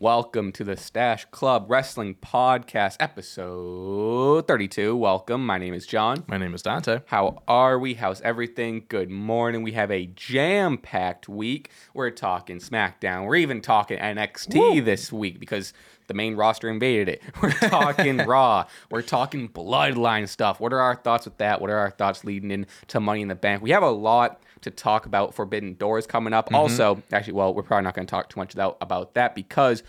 [0.00, 4.96] Welcome to the Stache Club Wrestling Podcast, episode 32.
[4.96, 5.46] Welcome.
[5.46, 6.24] My name is John.
[6.26, 7.02] My name is Dante.
[7.06, 7.94] How are we?
[7.94, 8.86] How's everything?
[8.88, 9.62] Good morning.
[9.62, 11.70] We have a jam packed week.
[11.94, 13.26] We're talking SmackDown.
[13.26, 15.72] We're even talking NXT this week because
[16.08, 17.22] the main roster invaded it.
[17.40, 18.66] We're talking Raw.
[18.90, 20.58] We're talking Bloodline stuff.
[20.58, 21.60] What are our thoughts with that?
[21.60, 23.62] What are our thoughts leading into Money in the Bank?
[23.62, 26.52] We have a lot to talk about Forbidden Doors coming up.
[26.52, 29.82] Also, actually, well, we're probably not going to talk too much about, about that because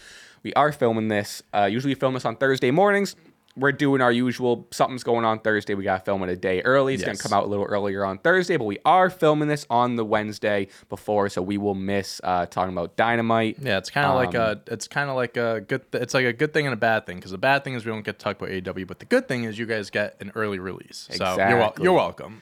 [0.44, 1.44] we are filming this.
[1.54, 3.16] Uh, usually, we film this on Thursday mornings.
[3.58, 5.76] We're doing our usual something's going on Thursday.
[5.76, 6.94] We got to film it a day early.
[6.96, 9.66] It's going to come out a little earlier on Thursday, but we are filming this
[9.70, 13.60] on the Wednesday before, so we will miss uh, talking about Dynamite.
[13.62, 16.14] Yeah, it's kind of like Um, a it's kind of like a good th- it's
[16.14, 18.04] like a good thing and a bad thing because the bad thing is we don't
[18.04, 20.60] get to talk about AEW, but the good thing is you guys get an early
[20.60, 21.08] release.
[21.14, 22.42] So you're, wel- you're welcome.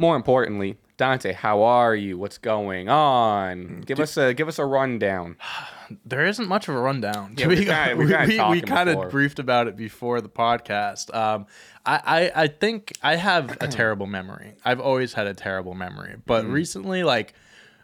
[0.00, 2.16] More importantly, Dante, how are you?
[2.16, 3.82] What's going on?
[3.86, 5.36] Give us a give us a rundown.
[6.06, 7.34] There isn't much of a rundown.
[7.36, 11.12] Yeah, we kinda- we kinda we, kind of briefed about it before the podcast.
[11.12, 11.46] Um,
[11.84, 14.54] I, I I think I have a terrible memory.
[14.64, 16.52] I've always had a terrible memory, but Mm-hmm.
[16.52, 17.34] recently, like.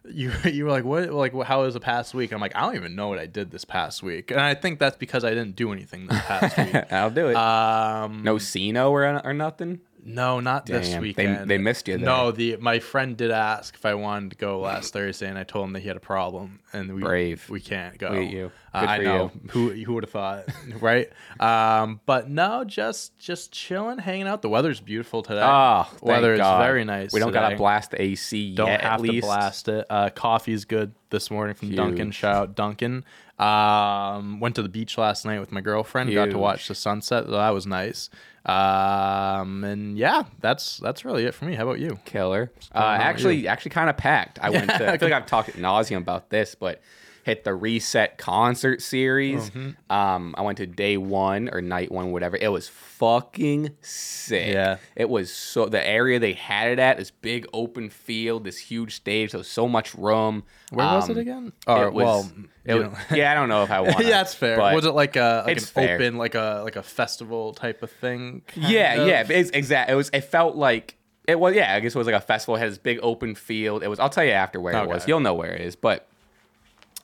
[0.08, 2.30] You, you were like what like how was the past week?
[2.30, 4.78] I'm like I don't even know what I did this past week, and I think
[4.78, 6.92] that's because I didn't do anything this past week.
[6.92, 7.34] I'll do it.
[7.34, 9.80] Um, no Cino or or nothing.
[10.08, 11.50] No, not this Damn, they- weekend.
[11.50, 12.06] they missed you there.
[12.06, 15.42] No, the my friend did ask if I wanted to go last Thursday, and I
[15.44, 17.48] told him that he had a problem, and we Brave.
[17.50, 18.12] we can't go.
[18.12, 18.52] You.
[18.72, 20.44] Uh, I know who who would have thought,
[20.80, 21.08] right?
[21.40, 24.42] Um, but no, just just chilling, hanging out.
[24.42, 25.42] The weather's beautiful today.
[25.42, 27.12] Oh, weather is very nice.
[27.12, 28.82] We don't gotta blast the AC Don't yet.
[28.82, 29.14] have at least.
[29.14, 29.86] to blast it.
[29.90, 32.10] Uh, coffee's good this morning from Dunkin'.
[32.12, 33.04] Shout out Dunkin'.
[33.38, 36.12] Um, went to the beach last night with my girlfriend.
[36.14, 37.24] Got to watch the sunset.
[37.26, 38.08] So that was nice.
[38.46, 41.54] Um, and yeah, that's that's really it for me.
[41.56, 41.98] How about you?
[42.04, 42.52] Killer.
[42.74, 44.38] Uh, on with actually, actually, kind of packed.
[44.40, 44.90] I went to.
[44.90, 46.80] I feel like I've talked nauseum about this, but
[47.26, 49.50] hit the reset concert series.
[49.50, 49.92] Mm-hmm.
[49.92, 52.36] Um, I went to day one or night one, whatever.
[52.36, 54.54] It was fucking sick.
[54.54, 54.76] Yeah.
[54.94, 58.94] It was so the area they had it at, this big open field, this huge
[58.94, 60.44] stage, so so much room.
[60.70, 61.52] Where was it Um, again?
[61.66, 62.32] Or it was, well,
[62.64, 63.98] it was- yeah, I don't know if I want.
[64.04, 64.56] yeah, that's fair.
[64.60, 65.96] Was it like a like an fair.
[65.96, 68.42] open like a like a festival type of thing?
[68.54, 69.08] Yeah, of?
[69.08, 69.90] yeah, it's exact.
[69.90, 70.10] It was.
[70.12, 71.56] It felt like it was.
[71.56, 72.54] Yeah, I guess it was like a festival.
[72.54, 73.82] It had this big open field.
[73.82, 73.98] It was.
[73.98, 75.08] I'll tell you after where it was.
[75.08, 75.74] You'll know where it is.
[75.74, 76.06] But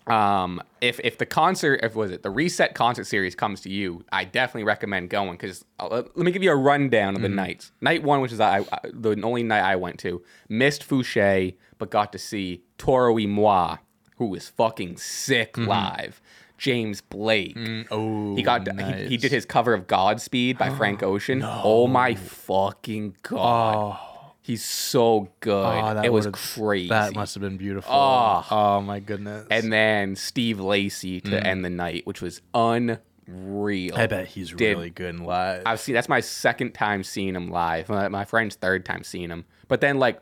[0.06, 4.04] um, if if the concert, if was it the Reset concert series comes to you,
[4.10, 7.36] I definitely recommend going because uh, let me give you a rundown of the mm-hmm.
[7.36, 7.72] nights.
[7.80, 11.90] Night one, which is I, I the only night I went to, missed Fousheé, but
[11.90, 13.76] got to see Toro y Moi,
[14.16, 15.68] who was fucking sick mm-hmm.
[15.68, 16.20] live.
[16.58, 17.56] James Blake.
[17.56, 21.42] Mm, oh, He got he, he did his cover of Godspeed by Frank Ocean.
[21.44, 23.98] Oh my fucking god.
[24.00, 24.11] Oh.
[24.44, 25.52] He's so good.
[25.52, 26.88] Oh, it was crazy.
[26.88, 27.94] That must have been beautiful.
[27.94, 28.44] Oh.
[28.50, 29.46] Oh, my goodness.
[29.50, 31.44] and then Steve Lacy to mm.
[31.44, 33.94] end the night, which was unreal.
[33.94, 35.62] I bet he's Did- really good in live.
[35.64, 37.88] I've seen that's my second time seeing him live.
[37.88, 39.44] My, my friend's third time seeing him.
[39.68, 40.20] But then like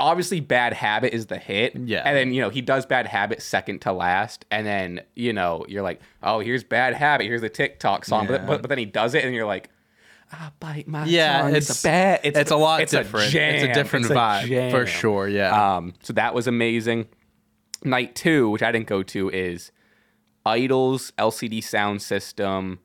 [0.00, 1.76] obviously Bad Habit is the hit.
[1.76, 2.02] Yeah.
[2.04, 4.44] And then, you know, he does Bad Habit second to last.
[4.50, 7.26] And then, you know, you're like, oh, here's Bad Habit.
[7.26, 8.26] Here's the TikTok song.
[8.26, 9.68] But, but, but then he does it and you're like,
[10.32, 11.56] I bite my yeah, tongue.
[11.56, 12.20] it's a bad.
[12.22, 13.28] It's, a lot it's different.
[13.28, 13.54] A jam.
[13.56, 15.26] It's a different It's a vibe for sure.
[15.28, 15.76] Yeah.
[15.76, 17.08] Um, so that was amazing.
[17.82, 19.72] Night two, which I didn't go to, is
[20.46, 22.78] IDLES, LCD Soundsystem,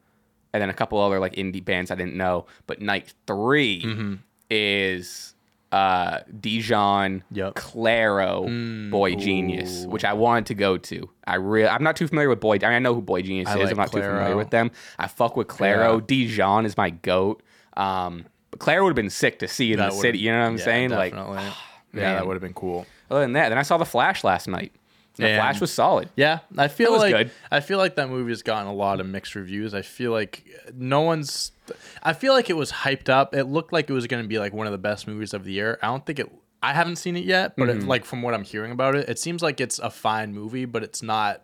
[0.54, 2.48] and then a couple other like indie bands I didn't know.
[2.66, 4.14] But night 3 Mm-hmm.
[4.50, 5.35] is
[5.72, 7.56] uh, Dijon, Yep.
[7.56, 11.10] Mm, Clairo, Boy Genius, which I wanted to go to.
[11.28, 12.56] I really, I'm not too familiar with Boy.
[12.56, 13.64] I, mean, I know who boygenius I is.
[13.64, 14.72] like I'm not too familiar with them.
[15.00, 16.00] I fuck with Clairo.
[16.00, 16.06] Yeah.
[16.06, 17.42] Dijon is my goat.
[17.76, 20.20] Um, but Clairo would have been sick to see in That the city.
[20.20, 20.90] You know what I'm yeah, saying?
[20.92, 21.44] Like, definitely.
[21.44, 21.52] yeah,
[21.92, 22.16] man.
[22.16, 22.86] that would have been cool.
[23.12, 24.72] other than that, then I saw The Flash last night.
[25.18, 26.10] The And- Flash was solid.
[26.16, 27.32] Yeah, I feel like good.
[27.52, 29.74] I feel like that movie has gotten a lot of mixed reviews.
[29.74, 30.44] I feel like
[30.74, 31.52] no one's.
[32.04, 33.34] I feel like it was hyped up.
[33.34, 35.44] It looked like it was going to be like one of the best movies of
[35.46, 35.80] the year.
[35.82, 36.32] I don't think it.
[36.62, 37.82] I haven't seen it yet, but Mm-hmm.
[37.82, 40.66] it, like from what I'm hearing about it, it seems like it's a fine movie,
[40.66, 41.44] but it's not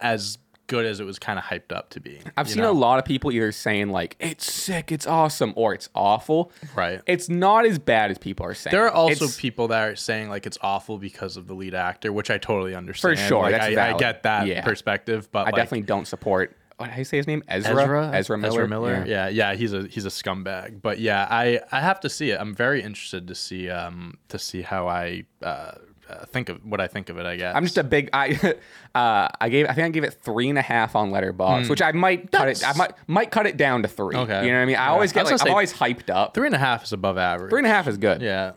[0.00, 2.18] as good as it was kind of hyped up to be.
[2.36, 2.70] I've seen know?
[2.70, 6.52] a lot of people either saying like it's sick, it's awesome, or it's awful.
[6.74, 7.00] Right.
[7.06, 8.72] It's not as bad as people are saying.
[8.72, 11.74] There are also It's- people that are saying like it's awful because of the lead
[11.74, 13.18] actor, which I totally understand.
[13.18, 14.62] For sure, Like, that's I, I get that Yeah.
[14.62, 16.56] perspective, but I like, definitely don't support.
[16.78, 17.44] What how do you say his name?
[17.48, 17.82] Ezra.
[17.82, 18.52] Ezra, Ezra Miller.
[18.62, 19.04] Ezra Miller.
[19.06, 19.28] Yeah.
[19.28, 19.50] Yeah.
[19.50, 20.80] yeah, he's a he's a scumbag.
[20.82, 22.40] But yeah, I I have to see it.
[22.40, 25.72] I'm very interested to see um to see how I uh,
[26.08, 27.26] uh think of what I think of it.
[27.26, 28.10] I guess I'm just a big.
[28.12, 28.38] I
[28.94, 29.66] uh, I gave.
[29.66, 32.48] I think I gave it three and a half on Letterboxd, which I might cut
[32.48, 32.62] it.
[32.66, 32.72] I.
[32.74, 34.16] Might might cut it down to three.
[34.16, 34.44] Okay.
[34.46, 34.76] You know what I mean?
[34.76, 34.92] I Yeah.
[34.92, 36.34] always I get was like I'm always hyped up.
[36.34, 37.50] three and a half is above average.
[37.50, 38.20] Three and a half is good.
[38.22, 38.52] Yeah,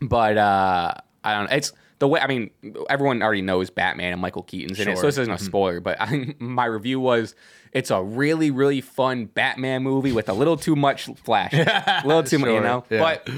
[0.00, 1.56] But uh, I don't know.
[1.56, 1.72] It's
[2.04, 2.50] the way I mean,
[2.90, 5.80] everyone already knows Batman and Michael Keaton's in it, so this isn't a spoiler.
[5.80, 7.34] But I, my review was
[7.72, 12.22] it's a really really fun Batman movie with a little too much flash, a little
[12.22, 12.84] too much, you know.
[12.90, 12.98] yeah.
[13.00, 13.28] But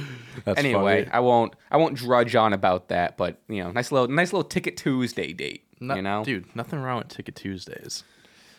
[0.45, 1.15] That's anyway, funny.
[1.15, 3.17] I won't I won't drudge on about that.
[3.17, 5.63] But you know, nice little nice little Ticket Tuesday date.
[5.79, 8.03] No- you know, dude, nothing wrong with Ticket Tuesdays.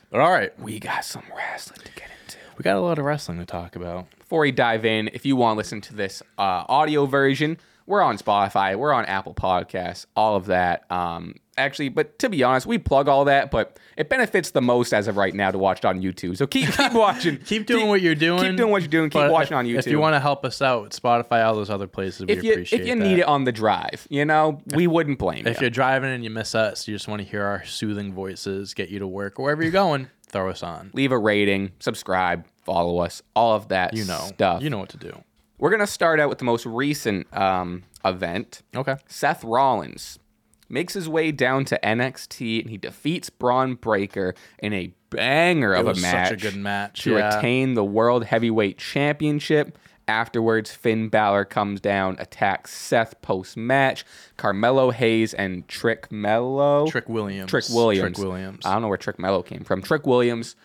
[0.09, 2.38] But all right, we got some wrestling to get into.
[2.57, 4.09] we got a lot of wrestling to talk about.
[4.18, 7.57] before we dive in, if you want to listen to this uh, audio version,
[7.88, 10.89] we're on Spotify, we're on Apple Podcasts, all of that.
[10.92, 14.94] Um, actually, but to be honest, we plug all that, but it benefits the most
[14.94, 16.38] as of right now to watch it on YouTube.
[16.38, 18.44] So keep keep watching, Keep doing what you're doing.
[18.44, 19.10] Keep doing what you're doing.
[19.10, 19.80] Keep watching if, on YouTube.
[19.80, 22.54] If you want to help us out Spotify, all those other places, we if you
[22.54, 22.95] if you that.
[22.98, 25.51] need it on the drive, you know, we wouldn't blame If you.
[25.51, 28.74] If you're driving and you miss us, you just want to hear our soothing voices,
[28.74, 30.92] get you to work, or wherever you're going, throw us on.
[30.94, 34.62] Leave a rating, subscribe, follow us, all of that You know, stuff.
[34.62, 35.24] you know what to do.
[35.57, 38.62] We're gonna start out with the most recent um, event.
[38.75, 38.95] Okay.
[39.07, 40.19] Seth Rollins
[40.69, 45.80] makes his way down to NXT and he defeats Bron Breakker in a banger It
[45.80, 47.01] of a match such a good match.
[47.04, 47.36] to yeah.
[47.36, 49.77] retain the World Heavyweight Championship.
[50.09, 54.06] Afterwards, Finn Balor comes down, attacks Seth post match.
[54.38, 56.88] Carmelo Hayes and Trick Mello.
[56.88, 57.50] Trick Williams.
[57.50, 58.15] Trick Williams.
[58.15, 58.65] Trick Williams.
[58.65, 59.81] I don't know where Trick Mello came from.
[59.81, 60.56] Trick Williams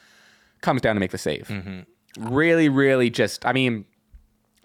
[0.61, 1.49] comes down to make the save.
[1.49, 2.33] Mm-hmm.
[2.33, 3.85] Really, really just, I mean,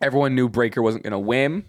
[0.02, 1.66] everyone knew Breakker wasn't going to win.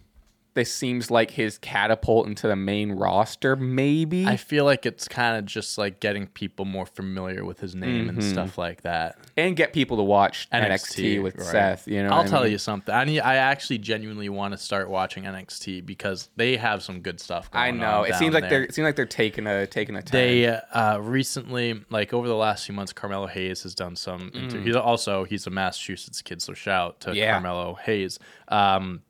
[0.58, 4.26] This seems like his catapult into the main roster, maybe.
[4.26, 8.08] I feel like it's kind of just like getting people more familiar with his name
[8.08, 9.16] and stuff like that.
[9.37, 11.46] and get people to watch NXT, with right.
[11.46, 11.87] Seth.
[11.87, 12.50] You know, I'll tell mean?
[12.52, 12.93] you something.
[12.93, 17.20] I need, I actually genuinely want to start watching NXT because they have some good
[17.20, 17.50] stuff.
[17.52, 18.02] Going I know.
[18.02, 18.50] It seems like there.
[18.50, 20.10] they're it seems like they're taking a taking a turn.
[20.20, 24.32] They uh, recently, like over the last few months, Carmelo Hayes has done some.
[24.34, 27.14] Inter- he's also he's a Massachusetts kid, so shout out to Mm.
[27.14, 27.32] Yeah.
[27.32, 28.19] Carmelo Hayes.
[28.49, 29.02] Um,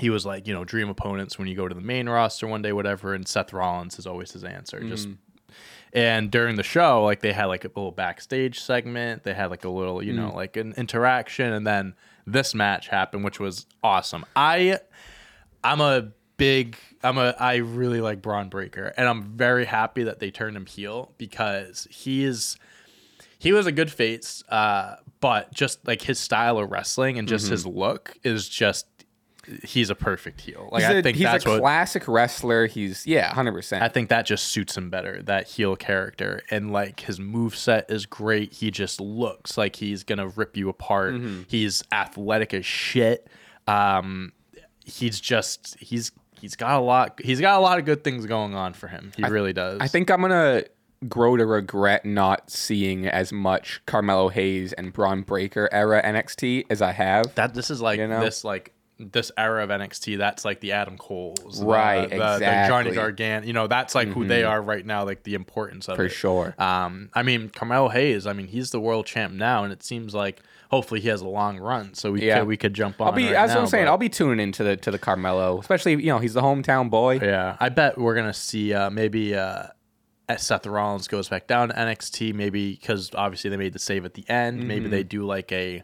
[0.00, 2.62] he was like you know dream opponents when you go to the main roster one
[2.62, 3.14] day, whatever.
[3.14, 4.80] And Seth Rollins is always his answer.
[4.80, 5.16] Just Mm.
[5.92, 9.22] and during the show, like they had like a little backstage segment.
[9.22, 10.16] They had like a little you Mm.
[10.16, 11.94] know like an interaction, and then
[12.26, 14.24] this match happened, which was awesome.
[14.34, 14.78] I
[15.64, 20.18] I'm a big I'm a I really like Bron Breakker and I'm very happy that
[20.18, 22.58] they turned him heel because he is
[23.38, 27.48] he was a good face uh but just like his style of wrestling and just
[27.48, 28.86] his look is just
[29.62, 30.68] he's a perfect heel.
[30.72, 32.66] Like he's I a, think he's that's a what classic wrestler.
[32.66, 33.82] He's yeah, hundred percent.
[33.82, 36.42] I think that just suits him better, that heel character.
[36.50, 38.52] And like his move set is great.
[38.52, 41.14] He just looks like he's gonna rip you apart.
[41.14, 41.42] Mm-hmm.
[41.48, 43.28] He's athletic as shit.
[43.66, 44.32] Um
[44.84, 48.54] he's just he's he's got a lot he's got a lot of good things going
[48.54, 49.12] on for him.
[49.16, 49.78] He really does.
[49.80, 50.64] I think I'm gonna
[51.08, 56.80] grow to regret not seeing as much Carmelo Hayes and Bron Breakker era NXT as
[56.80, 57.34] I have.
[57.34, 58.20] that this is like You know?
[58.20, 62.38] this like this era of NXT, that's like the Adam Coles, Right, The, the Johnny
[62.40, 62.90] exactly.
[62.92, 62.94] Mm-hmm.
[63.00, 65.04] Gargano, you know, that's like who they are right now.
[65.04, 66.10] Like the importance of For it.
[66.10, 66.54] sure.
[66.58, 68.26] Um, I mean, Carmelo Hayes.
[68.26, 70.40] I mean, he's the world champ now, and it seems like
[70.70, 72.38] hopefully he has a long run, so we Yeah.
[72.38, 73.08] could we could jump on.
[73.08, 73.84] I'll be right that's what now, I'm saying.
[73.84, 76.88] but- I'll be tuning into the to the Carmelo, especially you know he's the hometown
[76.88, 77.18] boy.
[77.20, 79.64] Yeah, I bet we're gonna see uh, maybe uh,
[80.38, 82.34] Seth Rollins goes back down to NXT.
[82.34, 84.60] Maybe because obviously they made the save at the end.
[84.60, 84.68] Mm-hmm.
[84.68, 85.82] Maybe they do like a.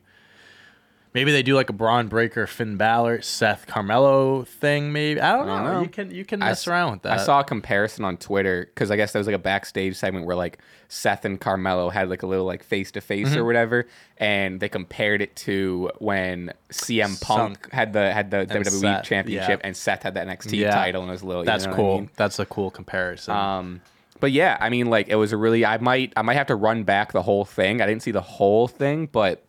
[1.15, 4.93] Maybe they do like a Bron Breakker, Finn Balor, Seth Carmelo thing.
[4.93, 5.73] Maybe I don't, don't know.
[5.75, 5.81] know.
[5.83, 7.19] You can you can I mess around with that.
[7.21, 10.25] I saw a comparison on Twitter because I guess there was like a backstage segment
[10.25, 13.39] where like Seth and Carmelo had like a little like face to face Mm-hmm.
[13.41, 13.87] or whatever,
[14.17, 19.61] and they compared it to when CM Punk had the had the WWE Seth, Championship
[19.61, 19.67] yeah.
[19.67, 20.71] and Seth had the NXT Yeah.
[20.75, 21.43] title and it was a little.
[21.43, 21.99] you That's know what I cool.
[21.99, 22.11] mean?
[22.17, 23.35] That's a cool comparison.
[23.35, 23.81] Um,
[24.19, 25.67] but yeah, I mean, like it was a really.
[25.67, 27.83] I might, I might have to run back the whole thing.
[27.83, 29.45] I didn't see the whole thing, but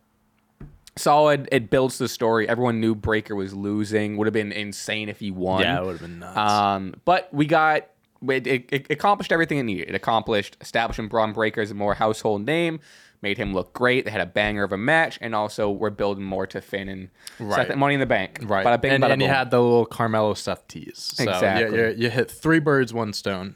[0.96, 1.48] solid.
[1.52, 2.48] It builds the story.
[2.48, 4.18] Everyone knew Breakker was losing.
[4.18, 5.62] Would have been insane if he won.
[5.62, 6.38] yeah, it would have been nuts.
[6.38, 7.88] Um, but we got
[8.30, 9.90] it, it, it accomplished everything it needed.
[9.90, 12.80] It accomplished establishing Bron Breakker as a more household name,
[13.22, 14.06] made him look great.
[14.06, 17.10] They had a banger of a match, and also we're building more to Finn and
[17.40, 17.68] Right.
[17.68, 18.40] Seth Money in the Bank.
[18.44, 18.66] Right.
[18.66, 21.12] Bada bing, and, bada and you had the little Carmelo Seth tease.
[21.16, 21.78] So Exactly.
[21.78, 23.56] You, you, you hit three birds, one stone.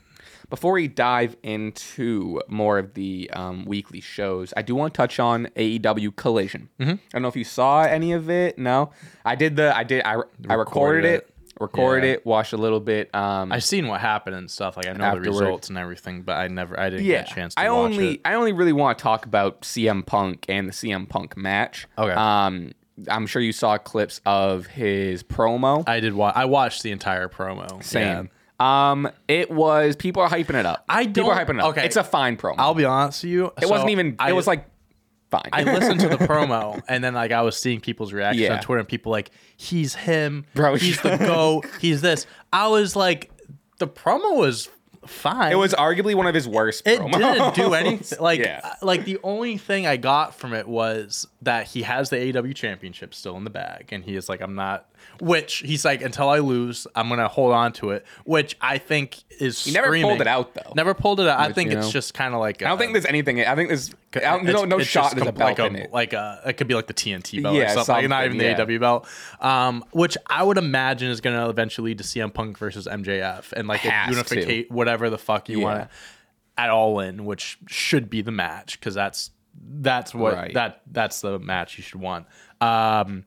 [0.50, 5.20] Before we dive into more of the um, weekly shows, I do want to touch
[5.20, 6.70] on AEW Collision.
[6.80, 6.92] Mm-hmm.
[6.92, 8.58] I don't know if you saw any of it.
[8.58, 8.92] No,
[9.25, 9.75] I did the.
[9.75, 10.04] I did.
[10.06, 10.13] I,
[10.48, 11.13] I recorded Recorded it.
[11.16, 11.34] it.
[11.60, 12.13] Recorded Yeah.
[12.13, 12.25] it.
[12.25, 13.13] Watched a little bit.
[13.16, 14.77] Um, I've seen what happened and stuff.
[14.77, 15.25] Like I know Afterward.
[15.25, 17.70] the results and everything, but I never, I didn't yeah, get a chance to I
[17.70, 18.22] watch only it.
[18.24, 21.88] I only really want to talk about CM Punk and the CM Punk match.
[21.98, 22.13] Okay.
[22.13, 22.72] Um,
[23.10, 25.84] I'm sure you saw clips of his promo.
[25.89, 26.13] I did.
[26.13, 27.84] Wa- I watched the entire promo.
[27.84, 28.04] Same.
[28.06, 28.24] Yeah.
[28.60, 30.84] Um, it was people are hyping it up.
[30.90, 31.70] I people are don't- hyping it up.
[31.72, 31.86] okay.
[31.86, 32.56] It's a fine promo.
[32.58, 33.54] I'll be honest with you.
[33.62, 34.16] it wasn't even.
[34.20, 34.66] I, it was like
[35.30, 35.50] fine.
[35.54, 38.56] I listened to the promo and then like I was seeing people's reactions Yeah.
[38.56, 42.26] on Twitter and people like he's him, Bro, he's the goat, he's this.
[42.52, 43.30] I was like,
[43.78, 44.70] the promo was
[45.06, 45.52] fine.
[45.52, 46.82] It was arguably one of his worst.
[46.88, 47.14] It promos.
[47.18, 48.20] didn't do anything.
[48.20, 48.62] Like, Yeah.
[48.64, 52.52] uh, like the only thing I got from it was that he has the AW
[52.54, 54.90] championship still in the bag, and he is like, I'm not.
[55.20, 58.06] Which he's like, until I lose, I'm gonna hold on to it.
[58.25, 60.74] Which I think is He never pulled it out though.
[60.75, 61.39] Never pulled it out.
[61.39, 62.62] I think you it's know, just kind of like.
[62.62, 63.42] I don't think there's anything.
[63.42, 63.94] I think there's.
[64.16, 65.92] I don't, no, no shot there's a belt like a, in it.
[65.92, 67.96] Like a, it could be like the TNT belt Yeah, or something.
[67.96, 69.08] Like not even something, the AW belt.
[69.42, 73.51] Um, which I would imagine is going to eventually lead to CM Punk versus MJF
[73.54, 74.12] and like a Has to.
[74.36, 75.63] unificate whatever the fuck you Yeah.
[75.63, 75.89] want
[76.58, 80.54] at all in, which should be the match because that's that's what Right.
[80.54, 82.25] that that's the match you should want.
[82.62, 83.25] Um,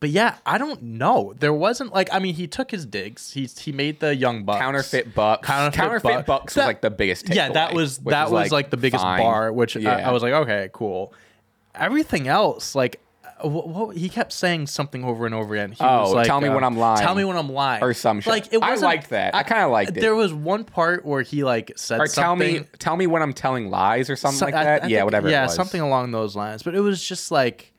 [0.00, 1.34] but yeah, I don't know.
[1.38, 3.32] There wasn't like I mean, he took his digs.
[3.32, 5.46] He he made the young bucks Counterfeit bucks.
[5.46, 7.28] Counterfeit Counterfeit, Buck- bucks That- was like the biggest.
[7.32, 9.20] yeah, that was that was like, the biggest fine.
[9.20, 10.08] bar, which I, Yeah.
[10.08, 11.12] I was like, okay, cool.
[11.74, 13.00] Everything else, like,
[13.42, 15.70] what, what he kept saying something over and over again.
[15.72, 17.00] He Oh, was like, tell me uh, when I'm lying.
[17.00, 18.30] Tell me when I'm lying, Or some shit.
[18.30, 19.34] Like, it I wasn't, liked that.
[19.34, 20.00] I kinda liked it.
[20.00, 23.32] There was one part where he like said or tell me, tell me when I'm
[23.32, 24.84] telling lies or something so- like I- that.
[24.84, 25.30] I yeah, think- whatever.
[25.30, 25.54] Yeah, was.
[25.54, 26.62] something along those lines.
[26.64, 27.72] But it was just like,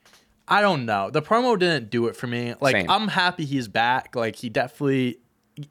[0.52, 1.10] I don't know.
[1.10, 2.54] The promo didn't do it for me.
[2.62, 2.90] Like, Same.
[2.90, 4.16] I'm happy he's back.
[4.16, 5.18] Like, he definitely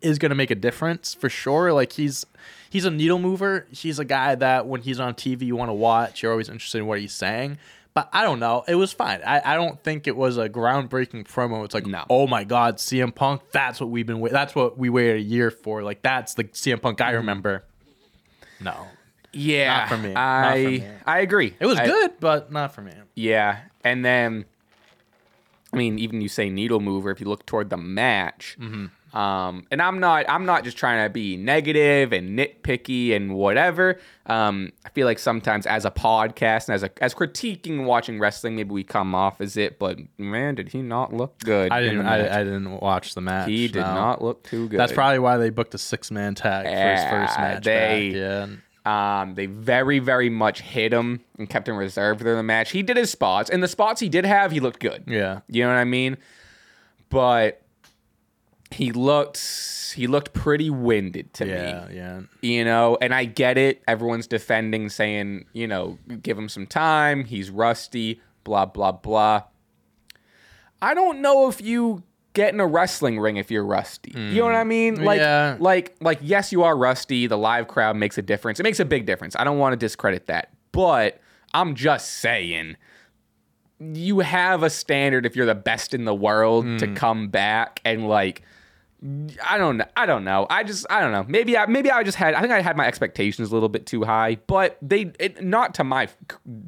[0.01, 1.73] is gonna make a difference for sure.
[1.73, 2.25] Like, he's
[2.71, 3.67] he's a needle mover.
[3.71, 6.23] He's a guy that when he's on TV, you want to watch.
[6.23, 7.59] You're always interested in what he's saying.
[7.93, 8.63] But I don't know.
[8.69, 9.21] It was fine.
[9.27, 11.65] I, I don't think it was a groundbreaking promo.
[11.65, 12.05] It's like, No.
[12.09, 13.43] oh my god, CM Punk.
[13.51, 14.21] That's what we've been.
[14.21, 15.83] Wait- that's what we waited a year for.
[15.83, 17.09] Like, that's the CM Punk Mm-hmm.
[17.09, 17.65] I remember.
[18.61, 18.87] No,
[19.33, 20.13] Yeah, Not for me.
[20.15, 20.87] I for me.
[21.07, 21.55] I agree.
[21.59, 22.93] it was I- good, but not for me.
[23.17, 24.45] Yeah, and then,
[25.73, 27.11] I mean, even you say needle mover.
[27.11, 29.17] If you look toward the match, Mm-hmm.
[29.17, 33.99] um, and I'm not, I'm not just trying to be negative and nitpicky and whatever.
[34.27, 38.57] Um, I feel like sometimes as a podcast and as a as critiquing watching wrestling,
[38.57, 39.79] maybe we come off as it.
[39.79, 41.71] But man, did he not look good?
[41.71, 42.07] I didn't.
[42.07, 43.49] I, I didn't watch the match.
[43.49, 43.95] he did no.
[43.95, 44.79] not look too good.
[44.79, 47.65] That's probably why they booked a six man tag for his first match.
[47.65, 48.17] they- back.
[48.17, 48.47] Yeah.
[48.87, 52.71] Um, they very, very much hit him and kept him reserved for the match.
[52.71, 55.05] He did his spots, and the spots he did have, he looked good.
[55.07, 55.41] Yeah.
[55.49, 56.17] You know what I mean?
[57.11, 57.63] But
[58.71, 59.39] he looked
[59.97, 61.51] he looked pretty winded to me.
[61.51, 61.87] Yeah.
[61.89, 61.97] me.
[61.97, 62.21] Yeah.
[62.43, 63.83] You know, and I get it.
[63.87, 67.25] Everyone's defending, saying, you know, give him some time.
[67.25, 69.43] He's rusty, blah, blah, blah.
[70.81, 74.13] I don't know if you get in a wrestling ring if you're rusty.
[74.15, 75.05] You know what I mean?
[75.05, 75.57] Like Yeah.
[75.59, 77.27] like like yes, you are rusty.
[77.27, 78.61] The live crowd makes a difference.
[78.61, 79.35] It makes a big difference.
[79.37, 80.51] I don't want to discredit that.
[80.73, 81.21] But
[81.53, 82.77] I'm just saying
[83.81, 88.09] you have a standard if you're the best in the world to come back and
[88.09, 88.43] like
[89.49, 89.87] I don't know.
[89.97, 90.47] I don't know.
[90.51, 91.25] I just I don't know.
[91.27, 93.87] Maybe I maybe I just had I think I had my expectations a little bit
[93.87, 96.09] too high, but they it, not to my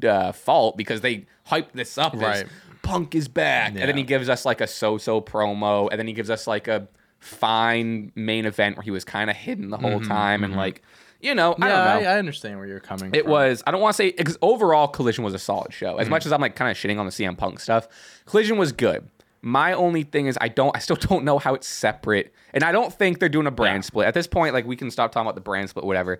[0.02, 2.46] uh, fault because they hyped this up as Right.
[2.82, 6.12] Punk is back, and then he gives us like a so-so promo, and then he
[6.12, 6.88] gives us like a
[7.22, 10.08] fine main event where he was kind of hidden the whole mm-hmm.
[10.08, 10.60] time, and mm-hmm.
[10.60, 10.82] like
[11.20, 12.08] you know I don't know.
[12.10, 13.14] I, I understand where you're coming from.
[13.14, 13.32] It from.
[13.32, 13.62] was.
[13.66, 15.98] I don't want to say because overall Collision was a solid show.
[15.98, 16.10] As mm.
[16.10, 17.88] much as I'm like kind of shitting on the CM Punk stuff,
[18.26, 19.08] Collision was good.
[19.40, 20.76] My only thing is I don't.
[20.76, 23.84] I still don't know how it's separate, and I don't think they're doing a brand
[23.84, 23.88] Yeah.
[23.88, 24.54] split at this point.
[24.54, 26.18] Like we can stop talking about the brand split, whatever.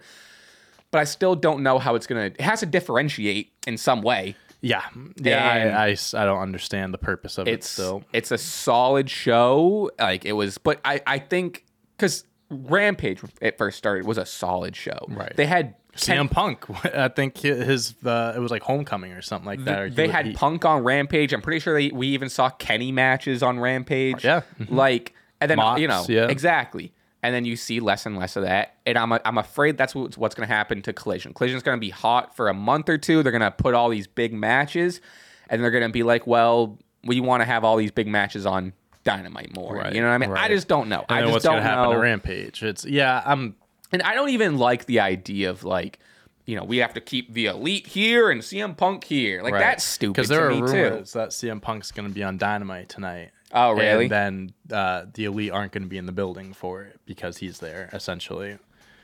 [0.92, 2.26] But I still don't know how it's gonna.
[2.26, 4.36] It has to differentiate in some way.
[4.62, 4.82] Yeah.
[5.16, 5.74] Yeah.
[5.76, 8.04] I, I, I don't understand the purpose of it It's still.
[8.12, 9.90] it's a solid show.
[9.98, 11.64] Like it was, but I I think
[11.96, 15.06] because Rampage it first started was a solid show.
[15.08, 15.36] Right.
[15.36, 16.64] They had Sam Punk.
[16.94, 19.96] I think his uh, it was like Homecoming or something like that.
[19.96, 21.32] they had Punk on Rampage.
[21.32, 24.24] I'm pretty sure they, we even saw Kenny matches on Rampage.
[24.24, 24.42] Yeah.
[24.68, 26.28] like and then you know yeah.
[26.28, 26.92] exactly.
[27.24, 30.18] And then you see less and less of that, and I'm I'm afraid that's what's,
[30.18, 31.32] what's going to happen to Collision.
[31.34, 33.22] Collision's going to be hot for a month or two.
[33.22, 35.00] They're going to put all these big matches,
[35.48, 38.44] and they're going to be like, well, we want to have all these big matches
[38.44, 38.72] on
[39.04, 39.76] Dynamite more.
[39.76, 40.32] Right, You know what I mean?
[40.36, 41.04] I just don't know.
[41.08, 41.92] And I just what's don't gonna happen know.
[41.92, 42.62] to Rampage?
[42.62, 43.22] It's yeah.
[43.24, 43.56] I'm
[43.92, 45.98] And I don't even like the idea of like,
[46.46, 49.42] you know, we have to keep the elite here and CM Punk here.
[49.42, 50.64] Like that's stupid because to there are me too.
[50.64, 53.30] rumors that CM Punk's going to be on Dynamite tonight.
[53.52, 54.04] Oh, really?
[54.04, 57.36] And then uh, the elite aren't going to be in the building for it because
[57.38, 58.58] he's there essentially.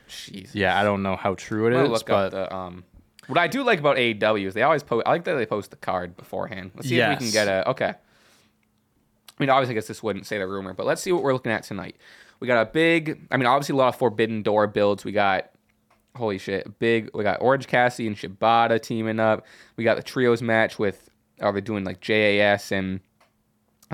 [0.09, 0.49] Jeez.
[0.53, 2.83] Yeah, I don't know how true it is, but the um.
[3.27, 5.05] What I do like about AEW is they always post.
[5.05, 6.71] I like that they post the card beforehand.
[6.75, 7.93] Let's see if we can get a okay.
[9.39, 11.33] I mean, obviously, I guess this wouldn't say the rumor, but let's see what we're
[11.33, 11.95] looking at tonight.
[12.39, 13.27] We got a big.
[13.29, 15.05] I mean, obviously, a lot of Forbidden Door builds.
[15.05, 15.51] We got
[16.15, 17.11] holy shit, big.
[17.13, 19.45] We got Orange Cassidy and Shibata teaming up.
[19.75, 21.09] We got the trios match with.
[21.39, 22.99] Are they doing like JAS and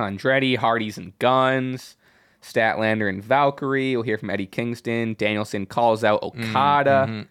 [0.04, 1.96] Andretti, Hardys and Guns,
[2.42, 3.96] Statlander and Valkyrie?
[3.96, 5.16] We'll hear from Eddie Kingston.
[5.18, 7.26] Danielson calls out Okada.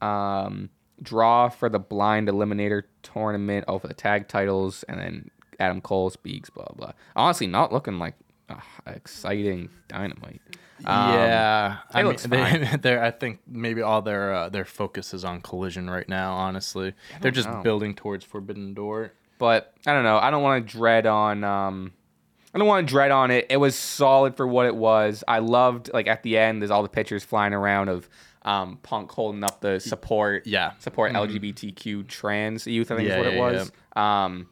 [0.00, 0.70] Um,
[1.02, 3.64] draw for the blind eliminator tournament.
[3.68, 6.50] Oh, for the tag titles, and then Adam Cole speaks.
[6.50, 6.92] Blah blah.
[7.14, 8.14] Honestly, not looking like
[8.48, 8.56] uh,
[8.86, 10.40] exciting dynamite.
[10.84, 13.02] Um, yeah, I mean, they, they're.
[13.02, 16.34] I think maybe all their uh, their focus is on Collision right now.
[16.34, 17.62] Honestly, they're just know.
[17.62, 19.12] building towards Forbidden Door.
[19.38, 20.18] but I don't know.
[20.18, 21.44] I don't want to dread on.
[21.44, 21.92] Um,
[22.56, 23.46] I don't want to dread on it.
[23.50, 25.22] It was solid for what it was.
[25.28, 26.62] I loved like at the end.
[26.62, 28.08] There's all the pictures flying around of
[28.46, 30.46] um, Punk holding up the support.
[30.46, 30.72] Yeah.
[30.78, 32.90] support LGBTQ trans youth.
[32.90, 33.72] I think Yeah, is what it yeah, was.
[33.94, 34.48] Um,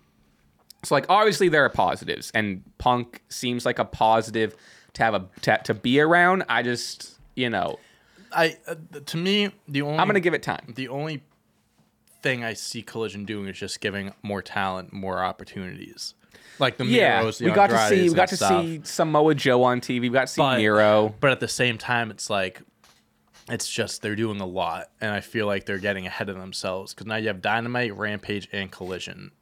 [0.82, 4.54] so like obviously there are positives, and Punk seems like a positive
[4.92, 6.44] to have a to, to be around.
[6.46, 7.78] I just you know
[8.30, 8.75] I uh,
[9.06, 10.75] to me the only I'm gonna give it time.
[10.76, 11.23] the only
[12.20, 16.12] thing I see Collision doing is just giving more talent more opportunities.
[16.58, 18.62] Like the Yeah, Miros, we got to see we got to stuff.
[18.64, 20.00] see Samoa Joe on TV.
[20.02, 21.14] We got to see But- Miro.
[21.20, 22.61] But at the same time, it's like
[23.50, 26.94] it's just they're doing a lot, and I feel like they're getting ahead of themselves
[26.94, 29.32] because now you have Dynamite, Rampage, and Collision.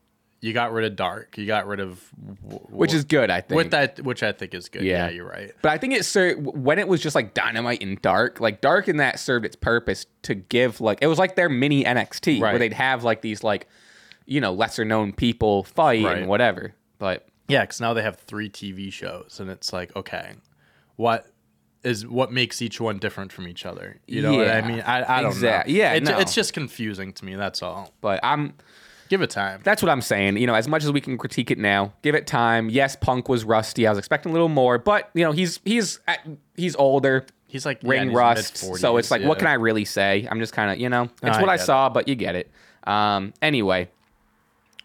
[0.41, 1.39] You got rid of Dark.
[1.39, 2.03] You got rid of
[2.43, 3.57] w- Which is good, I think.
[3.57, 4.83] with that, which I think is good.
[4.83, 5.07] Yeah.
[5.07, 5.53] Yeah, you're right.
[5.63, 8.41] But I think it served when it was just like dynamite and dark.
[8.41, 11.85] Like dark and that served its purpose to give like it was like their mini
[11.85, 12.51] NXT right.
[12.51, 13.69] where they'd have like these like
[14.27, 16.19] you know lesser known people fight Right.
[16.19, 16.75] and whatever.
[17.03, 20.35] But Yeah, because now they have three TV shows, and it's like, okay,
[20.95, 21.27] what
[21.83, 23.99] is what makes each one different from each other?
[24.07, 24.83] You know what I mean?
[24.83, 25.75] I, I don't exact- know.
[25.75, 26.17] yeah, it's, no.
[26.21, 27.35] it's just confusing to me.
[27.35, 27.93] That's all.
[28.01, 28.55] but I'm
[29.09, 29.63] Give it time.
[29.65, 30.37] that's what I'm saying.
[30.37, 32.71] You know, as much as we can critique it now, give it time.
[32.71, 33.85] Yes, Punk was rusty.
[33.85, 35.99] I was expecting a little more, but you know he's he's
[36.55, 37.27] he's older.
[37.49, 38.63] He's like ring in his rust.
[38.63, 40.29] mid-40s, So it's like, what can I really say?
[40.31, 42.51] I'm just kind of, you know, it's I what I saw, but you get it.
[42.85, 43.91] Um, anyway,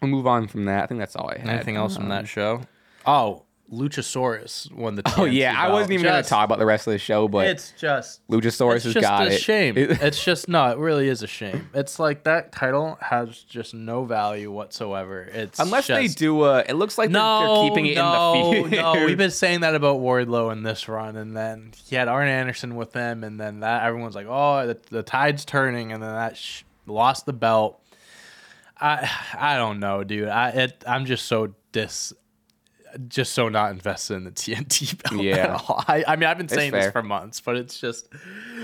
[0.01, 0.84] we'll move on from that.
[0.84, 1.50] I think that's all I had.
[1.50, 2.62] Anything else from that um, show?
[3.06, 3.44] Oh,
[3.92, 5.01] Luchasaurus won the.
[5.08, 5.74] Oh TNT yeah, I belt.
[5.74, 8.25] wasn't even going to Just- talk about the rest of the show, but It's just
[8.30, 9.39] Luchasaurus it's has just got a it.
[9.42, 9.77] shame.
[9.77, 11.70] It- it's just no, it really is a shame.
[11.74, 15.22] It's like that title has just no value whatsoever.
[15.24, 18.34] It's Unless they just- do a, it looks like they're- No, they're keeping it no,
[18.34, 18.82] in the feud.
[18.82, 19.06] no.
[19.06, 22.75] We've been saying that about Wardlow in this run, and then he had Arn Anderson
[22.75, 26.38] with him, and then that everyone's like, "Oh, the, the tide's turning," and then that
[26.38, 27.82] sh- lost the belt.
[28.79, 30.29] I I don't know, dude.
[30.29, 32.13] I it, I'm just so dis,
[33.07, 35.36] just so not invested in the TNT belt Yeah.
[35.36, 35.84] at all.
[35.88, 38.08] I, I mean, I've been saying this for months, but it's just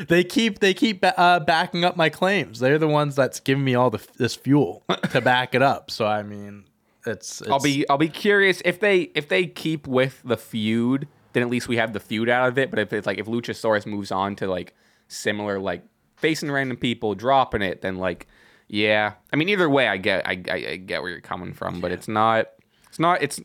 [0.08, 2.60] they keep they keep uh, backing up my claims.
[2.60, 5.92] They're the ones that's giving me all the this fuel to back it up.
[5.92, 6.66] So I mean,
[7.06, 11.08] it's, it's I'll be I'll be curious if they if they keep with the feud,
[11.34, 12.70] then at least we have the feud out of it.
[12.70, 14.74] But if it's like if Luchasaurus moves on to like
[15.08, 15.84] similar like
[16.16, 18.28] facing random people, dropping it, then like
[18.74, 19.14] yeah.
[19.32, 21.92] I mean either way, I get I, I, I get where you're coming from, but
[21.92, 22.48] it's not
[22.90, 23.40] it's not it's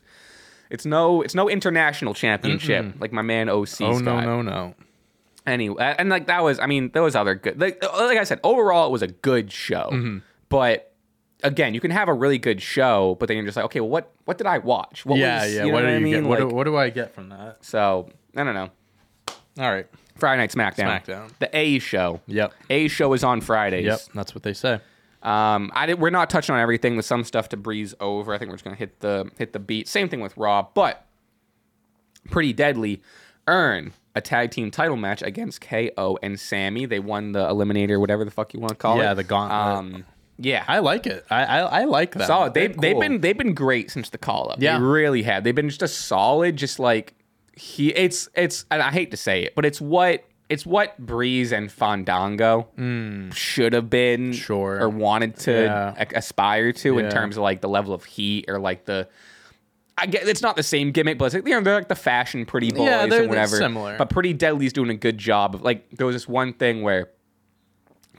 [0.69, 3.81] it's no it's no international championship like my man OC.
[3.81, 4.73] Oh no no no.
[5.47, 8.39] anyway and like that was i mean there was other good like, like i said
[8.43, 10.17] overall it was a good show Mm-hmm.
[10.49, 10.93] but
[11.41, 13.89] again you can have a really good show but then you're just like okay well
[13.89, 15.63] what what did i watch what yeah, was, yeah.
[15.63, 16.23] you know what what do i mean get?
[16.25, 17.57] What, do, what do I get from that?
[17.65, 18.69] so i don't know
[19.57, 19.87] All right.
[20.17, 21.31] friday night smackdown SmackDown.
[21.39, 22.53] the a show Yep.
[22.69, 23.99] a show is on fridays Yep.
[24.13, 24.81] That's what they say.
[25.23, 28.37] Um i did, we're not touching on everything with some stuff to breeze over i
[28.37, 31.05] think we're just gonna hit the hit the beat same thing with raw but
[32.29, 33.01] pretty deadly
[33.47, 38.23] earn a tag team title match against ko and sammy they won the eliminator whatever
[38.25, 39.59] the fuck you want to call it Yeah, the gauntlet.
[39.59, 40.05] um
[40.37, 41.25] yeah I like it.
[41.29, 42.27] I I, I like that.
[42.27, 42.53] solid.
[42.53, 44.61] They They're they've been they've been great since the call up.
[44.61, 44.77] Yeah.
[44.79, 45.43] They really have.
[45.43, 47.13] They've been just a solid, just like
[47.57, 47.89] he.
[47.89, 48.63] It's it's.
[48.71, 53.29] And I hate to say it, but it's what it's what Breeze and Fandango hmm.
[53.31, 54.33] should have been.
[54.33, 54.81] Sure.
[54.81, 55.93] or wanted to Yeah.
[55.97, 59.07] a- aspire to in terms of like the level of heat or like the.
[59.97, 61.95] I get it's not the same gimmick, but it's like you know they're like the
[61.95, 63.57] fashion pretty boys Yeah, and they're whatever.
[63.57, 63.97] similar.
[63.97, 67.09] But Pretty Deadly's doing a good job of like there was this one thing where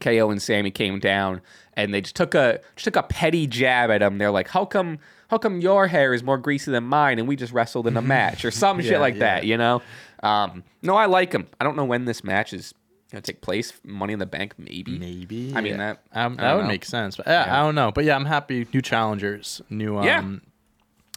[0.00, 1.40] KO and Sammy came down
[1.74, 4.18] and they just took a just took a petty jab at him.
[4.18, 7.34] They're like, "How come how come your hair is more greasy than mine and we
[7.34, 9.20] just wrestled in a match or some shit like yeah.
[9.20, 9.82] that, you know?"
[10.22, 11.46] Um, no, I like him.
[11.60, 12.74] I don't know when this match is
[13.10, 13.72] going to take place.
[13.84, 14.98] Money in the Bank maybe.
[14.98, 15.52] maybe.
[15.54, 15.94] I mean, yeah.
[15.94, 16.68] that- um, I that would know.
[16.68, 17.16] make sense.
[17.16, 17.90] But yeah, I don't know.
[17.92, 18.66] But yeah, I'm happy.
[18.72, 19.62] New challengers.
[19.70, 20.24] New um, Yeah.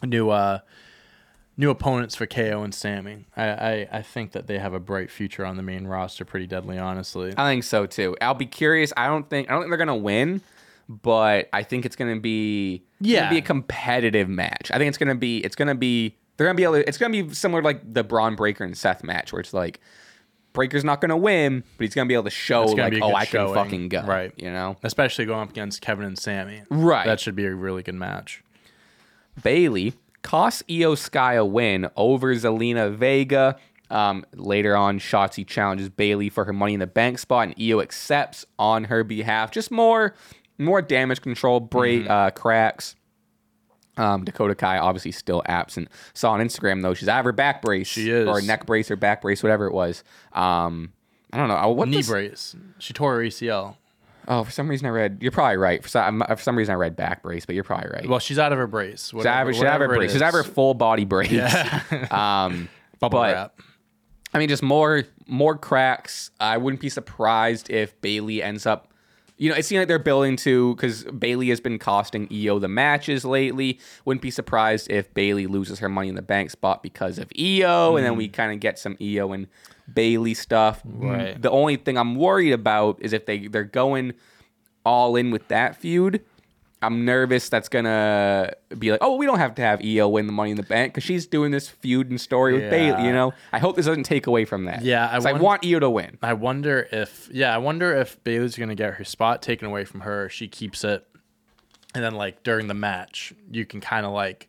[0.08, 0.60] new uh,
[1.56, 3.26] new opponents for KO and Sammy.
[3.36, 6.24] I, I I think that they have a bright future on the main roster.
[6.24, 7.32] Pretty deadly, honestly.
[7.36, 8.16] I think so too.
[8.20, 8.92] I'll be curious.
[8.96, 10.40] I don't think I don't think they're going to win,
[10.88, 13.30] but I think it's going to be it's gonna Yeah.
[13.30, 14.70] be a competitive match.
[14.72, 16.74] I think it's going to be it's going to be they're going to be able
[16.74, 19.54] to, it's to be similar to like the Bron Breakker and Seth match where it's
[19.54, 19.80] like
[20.52, 23.14] Breakker's not going to win, but he's going to be able to show like oh
[23.14, 24.32] I can fucking go, Right.
[24.36, 26.62] You know, Especially going up against Kevin and Sammy.
[26.70, 27.06] Right.
[27.06, 28.42] That should be a really good match.
[29.42, 33.56] Bayley costs IYO SKY a win over Zelina Vega.
[33.90, 37.80] Um, later on, Shotzi challenges Bayley for her Money in the Bank spot, and IYO
[37.80, 39.50] accepts on her behalf.
[39.50, 40.14] Just more,
[40.58, 42.96] more damage control, break, uh, cracks.
[43.96, 45.88] Um, Dakota Kai obviously still absent.
[46.14, 47.86] Saw on Instagram though she's out of her back brace.
[47.86, 48.26] She is.
[48.26, 50.02] or neck brace or back brace, whatever it was.
[50.32, 50.92] Um,
[51.32, 51.56] I don't know.
[51.56, 52.56] Uh, What Knee does- brace.
[52.78, 53.76] She tore her ACL.
[54.26, 55.18] Oh, for some reason I read.
[55.20, 55.82] You're probably right.
[55.82, 58.08] For some, for some reason I read back brace, but you're probably right.
[58.08, 59.10] Well, she's out of her brace.
[59.14, 60.12] she's out of her- she's out of her whatever brace.
[60.12, 61.30] She's out of her full body brace.
[61.30, 61.80] Yeah.
[62.46, 62.68] um,
[63.00, 63.60] Bubble but- wrap.
[64.32, 66.30] I mean, just more more cracks.
[66.40, 68.92] I wouldn't be surprised if Bayley ends up.
[69.36, 72.68] You know, it seems like they're building to because Bayley has been costing IYO the
[72.68, 73.80] matches lately.
[74.04, 77.96] Wouldn't be surprised if Bayley loses her Money in the Bank spot because of IYO,
[77.96, 78.32] and then we mm.
[78.32, 79.48] kind of get some IYO and
[79.92, 80.82] Bayley stuff.
[80.84, 81.40] Right.
[81.40, 84.14] The only thing I'm worried about is if they they're going
[84.84, 86.24] all in with that feud.
[86.86, 90.32] I'm nervous that's gonna be like, oh, we don't have to have IYO win the
[90.32, 92.70] Money in the Bank because she's doing this feud and story with Yeah.
[92.70, 93.06] Bayley.
[93.06, 94.82] You know, I hope this doesn't take away from that.
[94.82, 96.18] Yeah, I I, want IYO to win.
[96.22, 100.00] I wonder if yeah, I wonder if Bayley's gonna get her spot taken away from
[100.00, 100.28] her.
[100.28, 101.06] She keeps it,
[101.94, 104.48] and then like during the match, you can kind of like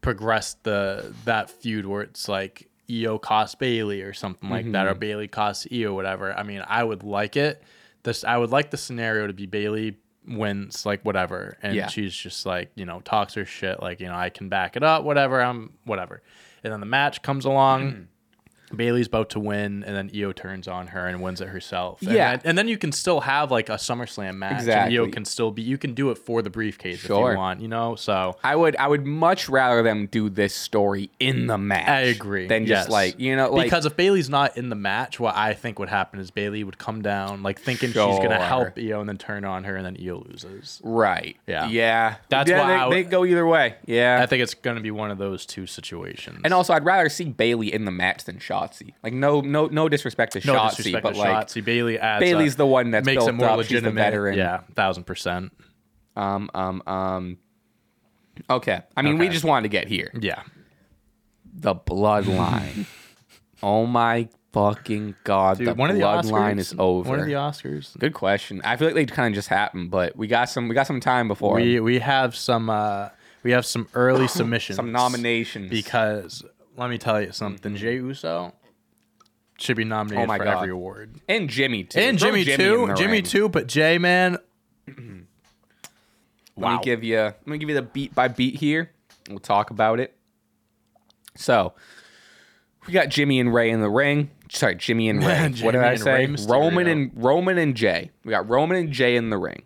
[0.00, 4.90] progress the that feud where it's like IYO costs Bayley or something like that, or
[4.90, 4.98] Mm-hmm.
[5.00, 6.32] Bayley costs IYO, whatever.
[6.32, 7.62] I mean, I would like it.
[8.04, 11.88] This I would like the scenario to be Bayley wins like whatever, and Yeah.
[11.88, 14.82] she's just like you know talks her shit like you know I can back it
[14.82, 15.40] up, whatever.
[15.40, 16.22] I'm whatever,
[16.64, 17.92] and then the match comes along.
[17.92, 18.06] Mm.
[18.74, 22.00] Bayley's about to win, and then IYO turns on her and wins it herself.
[22.02, 22.36] And Yeah.
[22.36, 24.52] then, and then you can still have like a SummerSlam match.
[24.60, 24.96] Exactly.
[24.96, 25.62] And IYO can still be.
[25.62, 27.60] You can do it for the briefcase if you want.
[27.60, 27.94] You know.
[27.96, 31.88] So I would I would much rather them do this story in the match.
[31.88, 32.46] I agree.
[32.46, 35.54] Than just like you know like because if Bayley's not in the match, what I
[35.54, 39.08] think would happen is Bayley would come down like thinking she's gonna help IYO, and
[39.08, 40.80] then turn on her, and then IYO loses.
[40.84, 41.36] right.
[41.46, 41.68] Yeah.
[41.68, 42.16] Yeah.
[42.28, 43.74] That's yeah, why they, I would- they go either way.
[43.86, 44.18] Yeah.
[44.22, 46.40] I think it's gonna be one of those two situations.
[46.44, 48.94] and also, I'd rather see Bayley in the match than Shotzi.
[49.02, 52.20] Like, no, no, no disrespect to no Shotzi, disrespect but to like, Shotzi, Bayley adds
[52.22, 53.58] Bayley's a- the one that's makes built it more up.
[53.60, 54.00] She's the legitimate.
[54.00, 54.38] veteran.
[54.38, 55.52] Yeah, thousand percent.
[56.16, 56.50] Um.
[56.54, 56.82] Um.
[56.86, 57.38] Um.
[58.50, 58.80] Okay.
[58.96, 60.10] I mean, we just wanted to get here.
[60.18, 60.42] Yeah.
[61.54, 62.86] The bloodline.
[63.62, 65.58] oh my fucking god!
[65.58, 67.08] Dude, the one of the bloodline Oscars is over.
[67.10, 67.98] One of the Oscars.
[67.98, 68.60] Good question.
[68.64, 70.68] I feel like they kind of just happened, but we got some.
[70.68, 73.08] We got some time before We we have some uh
[73.42, 74.76] we have some early submissions.
[74.76, 75.70] some nominations.
[75.70, 76.44] because
[76.76, 77.72] let me tell you something.
[77.72, 77.80] Mm-hmm.
[77.80, 78.52] Jey Uso
[79.58, 80.56] should be nominated Oh my for God.
[80.58, 81.20] every award.
[81.28, 81.98] and Jimmy too.
[81.98, 82.86] And Throw Jimmy, in too.
[82.88, 83.22] the Jimmy ring.
[83.24, 83.48] too.
[83.48, 84.38] But Jey man,
[84.86, 84.98] Let
[86.56, 86.76] Wow.
[86.78, 87.16] me give you.
[87.18, 88.90] Let me give you the beat by beat here.
[89.28, 90.16] We'll talk about it.
[91.36, 91.74] So
[92.86, 94.30] we got Jimmy and Ray in the ring.
[94.50, 95.50] Sorry, Jimmy and Ray.
[95.62, 96.12] what did I and say?
[96.14, 96.50] Rey Mysterio.
[96.50, 98.10] Roman and Roman and Jey.
[98.24, 99.62] We got Roman and Jey in the ring.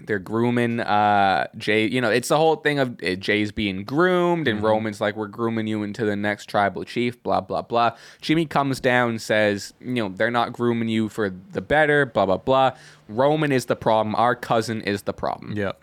[0.00, 1.86] They're grooming uh Jey.
[1.88, 4.56] You know, it's the whole thing of uh, Jey's being groomed, Mm-hmm.
[4.58, 7.96] and Roman's like, "We're grooming you into the next tribal chief." Blah blah blah.
[8.20, 12.26] Jimmy comes down, and says, "You know, they're not grooming you for the better." Blah
[12.26, 12.72] blah blah.
[13.08, 14.14] Roman is the problem.
[14.16, 15.56] Our cousin is the problem.
[15.56, 15.82] Yep.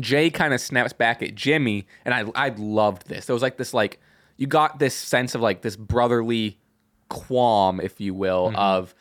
[0.00, 3.26] Jey kind of snaps back at Jimmy, and I I loved this.
[3.26, 4.00] There was like this like
[4.36, 6.58] you got this sense of like this brotherly
[7.10, 8.94] qualm, if you will, of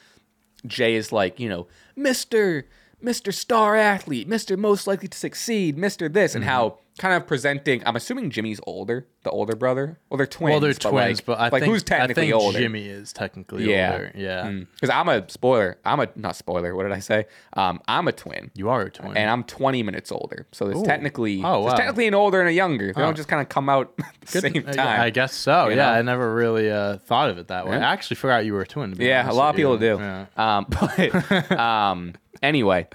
[0.66, 2.66] Jey is like you know Mister
[3.02, 7.84] Mister Star Athlete, Mister Most Likely to Succeed, Mister This, and how kind of presenting.
[7.86, 10.00] I'm assuming Jimmy's older, the older brother.
[10.10, 10.52] Well, they're twins.
[10.54, 12.58] Well, they're but twins, like, but I like think who's technically I think older?
[12.58, 13.92] Jimmy is technically Yeah.
[13.92, 14.12] older.
[14.16, 14.50] Yeah.
[14.74, 15.78] Because I'm a spoiler.
[15.86, 16.76] I'm a not spoiler.
[16.76, 17.26] What did I say?
[17.54, 19.16] Um, I'm a twin You are a twin.
[19.16, 20.48] and I'm 20 minutes older.
[20.52, 20.86] So there's Ooh.
[20.86, 21.78] technically Oh, there's wow.
[21.78, 22.92] technically an older and a younger.
[22.94, 23.06] They Oh.
[23.06, 25.02] don't just kind of come out at the same Uh, time.
[25.02, 25.66] I guess so.
[25.70, 26.00] you yeah, know?
[26.00, 27.78] I never really uh, thought of it that way.
[27.78, 27.88] Yeah.
[27.88, 28.90] I actually forgot you were a twin.
[28.90, 29.98] To be yeah, a lot of people do.
[30.00, 30.26] Yeah.
[30.36, 32.88] Um, but um, anyway,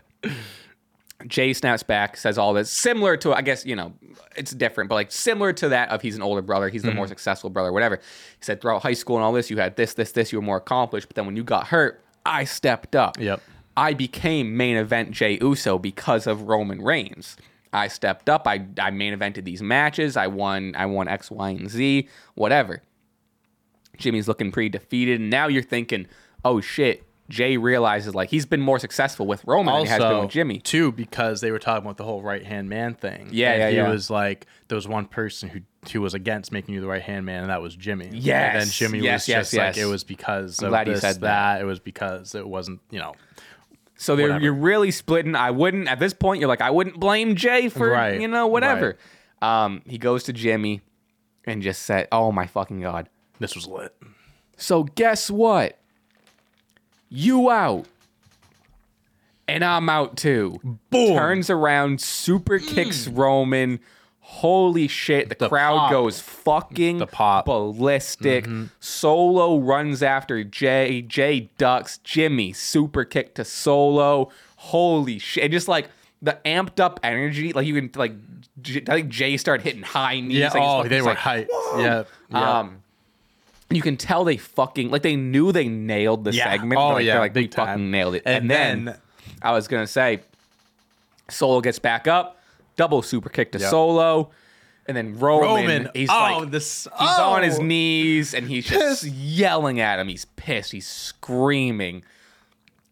[1.27, 3.93] Jey snaps back, says all this similar to I guess you know
[4.37, 6.97] it's different, but like similar to that of he's an older brother, he's the Mm-hmm.
[6.97, 7.97] more successful brother, whatever.
[7.97, 10.43] He said throughout high school and all this, you had this, this, this, you were
[10.45, 13.19] more accomplished, but then when you got hurt, I stepped up.
[13.21, 13.41] Yep.
[13.77, 17.37] I became main event Jey Uso because of Roman Reigns.
[17.73, 18.47] I stepped up.
[18.47, 20.17] I, I main evented these matches.
[20.17, 20.75] I won.
[20.77, 22.07] I won X, Y, and Z.
[22.35, 22.83] Whatever.
[23.97, 26.07] Jimmy's looking pretty defeated, and now you're thinking,
[26.45, 27.05] oh shit.
[27.33, 30.59] Jey realizes like he's been more successful with Roman than he has been with Jimmy.
[30.59, 33.31] too, because they were talking about the whole right hand man thing.
[33.33, 33.89] Yeah, yeah, he yeah.
[33.89, 37.25] was like, there was one person who who was against making you the right hand
[37.25, 38.11] man, and that was Jimmy.
[38.13, 40.89] Yes, and then Jimmy yes, was yes, just like, it was because I'm of glad
[40.89, 41.63] you this, said that.
[41.63, 43.15] It was because it wasn't, you know,
[43.97, 45.35] So they're, you're really splitting.
[45.35, 46.39] I wouldn't at this point.
[46.39, 48.99] You're like, I wouldn't blame Jey for Right, you know whatever.
[49.41, 50.83] Um, he goes to Jimmy
[51.47, 53.97] and just said, "Oh my fucking god." this was lit.
[54.59, 55.79] So guess what?
[57.15, 57.87] You out.
[59.47, 60.59] And I'm out too.
[60.91, 61.15] Boom.
[61.17, 63.81] Turns around, super kicks Roman.
[64.21, 65.29] Holy shit.
[65.29, 65.91] The, The crowd pop.
[65.91, 67.45] goes fucking The pop.
[67.45, 68.47] ballistic.
[68.81, 71.03] Solo runs after Jey.
[71.03, 71.99] Jey ducks.
[71.99, 74.31] Jimmy, super kick to Solo.
[74.57, 75.45] Holy shit.
[75.45, 75.91] And just like
[76.23, 77.53] the amped up energy.
[77.53, 78.15] Like you can like,
[78.63, 80.39] J- I think Jey started hitting high knees.
[80.39, 80.47] Yeah.
[80.49, 81.49] like, he's oh, fucking they were like, hyped.
[81.77, 82.05] Yeah.
[82.31, 82.59] yeah.
[82.61, 82.82] Um,
[83.77, 86.51] you can tell they fucking like they knew they nailed the Yeah.
[86.51, 86.81] segment.
[86.81, 87.91] Oh, like, yeah, they're like big fucking time.
[87.91, 88.23] nailed it.
[88.27, 88.97] And And, then, then-
[89.43, 90.21] I was gonna say,
[91.29, 92.39] Solo gets back up,
[92.77, 93.71] double super kick to Yep.
[93.71, 94.31] Solo,
[94.87, 95.91] and then Roman, Roman.
[95.95, 96.89] he's oh, like this.
[96.99, 97.63] he's on his oh.
[97.63, 100.09] knees and he's just yelling at him.
[100.09, 100.73] He's pissed.
[100.73, 102.03] He's screaming,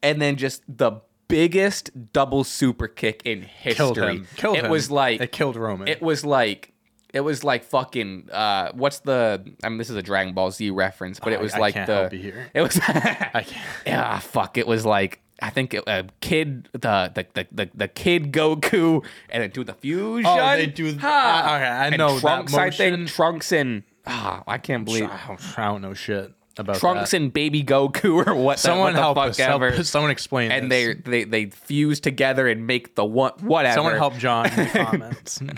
[0.02, 3.74] and then just the biggest double super kick in history.
[3.74, 4.26] Killed him.
[4.36, 4.70] Killed it him.
[4.70, 5.88] was like it killed Roman.
[5.88, 6.72] it was like
[7.12, 10.70] it was like fucking uh what's the I mean this is a Dragon Ball Z
[10.70, 12.50] reference, but it was I like can't the help you here.
[12.54, 13.66] it was I can't.
[13.86, 18.30] yeah fuck it was like I think a kid the, the the the the kid
[18.32, 20.26] Goku and then do the fusion.
[20.30, 21.08] Oh, they do- Ha!
[21.08, 22.54] uh, okay, I And know that Trunks.
[22.54, 23.08] I think.
[23.08, 27.16] Trunks and ah I can't believe I don't, I don't know shit about Trunks that.
[27.18, 28.56] and Baby Goku or what?
[28.56, 29.38] the- Someone what the help fuck us.
[29.38, 29.68] Help ever.
[29.78, 29.88] us.
[29.88, 30.50] Someone explain.
[30.50, 30.96] and this.
[31.04, 33.74] they they they fuse together and make the one whatever.
[33.74, 35.40] Someone help John in the comments.
[35.40, 35.48] I'm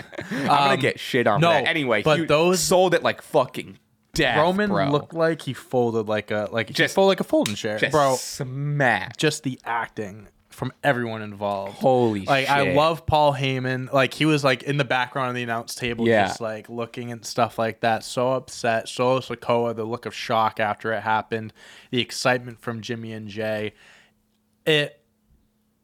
[0.47, 1.67] gonna um, get shit on no, that.
[1.67, 3.79] Anyway, but he those- sold it like fucking
[4.15, 4.91] death, Roman bro.
[4.91, 8.15] looked like he folded like a like just folded like a folding chair, just bro.
[8.17, 9.17] smack.
[9.17, 11.75] Just the acting from everyone involved.
[11.75, 13.93] Holy like I love Paul Heyman.
[13.93, 16.27] Like he was like in the background of the announce table, Yeah.
[16.27, 18.05] just like looking and stuff like that.
[18.05, 18.89] So upset.
[18.89, 21.53] Solo Sikoa, the look of shock after it happened,
[21.91, 23.73] the excitement from Jimmy and Jay.
[24.67, 25.01] It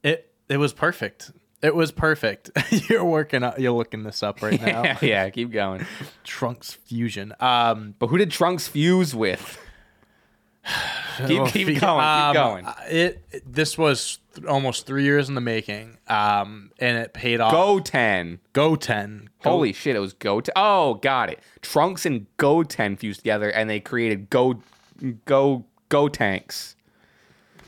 [0.02, 1.32] it it was perfect.
[1.60, 2.50] It was perfect.
[2.88, 3.58] you're working up.
[3.58, 4.96] You're looking this up right now.
[5.02, 5.84] yeah, keep going.
[6.22, 7.34] Trunks fusion.
[7.40, 9.58] Um, But who did Trunks fuse with?
[11.26, 12.66] keep keep going, um, keep going.
[12.88, 17.40] It, it- this was th- almost three years in the making, um, and it paid
[17.40, 17.52] off.
[17.52, 18.40] Goten.
[18.52, 19.28] Go ten.
[19.42, 20.52] Holy shit, it was Goten.
[20.56, 21.40] Oh, got it.
[21.62, 24.60] Trunks and Goten fused together, and they created Go
[25.24, 26.74] Go Gotenks.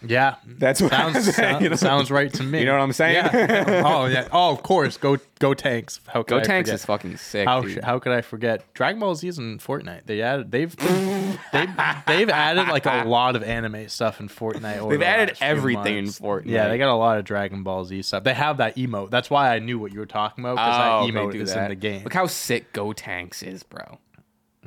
[0.02, 0.36] Yeah.
[0.46, 1.76] That's what sounds I'm saying, sounds, you know?
[1.76, 2.60] sounds right to me.
[2.60, 3.16] You know what I'm saying?
[3.16, 3.82] Yeah.
[3.86, 4.28] oh yeah.
[4.32, 4.96] Oh, of course.
[4.96, 6.00] Go Gotenks.
[6.06, 6.80] How could Go I tanks forget?
[6.80, 7.46] is fucking sick.
[7.48, 7.82] How, dude.
[7.84, 10.06] how could I forget Dragon Ball Z is in Fortnite?
[10.06, 11.68] They added they've they've,
[12.06, 14.78] they've added like a lot of anime stuff in Fortnite.
[14.78, 16.04] Over They've the added last few everything in.
[16.06, 16.42] Fortnite.
[16.46, 18.24] Yeah, they got a lot of Dragon Ball Z stuff.
[18.24, 19.10] They have that emote.
[19.10, 21.64] That's why I knew what you were talking about because Oh, that emote is that.
[21.64, 22.04] in the game.
[22.04, 23.98] Look how sick Gotenks is, bro.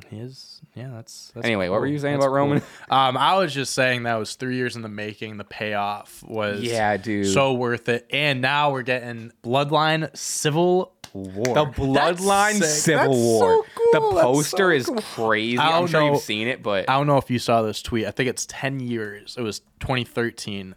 [0.08, 0.53] He is.
[0.74, 1.30] Yeah, that's.
[1.34, 2.62] that's Anyway, what were you saying That's about Roman?
[2.90, 5.36] Um, I was just saying that was three years in the making.
[5.36, 7.28] The payoff was Yeah, dude.
[7.32, 8.06] so worth it.
[8.10, 11.54] And now we're getting Bloodline Civil War.
[11.54, 12.82] The Bloodline That's.
[12.82, 13.64] Civil That's War.
[13.64, 13.92] so cool.
[14.14, 14.96] The poster so is cool.
[15.26, 15.58] crazy.
[15.58, 17.62] I I'm don't sure know- you've seen it, but I don't know if you saw
[17.62, 18.06] this tweet.
[18.06, 19.36] I think it's 10 years.
[19.38, 20.74] It was 2013.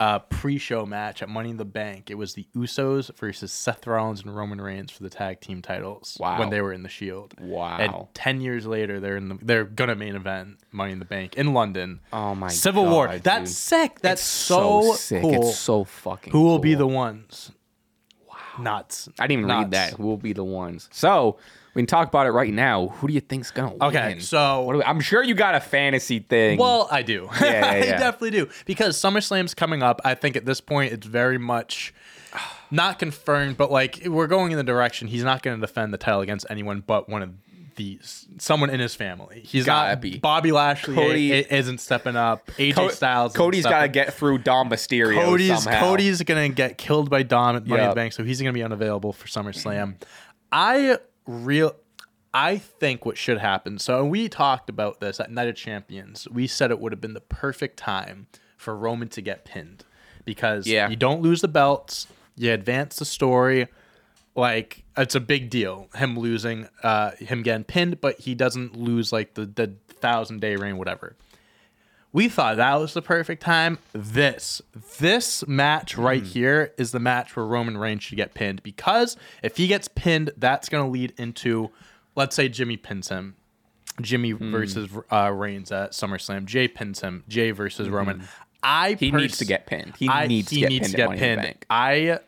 [0.00, 2.10] Uh, pre-show match at Money in the Bank.
[2.10, 6.16] It was the Usos versus Seth Rollins and Roman Reigns for the tag team titles
[6.18, 6.38] Wow.
[6.38, 7.34] when they were in the Shield.
[7.38, 7.76] Wow.
[7.76, 11.36] And 10 years later, they're in the they're gonna main event Money in the Bank
[11.36, 12.00] in London.
[12.14, 13.08] Oh my Civil War.
[13.08, 14.00] God, That's sick.
[14.00, 15.20] That's it's so, sick.
[15.20, 15.34] cool.
[15.50, 16.32] It's so fucking.
[16.32, 17.52] Who will be the ones?
[18.26, 18.36] Wow.
[18.58, 19.10] Nuts.
[19.18, 19.92] I didn't even read that.
[19.98, 20.88] Who will be the ones?
[20.92, 21.36] So
[21.80, 22.88] we can talk about it right now.
[22.88, 23.96] Who do you think's gonna Okay, win?
[23.96, 26.58] Okay, so we- I'm sure you got a fantasy thing.
[26.58, 27.28] Well, I do.
[27.40, 28.48] Yeah, yeah, I definitely do.
[28.66, 30.00] Because SummerSlam's coming up.
[30.04, 31.94] I think at this point it's very much
[32.70, 35.98] not confirmed, but like we're going in the direction he's not going to defend the
[35.98, 37.30] title against anyone but one of
[37.76, 39.40] these someone in his family.
[39.44, 40.18] He's Gotta not be.
[40.18, 42.46] Bobby Lashley Cody- i- isn't stepping up.
[42.58, 43.32] AJ Co- Styles.
[43.32, 45.80] Cody's got to get through Dom Mysterio Cody's somehow.
[45.80, 48.62] Cody's gonna get killed by Dom at Money in the Bank, so he's gonna be
[48.62, 49.94] unavailable for SummerSlam.
[50.52, 50.98] I
[51.30, 51.74] real
[52.32, 53.78] I think what should happen.
[53.78, 56.28] So we talked about this at Night of Champions.
[56.30, 59.84] We said it would have been the perfect time for Roman to get pinned
[60.24, 60.88] because Yeah.
[60.88, 63.66] you don't lose the belts, you advance the story.
[64.36, 69.12] Like it's a big deal him losing, uh, him getting pinned, but he doesn't lose
[69.12, 71.16] like the the thousand day reign, whatever.
[72.12, 73.78] We thought that was the perfect time.
[73.92, 74.60] This,
[74.98, 76.28] this match right hmm.
[76.28, 80.32] here is the match where Roman Reigns should get pinned because if he gets pinned,
[80.36, 81.70] that's going to lead into,
[82.16, 83.36] let's say Jimmy pins him.
[84.00, 84.50] Jimmy hmm.
[84.50, 86.46] versus uh, Reigns at SummerSlam.
[86.46, 87.24] Jey pins him.
[87.28, 87.94] Jey versus hmm.
[87.94, 88.22] Roman.
[88.62, 89.94] I He needs to get pinned.
[89.96, 90.90] He I- needs to get needs pinned.
[90.92, 91.66] to get Money in the pinned.
[91.70, 92.18] I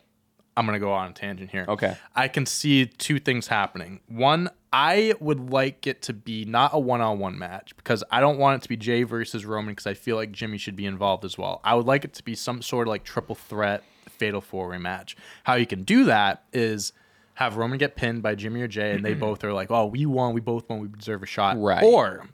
[0.57, 1.65] I'm gonna go on a tangent here.
[1.67, 1.97] Okay.
[2.15, 4.01] I can see two things happening.
[4.07, 8.57] One, I would like it to be not a one-on-one match because I don't want
[8.57, 11.37] it to be Jey versus Roman because I feel like Jimmy should be involved as
[11.37, 11.61] well.
[11.63, 15.17] I would like it to be some sort of like triple threat fatal four-way match.
[15.45, 16.93] How you can do that is
[17.35, 20.07] have Roman get pinned by Jimmy or Jey, and they both are like, "Oh, we
[20.07, 20.33] won.
[20.35, 20.81] We both won.
[20.81, 21.83] We deserve a shot." Right.
[21.83, 22.27] Or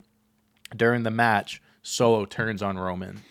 [0.75, 3.21] during the match, Solo turns on Roman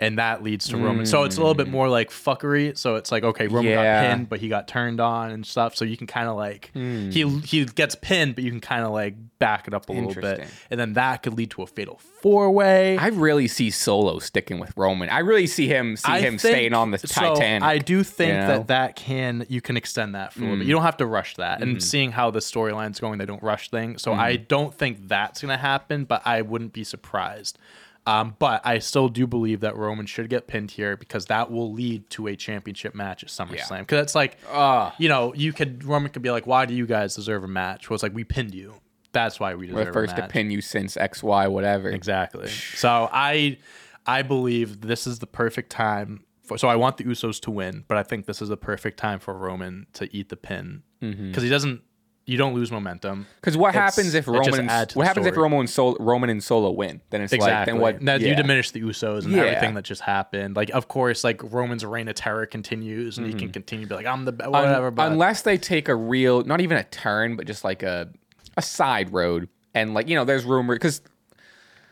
[0.00, 1.04] and that leads to Roman.
[1.04, 1.72] So it's a little bit mm.
[1.72, 2.76] more like fuckery.
[2.76, 4.02] So it's like okay, Roman Yeah.
[4.02, 5.76] got pinned, but he got turned on and stuff.
[5.76, 7.10] So you can kind of like hmm.
[7.10, 10.14] he he gets pinned, but you can kind of like back it up a little
[10.14, 12.96] bit, and then that could lead to a fatal four way.
[12.96, 15.10] I really see Solo sticking with Roman.
[15.10, 17.62] I really see him see him staying on the Titanic.
[17.62, 18.46] I do think you know?
[18.46, 20.64] that that can you can extend that for a little bit.
[20.64, 20.68] Hmm.
[20.68, 21.60] You don't have to rush that.
[21.60, 21.78] And hmm.
[21.78, 24.00] seeing how the storyline's going, they don't rush things.
[24.00, 27.58] So I don't think that's gonna happen, but I wouldn't be surprised.
[28.06, 31.72] Um, but I still do believe that Roman should get pinned here because that will
[31.72, 33.80] lead to a championship match at SummerSlam.
[33.80, 34.94] Because it's like, Ah.
[34.98, 37.88] you know, you could Roman could be like, "Why do you guys deserve a match?"
[37.90, 38.74] Well, it's like we pinned you.
[39.12, 41.90] That's why we We're deserve the first to pin you since X Y whatever.
[41.90, 42.48] Exactly.
[42.48, 43.58] So I
[44.06, 47.84] I believe this is the perfect time for so I want the Usos to win,
[47.86, 51.42] but I think this is the perfect time for Roman to eat the pin because
[51.42, 51.82] he doesn't
[52.30, 53.26] you don't lose momentum.
[53.40, 54.68] Because what It's- happens if Roman?
[54.70, 55.36] adds What happens if.
[55.36, 57.00] Roman and Solo, Roman and Solo win?
[57.10, 57.56] Then it's Exactly.
[57.56, 58.02] like then what?
[58.02, 59.42] Now, you diminish the Usos and Yeah.
[59.42, 60.54] everything that just happened.
[60.54, 63.94] Like, of course, like Roman's reign of terror continues, and he can continue to be
[63.96, 67.46] like, "I'm the whatever." but unless they take a real, not even a turn, but
[67.46, 68.08] just like a
[68.56, 71.00] a side road, and like you know, there's rumor because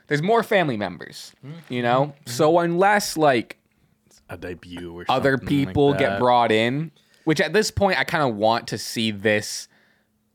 [0.06, 1.72] there's more family members, Mm-hmm.
[1.72, 2.14] you know.
[2.26, 3.56] So unless like
[4.30, 6.90] a debut or other something like people get brought in,
[7.24, 9.67] which at this point I kind of want to see this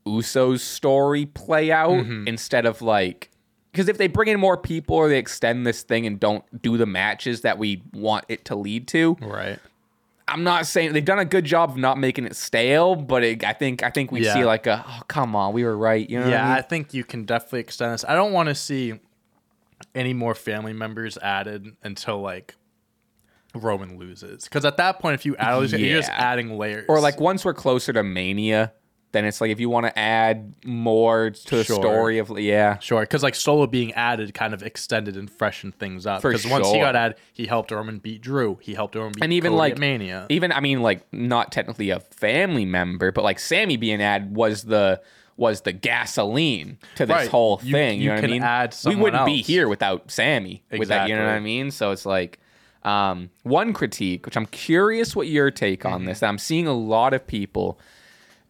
[0.06, 2.28] Usos story play out Mm-hmm.
[2.28, 3.30] instead of like
[3.72, 6.76] because if they bring in more people or they extend this thing and don't do
[6.76, 9.58] the matches that we want it to lead to, right.
[10.28, 13.44] I'm not saying they've done a good job of not making it stale, but it,
[13.44, 14.34] I think I think we Yeah.
[14.34, 16.28] see like a oh come on, we were right, you know?
[16.28, 18.04] Yeah, I I think you can definitely extend this.
[18.06, 19.00] I don't want to see
[19.94, 22.54] any more family members added until like
[23.54, 26.86] Roman loses, because at that point, if you add, you're just adding layers.
[26.88, 28.72] or like once we're closer to Mania,
[29.14, 31.76] then it's like if you want to add more to the Sure.
[31.76, 36.04] story of yeah, sure, because like Solo being added kind of extended and freshened things
[36.04, 36.20] up.
[36.20, 36.82] For Because once he sure.
[36.82, 38.58] got added, he helped Roman beat Drew.
[38.60, 40.26] He helped Roman beat and even Cody like at Mania.
[40.28, 44.64] even I mean like not technically a family member, but like Sammy being added was
[44.64, 45.00] the
[45.36, 47.28] was the gasoline to this Right.
[47.28, 47.98] whole You- thing.
[47.98, 48.42] You, you know what can I mean?
[48.42, 49.46] add we someone wouldn't be else.
[49.46, 50.62] here without Sammy.
[50.70, 51.44] With that, you know what I Exactly.
[51.50, 51.70] mean?
[51.70, 52.38] So it's like
[52.84, 55.94] um, one critique, which I'm curious what your take Mm-hmm.
[55.94, 56.22] on this.
[56.22, 57.78] I'm seeing a lot of people,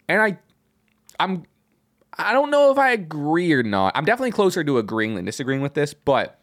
[0.09, 0.39] and I,
[1.19, 1.45] I'm,
[2.17, 3.93] I don't know if I agree or not.
[3.97, 6.41] I'm definitely closer to agreeing than disagreeing with this, but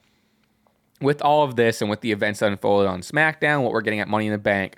[1.02, 4.00] with all of this and with the events that unfolded on SmackDown, what we're getting
[4.00, 4.76] at Money in the Bank,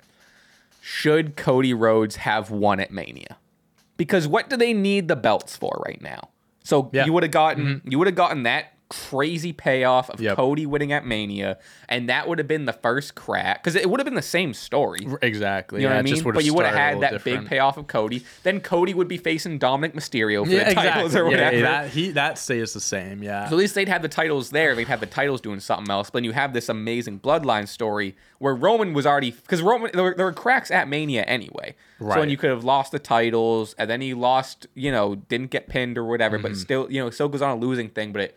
[0.80, 3.38] should Cody Rhodes have won at Mania?
[3.96, 6.28] Because what do they need the belts for right now?
[6.62, 7.04] So Yeah.
[7.06, 7.90] you would have gotten mm-hmm.
[7.90, 10.36] you would have gotten that crazy payoff of Yep.
[10.36, 13.98] Cody winning at Mania, and that would have been the first crack because it would
[14.00, 15.06] have been the same story.
[15.22, 15.80] exactly.
[15.82, 16.22] You know yeah, what I mean?
[16.32, 18.24] But you would have had that big payoff of Cody.
[18.42, 21.20] Then Cody would be facing Dominik Mysterio for Yeah, the titles exactly.
[21.20, 21.60] or Yeah, whatever.
[21.62, 23.22] that he that stays the same.
[23.22, 23.48] Yeah.
[23.48, 24.74] So at least they'd have the titles there.
[24.74, 26.08] They'd have the titles doing something else.
[26.10, 30.02] But then you have this amazing bloodline story where Roman was already because Roman there
[30.04, 31.74] were, there were cracks at Mania anyway.
[31.98, 32.14] Right.
[32.14, 35.50] So when you could have lost the titles and then he lost, you know, didn't
[35.50, 36.42] get pinned or whatever, Mm-hmm.
[36.48, 38.12] but still, you know, still goes on a losing thing.
[38.12, 38.36] But it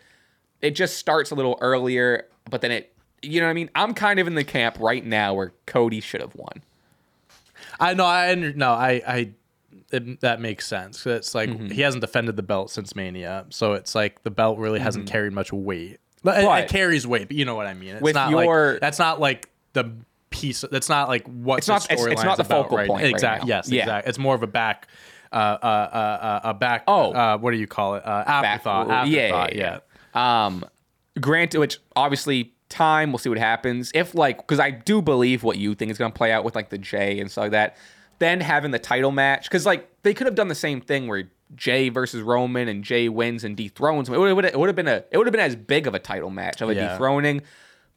[0.62, 2.28] it just starts a little earlier.
[2.50, 3.70] But then it, you know what I mean?
[3.76, 6.62] I'm kind of in the camp right now where Cody should have won.
[7.80, 8.06] I know.
[8.06, 8.72] I no.
[8.72, 9.02] I.
[9.08, 9.30] I.
[9.90, 11.06] It, that makes sense.
[11.06, 11.68] It's like Mm-hmm.
[11.70, 15.32] he hasn't defended the belt since Mania, so it's like the belt really hasn't carried
[15.32, 16.00] much weight.
[16.24, 16.48] But, it- Mm-hmm.
[16.48, 17.94] But- it, carries weight, but you know what I mean.
[17.96, 19.92] It's With not your- like that's not like the
[20.30, 20.66] piece.
[20.70, 23.48] That's not like what It's not- it's- it's not the focal point right Exactly.
[23.50, 23.56] now.
[23.58, 23.70] Yes.
[23.72, 23.84] Yeah.
[23.84, 24.10] Exactly.
[24.10, 24.88] It's more of a back.
[25.32, 26.84] Uh, uh, uh, uh, a back.
[26.88, 27.12] Oh.
[27.14, 28.04] uh, what do you call it?
[28.06, 28.88] Uh, Back- afterthought.
[28.88, 29.54] yeah, afterthought.
[29.56, 29.72] yeah, Yeah.
[29.72, 29.80] yeah.
[30.18, 30.66] Um,
[31.20, 33.92] granted, which obviously time we'll see what happens.
[33.94, 36.56] If like, because I do believe what you think is going to play out with
[36.56, 37.78] like the Jey and stuff like that.
[38.20, 41.30] Then having the title match, because like they could have done the same thing where
[41.56, 44.10] Jey versus Roman and Jey wins and dethrones.
[44.10, 44.16] him.
[44.16, 46.62] It would have been a it would have been as big of a title match
[46.62, 46.88] of a Yeah.
[46.90, 47.42] dethroning,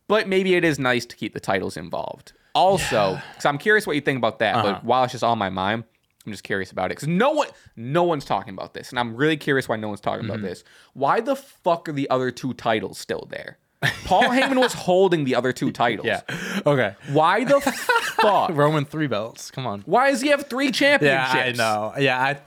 [0.08, 2.32] but maybe it is nice to keep the titles involved.
[2.54, 4.56] Also, because I'm curious what you think about that.
[4.56, 4.72] Uh-huh.
[4.74, 5.84] But while it's just on my mind,
[6.30, 9.14] I'm just curious about it because no one, no one's talking about this, and I'm
[9.16, 10.30] really curious why no one's talking Mm-hmm.
[10.30, 10.64] about this.
[10.94, 13.58] Why the fuck are the other two titles still there?
[14.04, 16.06] Paul Heyman was holding the other two titles.
[16.06, 16.20] Yeah.
[16.66, 16.94] Okay.
[17.12, 17.60] Why the
[18.20, 18.50] fuck?
[18.54, 19.50] Roman three belts.
[19.50, 19.80] Come on.
[19.86, 21.34] Why does he have three championships?
[21.34, 21.42] Yeah.
[21.42, 21.94] I know.
[21.98, 22.32] Yeah, I.
[22.34, 22.44] Th-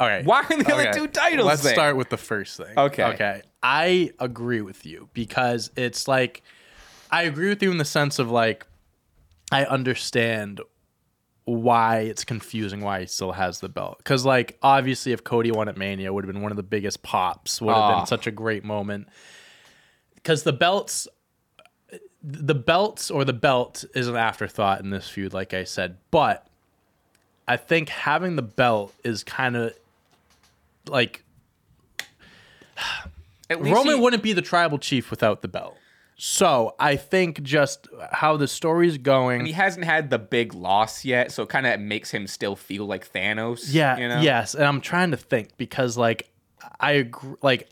[0.00, 0.24] all right.
[0.24, 1.72] Why are the other two titles Let's there?
[1.72, 2.76] start with the first thing.
[2.76, 3.04] Okay.
[3.04, 3.42] Okay.
[3.62, 6.42] I agree with you because it's like
[7.10, 8.66] I agree with you in the sense of like
[9.52, 10.60] I understand
[11.46, 14.02] why it's confusing why he still has the belt.
[14.04, 17.02] Cuz like obviously if Cody won at Mania would have been one of the biggest
[17.02, 17.60] pops.
[17.60, 17.96] Would have Ah.
[18.00, 19.08] been such a great moment.
[20.22, 21.06] Cuz the belts
[22.22, 26.46] the belts or the belt is an afterthought in this feud like I said, but
[27.46, 29.74] I think having the belt is kind of
[30.88, 31.22] like
[33.50, 35.76] At least Roman he- wouldn't be the tribal chief without the belt.
[36.16, 39.44] So I think just how the story's going.
[39.46, 42.86] he hasn't had the big loss yet, so it kind of makes him still feel
[42.86, 43.64] like Thanos.
[43.72, 43.96] Yeah.
[43.98, 44.20] you know?
[44.20, 46.30] Yes, and I'm trying to think because like
[46.80, 47.34] I agree.
[47.42, 47.68] Like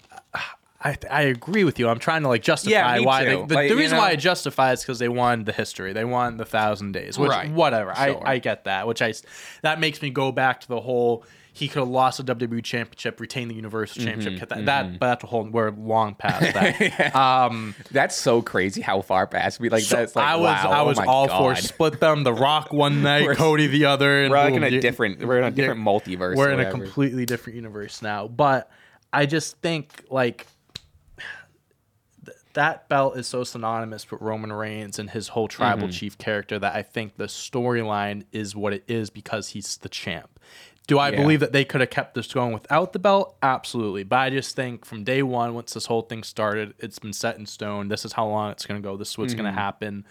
[0.84, 1.88] I I agree with you.
[1.88, 4.02] I'm trying to like justify Yeah, why they, the, Like, the you reason know?
[4.02, 5.92] why I justify is because they won the history.
[5.92, 7.16] They won the thousand days.
[7.18, 7.50] Which Right.
[7.50, 7.94] whatever.
[7.94, 8.26] Sure.
[8.26, 8.88] I I get that.
[8.88, 9.14] Which I
[9.62, 11.24] that makes me go back to the whole.
[11.54, 14.48] He could have lost the WWE Championship, retained the Universal Mm-hmm, Championship.
[14.48, 15.44] That, that, but that's a whole.
[15.44, 17.14] We're long past that.
[17.14, 19.82] um, That's so crazy how far past we like.
[19.82, 22.24] so that's like I was wow, I oh was my all for split them.
[22.24, 24.22] The Rock one night, Cody the other.
[24.22, 25.22] And We're like in a different.
[25.22, 26.36] We're in a different multiverse.
[26.36, 28.28] we're in a completely different universe now.
[28.28, 28.70] But
[29.12, 30.46] I just think like
[32.24, 35.90] th- that belt is so synonymous with Roman Reigns and his whole tribal Mm-hmm.
[35.98, 40.38] chief character that I think the storyline is what it is because he's the champ.
[40.88, 41.16] Do I Yeah.
[41.16, 43.36] believe that they could have kept this going without the belt?
[43.42, 44.02] Absolutely.
[44.02, 47.38] But I just think from day one, once this whole thing started, it's been set
[47.38, 47.88] in stone.
[47.88, 48.96] This is how long it's going to go.
[48.96, 49.42] This is what's Mm-hmm.
[49.42, 50.04] going to happen.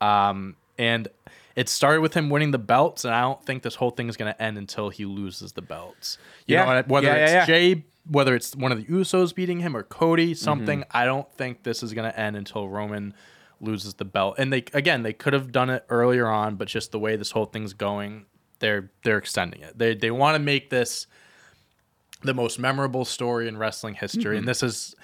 [0.00, 1.08] Um, and
[1.56, 4.16] it started with him winning the belts, and I don't think this whole thing is
[4.16, 6.18] going to end until he loses the belts.
[6.46, 6.64] You Yeah.
[6.66, 7.46] know, whether Yeah, it's.
[7.46, 10.44] Jey, whether it's one of the Usos beating him or Cody, Mm-hmm.
[10.44, 13.12] something, I don't think this is going to end until Roman
[13.60, 14.36] loses the belt.
[14.38, 17.32] And they again, they could have done it earlier on, but just the way this
[17.32, 18.26] whole thing's going,
[18.60, 19.78] they're they're extending it.
[19.78, 21.06] They they want to make this
[22.22, 24.38] the most memorable story in wrestling history, Mm-hmm.
[24.38, 24.94] and this is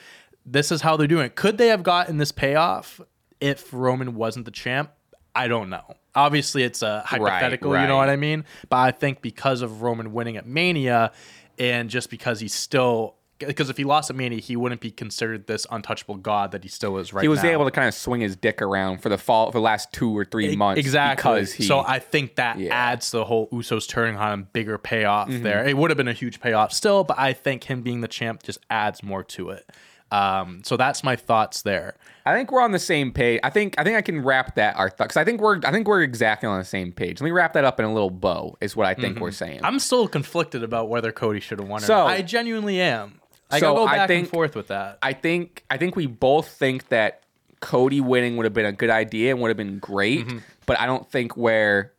[0.47, 1.37] this is how they're doing it.
[1.37, 3.01] Could they have gotten this payoff
[3.41, 4.91] if Roman wasn't the champ?
[5.35, 5.97] I don't know.
[6.15, 7.73] Obviously, it's a hypothetical.
[7.81, 8.45] You know what I mean?
[8.69, 11.13] But I think because of Roman winning at Mania,
[11.59, 15.47] and just because he's still because if he lost at Mania, he wouldn't be considered
[15.47, 17.51] this untouchable god that he still is right He was now.
[17.51, 20.17] able to kind of swing his dick around for the fall for the last two
[20.17, 20.79] or three months.
[20.79, 21.31] Exactly.
[21.33, 22.75] Because he, so I think that Yeah.
[22.75, 25.43] adds to the whole Usos turning on him bigger payoff Mm-hmm.
[25.43, 25.65] there.
[25.67, 28.43] It would have been a huge payoff still, but I think him being the champ
[28.43, 29.69] just adds more to it.
[30.13, 31.97] Um, so that's my thoughts there.
[32.25, 33.41] I think we're on the same page.
[33.43, 35.17] I think I think I can wrap that our thoughts.
[35.17, 37.21] I think we're I think we're exactly on the same page.
[37.21, 38.57] Let me wrap that up in a little bow.
[38.61, 39.61] Is what I think we're saying.
[39.65, 42.07] I'm still conflicted about whether Cody should have won or So- not.
[42.11, 43.21] I genuinely am.
[43.51, 44.99] I So go I think- and forth with that.
[45.03, 47.23] I think I think we both think that
[47.61, 50.39] Cody winning would have been a good idea and would have been great, Mm-hmm.
[50.67, 51.93] but I don't think we're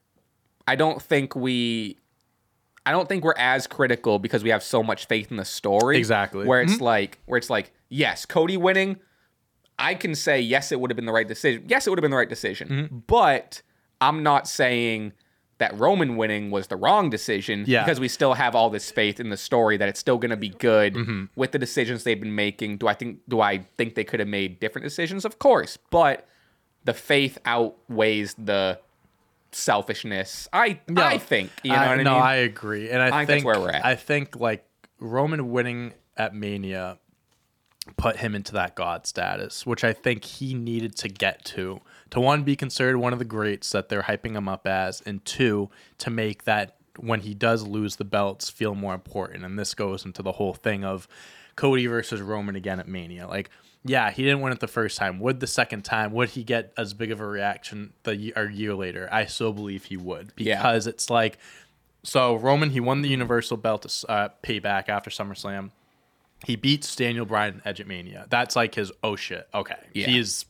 [0.68, 1.98] I don't think we
[2.86, 5.98] I don't think we're as critical because we have so much faith in the story.
[5.98, 6.42] Exactly.
[6.42, 6.50] Mm-hmm.
[6.50, 8.98] Where it's like where it's like, yes, Cody winning,
[9.80, 11.64] I can say yes, it would have been the right decision.
[11.68, 12.68] Yes, it would have been the right decision.
[12.70, 12.98] Mm-hmm.
[13.08, 13.62] But
[14.02, 15.14] I'm not saying
[15.58, 17.84] that Roman winning was the wrong decision Yeah.
[17.86, 20.38] because we still have all this faith in the story that it's still going to
[20.38, 21.24] be good Mm-hmm.
[21.36, 22.78] with the decisions they've been making.
[22.78, 25.24] Do I think do I think they could have made different decisions?
[25.26, 26.28] Of course, but
[26.84, 28.80] the faith outweighs the
[29.52, 30.48] selfishness.
[30.54, 32.22] I I think you know I, what I no, mean.
[32.22, 33.86] I agree, and I, I think think, that's where we're at.
[33.86, 34.66] I think like
[35.00, 36.98] Roman winning at Mania
[37.98, 41.80] put him into that god status, which I think he needed to get to.
[42.12, 45.24] To one, be considered one of the greats that they're hyping him up as, and
[45.26, 49.44] two, to make that when he does lose the belts feel more important.
[49.44, 51.08] And this goes into the whole thing of
[51.56, 53.28] Cody versus Roman again at Mania.
[53.28, 53.50] Like,
[53.84, 55.20] yeah, he didn't win it the first time.
[55.20, 58.74] Would the second time, would he get as big of a reaction the a year
[58.74, 59.10] later?
[59.12, 60.58] I still believe he would Yeah.
[60.58, 61.38] because it's like
[62.04, 65.72] so Roman he won the Universal belt to uh, payback after SummerSlam.
[66.46, 68.26] He beats Daniel Bryan at Edge at Mania.
[68.30, 69.48] That's like his oh shit.
[69.54, 70.08] Okay, Yeah.
[70.08, 70.46] he's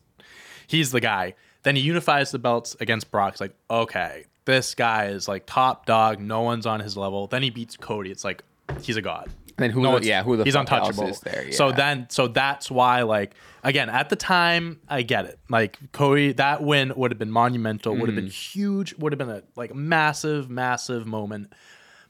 [0.68, 1.34] he's the guy.
[1.63, 3.34] Then he unifies the belts against Brock.
[3.34, 6.20] It's like okay, this guy is like top dog.
[6.20, 7.28] No one's on his level.
[7.28, 8.11] Then he beats Cody.
[8.11, 8.43] It's like
[8.82, 9.30] he's a god.
[9.57, 11.07] Then who No yeah, who the he's untouchable.
[11.07, 15.39] is there, So then, so that's why, like, again, at the time, I get it.
[15.49, 17.95] Like Cody, that win would have been monumental.
[17.95, 18.59] Would have been Mm-hmm.
[18.59, 18.93] huge.
[18.95, 21.53] Would have been a like massive, massive moment.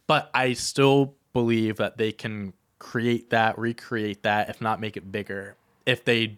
[0.08, 5.12] But I still believe that they can create that, recreate that, if not make it
[5.12, 6.38] bigger, if they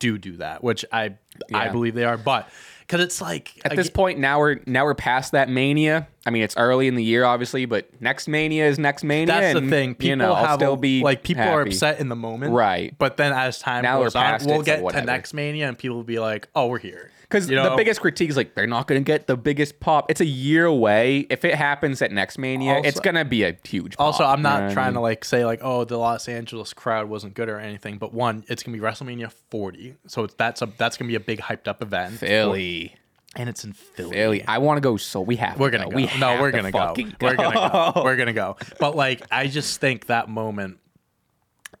[0.00, 1.14] do do that, which I
[1.54, 2.16] I believe they are.
[2.16, 2.48] But
[2.80, 6.08] because it's like At this point, now we're now we're past that mania.
[6.26, 9.26] I mean, it's early in the year, obviously, but next mania is next mania.
[9.26, 9.94] That's the thing.
[9.94, 12.52] People you know, I'll have still a- be like people are upset in the moment,
[12.52, 12.94] Right.
[12.98, 15.96] But then as time Now goes on, we'll like, get to next mania, and people
[15.96, 18.88] will be like, "Oh, we're here." Because You the biggest critique is like they're not
[18.88, 20.10] going to get the biggest pop.
[20.10, 21.28] It's a year away.
[21.30, 23.96] If it happens at next Mania, Also- it's going to be a huge.
[23.96, 27.08] Pop, Also, I'm not I trying to like say like, "Oh, the Los Angeles crowd
[27.08, 27.98] wasn't good" or anything.
[27.98, 31.38] But one, it's gonna be WrestleMania 40, so that's a that's gonna be a big
[31.40, 32.14] hyped up event.
[32.18, 32.96] Philly,
[33.36, 34.12] and it's in Philly.
[34.12, 34.44] Philly.
[34.44, 34.96] I want to go.
[34.96, 35.58] So we have.
[35.58, 35.90] We're to gonna go.
[35.90, 35.96] go.
[35.96, 36.78] We no, we're to gonna go.
[36.78, 38.02] fucking We're gonna go.
[38.04, 38.56] We're gonna go.
[38.78, 40.78] But like, I just think that moment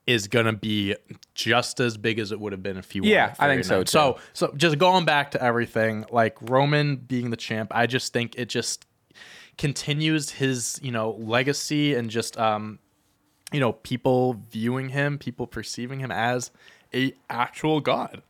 [0.06, 0.96] is gonna be
[1.34, 3.02] just as big as it would have been if you.
[3.02, 3.88] won Yeah, I think so, night.
[3.88, 8.34] So, so just going back to everything, like Roman being the champ, I just think
[8.36, 8.86] it just
[9.58, 12.78] continues his you know legacy and just um
[13.52, 16.50] you know people viewing him, people perceiving him as
[16.94, 18.22] a actual god.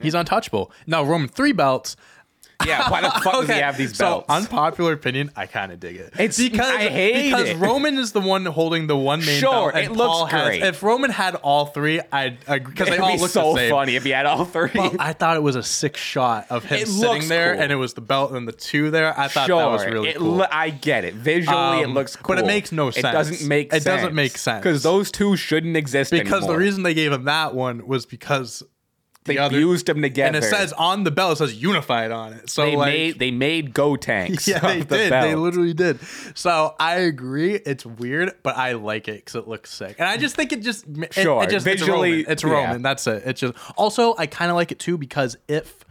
[0.00, 0.70] He's untouchable.
[0.86, 1.96] Now Roman three belts.
[2.66, 4.26] Yeah, why the fuck does he have these belts?
[4.26, 6.12] So unpopular opinion, I kind of dig it.
[6.14, 7.56] It's- because I hate because it.
[7.58, 10.44] Roman is the one holding the one main Sure, belt, and it looks Paul has.
[10.48, 10.62] great.
[10.64, 13.70] If Roman had all three, I'd because they It'd all be look so the same.
[13.70, 14.70] funny if he had all three.
[14.74, 17.62] Well, I thought it was a sick shot of him It sitting looks there, cool.
[17.62, 19.16] and it was the belt and the two there.
[19.16, 20.38] I thought that was really it cool.
[20.38, 21.14] lo- I get it.
[21.14, 23.04] Visually, it Um, looks cool, but it makes no It sense.
[23.12, 23.84] doesn't make It sense.
[23.84, 24.64] doesn't make sense.
[24.64, 26.54] because those two shouldn't exist because anymore.
[26.54, 28.64] the reason they gave him that one was because
[29.28, 32.10] they the other used them together, and it says on the belt it says unified
[32.10, 32.50] on it.
[32.50, 34.46] So they like, made they made Gotenks.
[34.48, 35.10] yeah, they the did.
[35.10, 35.24] belt.
[35.24, 36.00] They literally did.
[36.34, 37.54] So I agree.
[37.54, 40.62] It's weird, but I like it because it looks sick, and I just think it
[40.62, 42.32] just it, Sure, It just visually, it's Roman.
[42.32, 42.50] It's yeah.
[42.50, 42.82] Roman.
[42.82, 43.22] That's it.
[43.26, 45.84] It's just also I kind of like it too because if.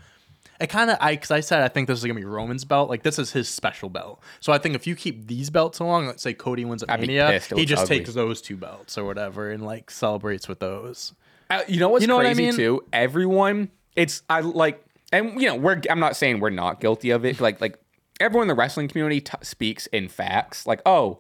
[0.60, 2.90] It kind of I because I said I think this is gonna be Roman's belt.
[2.90, 4.24] Like this is his special belt.
[4.40, 7.40] So I think if you keep these belts along, let's say Cody wins at Mania,
[7.56, 8.00] he just ugly.
[8.00, 11.14] takes those two belts or whatever and like celebrates with those.
[11.50, 12.56] Uh, you know what's You know what I crazy mean?
[12.56, 12.84] too?
[12.92, 15.82] Everyone, it's I like, and you know, we're.
[15.90, 17.40] I'm not saying we're not guilty of it.
[17.40, 17.80] Like, like
[18.20, 20.68] everyone in the wrestling community t- speaks in facts.
[20.68, 21.20] Like, oh,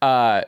[0.00, 0.42] uh,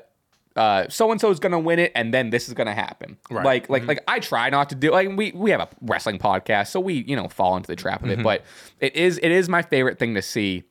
[0.57, 3.19] uh, so and so is gonna win it, and then this is gonna happen.
[3.31, 3.45] Right.
[3.45, 4.91] Like, like, like I try not to do.
[4.91, 8.03] Like, we we have a wrestling podcast, so we you know fall into the trap
[8.03, 8.23] of it.
[8.23, 8.45] But
[8.81, 10.65] it is it is my favorite thing to see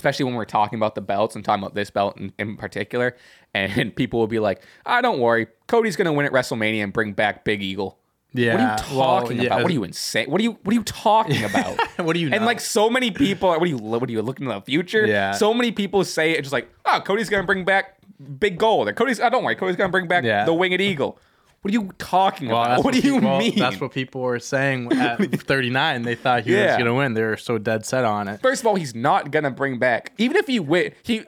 [0.00, 3.16] especially when we're talking about the belts and talking about this belt in, in particular.
[3.52, 7.14] And people will be like, "Ah, don't worry, Cody's gonna win at WrestleMania and bring
[7.14, 7.98] back Big Eagle."
[8.32, 8.52] Yeah.
[8.54, 9.62] what are you well, talking yeah, about?
[9.62, 10.30] What are you insane?
[10.30, 11.76] What are you What are you talking about?
[11.98, 12.46] What are you And know?
[12.46, 13.76] like so many people, what are you?
[13.76, 15.04] What are you looking to the future?
[15.04, 15.32] Yeah.
[15.32, 17.98] So many people say it just like, "Oh, Cody's gonna bring back
[18.38, 20.44] Big Gold." Or Cody's, oh, don't worry, Cody's gonna bring back Yeah.
[20.44, 21.18] the Winged Eagle.
[21.62, 22.68] What are you talking Well, about?
[22.70, 23.58] that's What do you pe- mean?
[23.58, 26.02] That's what people were saying at 39.
[26.02, 27.12] They thought he was gonna win.
[27.12, 28.40] They were so dead set on it.
[28.40, 30.12] First of all, he's not gonna bring back.
[30.16, 31.22] Even if he win, he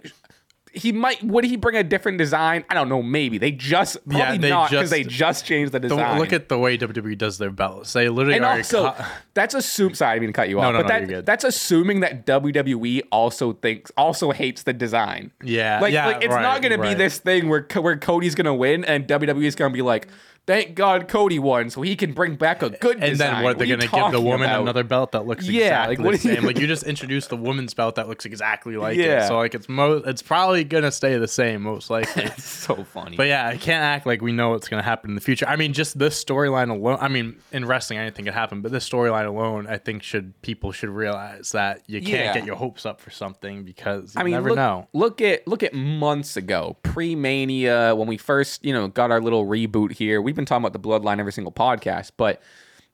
[0.75, 1.23] he might.
[1.23, 2.65] Would he bring a different design?
[2.71, 3.03] I don't know.
[3.03, 6.19] Maybe they just probably Yeah, they not because they just changed the design.
[6.19, 7.93] look at the way WWE does their belts.
[7.93, 8.95] They literally and also
[9.35, 9.95] that's assume.
[9.95, 10.73] Sorry, I didn't cut you off.
[10.73, 11.27] no, but no, that, you're good.
[11.27, 15.31] that's assuming that WWE also thinks also hates the design.
[15.43, 18.55] Yeah, like yeah, like it's right, not gonna be this thing where where Cody's gonna
[18.55, 20.09] win and WWE is gonna be like.
[20.45, 23.35] Thank God Cody won, so he can bring back a good and design.
[23.35, 24.63] then what they're are gonna give the woman about?
[24.63, 26.45] another belt that looks Yeah, exactly like, what the same.
[26.45, 29.25] like you just introduced the woman's belt that looks exactly like Yeah.
[29.25, 29.29] it.
[29.29, 32.25] So like it's most, it's probably gonna stay the same most likely.
[32.25, 33.17] It's so funny.
[33.17, 35.47] But yeah, I can't act like we know what's going to happen in the future.
[35.47, 36.99] I mean, just this storyline alone.
[37.01, 40.73] I mean, in wrestling, anything could happen, but this storyline alone, I think should people
[40.73, 42.35] should realize that you can't Yeah.
[42.35, 44.89] get your hopes up for something because you I mean, never look, know.
[44.93, 49.21] look at look at months ago, pre Mania, when we first you know got our
[49.21, 50.21] little reboot here.
[50.33, 52.41] We've been talking about the Bloodline every single podcast, but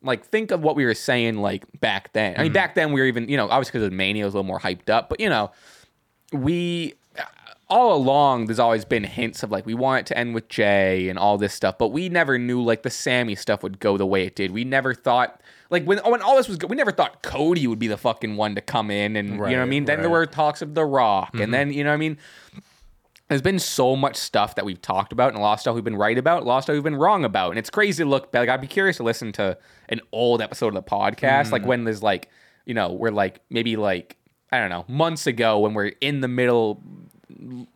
[0.02, 2.32] like think of what we were saying like back then.
[2.32, 2.40] Mm-hmm.
[2.40, 4.38] I mean, back then we were even you know obviously because of Mania was a
[4.38, 5.52] little more hyped up, but you know
[6.32, 6.94] we
[7.68, 11.08] all along there's always been hints of like we want it to end with Jey
[11.08, 14.06] and all this stuff, but we never knew like the Sammy stuff would go the
[14.06, 14.50] way it did.
[14.50, 17.78] We never thought like when when all this was good, we never thought Cody would
[17.78, 19.84] be the fucking one to come in and you know what I mean.
[19.84, 22.18] Then there were talks of The Rock, and then you know what I mean.
[23.28, 25.84] There's been so much stuff that we've talked about, and a lot of stuff we've
[25.84, 28.08] been right about, a lot of stuff we've been wrong about, and it's crazy to
[28.08, 28.40] look back.
[28.40, 29.58] Like, I'd be curious to listen to
[29.90, 31.66] an old episode of the podcast, like mm.
[31.66, 32.30] when there's like,
[32.64, 34.16] you know, we're like maybe like
[34.50, 36.82] I don't know months ago when we're in the middle,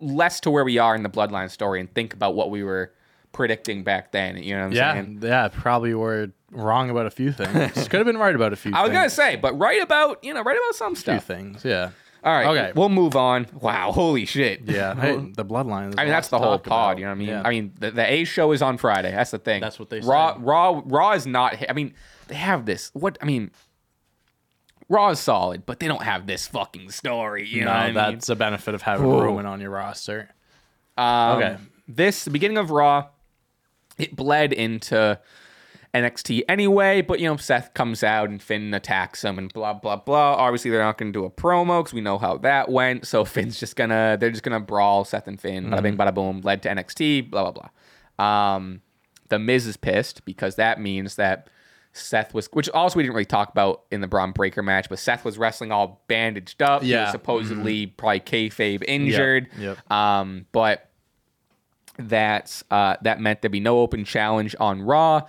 [0.00, 2.92] less to where we are in the bloodline story, and think about what we were
[3.32, 4.36] predicting back then.
[4.42, 5.18] You know what I'm Yeah, saying?
[5.22, 7.72] yeah, probably were wrong about a few things.
[7.88, 8.70] Could have been right about a few.
[8.70, 8.78] Things.
[8.78, 8.98] I was things.
[8.98, 11.24] gonna say, but right about you know, right about some few stuff.
[11.24, 11.62] things.
[11.62, 11.90] Yeah.
[12.24, 12.72] All right, Okay.
[12.76, 13.48] we'll move on.
[13.60, 14.62] Wow, holy shit.
[14.66, 14.94] Yeah.
[15.00, 15.94] Hey, the bloodline.
[15.98, 16.92] I mean, that's the whole pod.
[16.92, 16.98] about.
[16.98, 17.28] You know what I mean?
[17.28, 17.42] Yeah.
[17.44, 19.10] I mean, the, the A show is on Friday.
[19.10, 19.60] That's the thing.
[19.60, 20.40] That's what they Raw, say.
[20.42, 21.56] Raw, Raw is not.
[21.68, 21.94] I mean,
[22.28, 22.90] they have this.
[22.94, 23.50] What I mean,
[24.88, 27.46] Raw is solid, but they don't have this fucking story.
[27.48, 27.94] You know, no, what I mean?
[27.94, 29.20] that's a benefit of having Ooh.
[29.20, 30.28] Roman on your roster.
[30.96, 31.56] Um, Okay.
[31.88, 33.08] This the beginning of Raw,
[33.98, 35.18] it bled into
[35.94, 39.96] NXT anyway, but you know Seth comes out and Finn attacks him and blah blah
[39.96, 40.34] blah.
[40.36, 43.06] Obviously they're not going to do a promo because we know how that went.
[43.06, 45.66] So Finn's just gonna they're just gonna brawl Seth and Finn.
[45.66, 46.40] Bada bing bada boom.
[46.42, 47.30] Led to NXT.
[47.30, 47.68] Blah blah
[48.18, 48.54] blah.
[48.56, 48.80] Um,
[49.28, 51.48] the Miz is pissed because that means that.
[51.94, 54.98] Seth was, which also we didn't really talk about in the Bron Breakker match, but
[54.98, 56.80] Seth was wrestling all bandaged up.
[56.80, 57.10] He was Yeah.
[57.10, 59.48] supposedly probably kayfabe injured.
[59.58, 59.92] Yep.
[59.92, 60.88] Um, but
[61.98, 65.22] that uh, that meant there'd be no open challenge on Raw.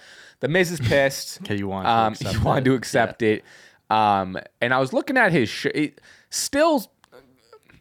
[0.44, 1.40] The Miz is pissed.
[1.44, 2.70] Okay, you want to um, accept he wanted it.
[2.72, 3.46] to accept it.
[3.90, 6.92] Um, and I was looking at his sh- it, still.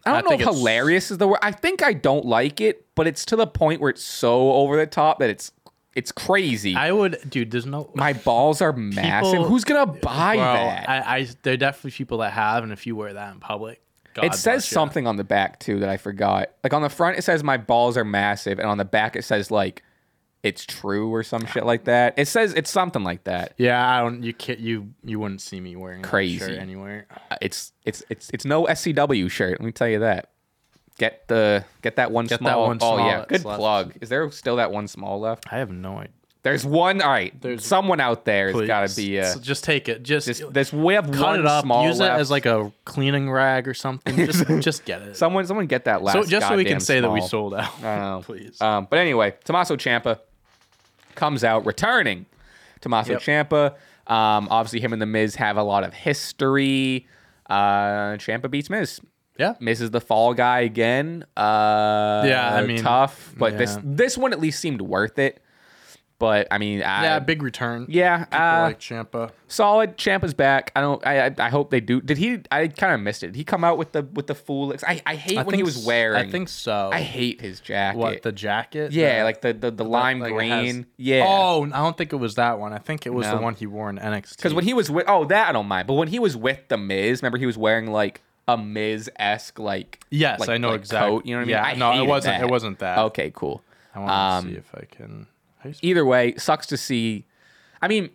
[0.06, 1.40] I don't I know if it's- hilarious is the word.
[1.42, 4.76] I think I don't like it, but it's to the point where it's so over
[4.76, 5.50] the top that it's
[5.96, 6.76] it's crazy.
[6.76, 7.50] I would, dude.
[7.50, 7.90] There's no.
[7.96, 9.32] My balls are massive.
[9.32, 10.88] People- Who's gonna buy well, that?
[10.88, 13.82] I, I, there are definitely people that have, and if you wear that in public,
[14.14, 16.50] God it says something on the back too that I forgot.
[16.62, 19.24] Like on the front, it says my balls are massive, and on the back it
[19.24, 19.82] says like
[20.42, 22.14] it's true or some shit like that.
[22.18, 23.54] It says it's something like that.
[23.58, 24.22] Yeah, I don't.
[24.22, 24.58] You can't.
[24.58, 26.38] You you wouldn't see me wearing Crazy.
[26.38, 27.06] that shirt anywhere.
[27.30, 29.60] Uh, It's it's it's it's no SCW shirt.
[29.60, 30.30] Let me tell you that.
[30.98, 32.66] Get the get that one Get that small.
[32.66, 33.58] one oh small yeah, good left.
[33.58, 33.94] plug.
[34.00, 35.46] Is there still that one small left?
[35.52, 36.12] I have no idea.
[36.44, 37.00] There's one.
[37.00, 39.20] All right, There's- someone out there has got to be.
[39.20, 40.02] Uh, So just take it.
[40.02, 41.62] Just, this, this we have cut one it up.
[41.64, 42.18] small Use left.
[42.18, 44.16] it as like a cleaning rag or something.
[44.16, 45.16] Just just get it.
[45.16, 46.14] someone someone get that last.
[46.14, 47.72] so just so we can say that we sold out.
[47.84, 48.22] I know.
[48.26, 48.60] Please.
[48.60, 50.18] Um, but anyway, Tommaso Ciampa
[51.14, 52.26] comes out returning.
[52.80, 53.20] Tommaso Yep.
[53.22, 53.66] Ciampa.
[54.06, 57.06] Um, obviously, him and the Miz have a lot of history.
[57.48, 59.00] Uh, Ciampa beats Miz.
[59.38, 59.54] yeah.
[59.60, 61.24] Miz is the fall guy again.
[61.36, 65.40] Uh, Yeah, I mean, tough, but this this one at least seemed worth it.
[66.22, 67.86] But I mean, I, Yeah, big return.
[67.88, 69.32] yeah, uh, like Ciampa.
[69.48, 69.96] solid.
[69.98, 70.70] Ciampa's back.
[70.76, 71.04] I don't.
[71.04, 72.00] I I, I hope they do.
[72.00, 72.38] Did he?
[72.52, 73.28] I kind of missed it.
[73.32, 74.72] Did he come out with the with the fool?
[74.86, 76.28] I I hate I when he was wearing.
[76.28, 76.90] I think so.
[76.92, 77.98] I hate his jacket.
[77.98, 78.92] what the jacket.
[78.92, 80.50] Yeah, The- like the the, the lime like green.
[80.76, 81.24] has- yeah.
[81.26, 82.72] Oh, I don't think it was that one.
[82.72, 83.34] I think it was No.
[83.38, 84.36] the one he wore in NXT.
[84.36, 86.60] because when he was with oh that I don't mind, but when he was with
[86.68, 90.68] the Miz, remember he was wearing like a Miz esque like yes, like- I know
[90.70, 91.10] like exactly.
[91.10, 91.50] coat, you know what I mean?
[91.50, 92.38] Yeah, I no, it wasn't.
[92.38, 92.44] that.
[92.44, 92.98] It wasn't that.
[93.10, 93.60] Okay, cool.
[93.92, 95.26] I want to Um, see if I can.
[95.62, 97.26] How you Either way, sucks to see.
[97.80, 98.10] I mean,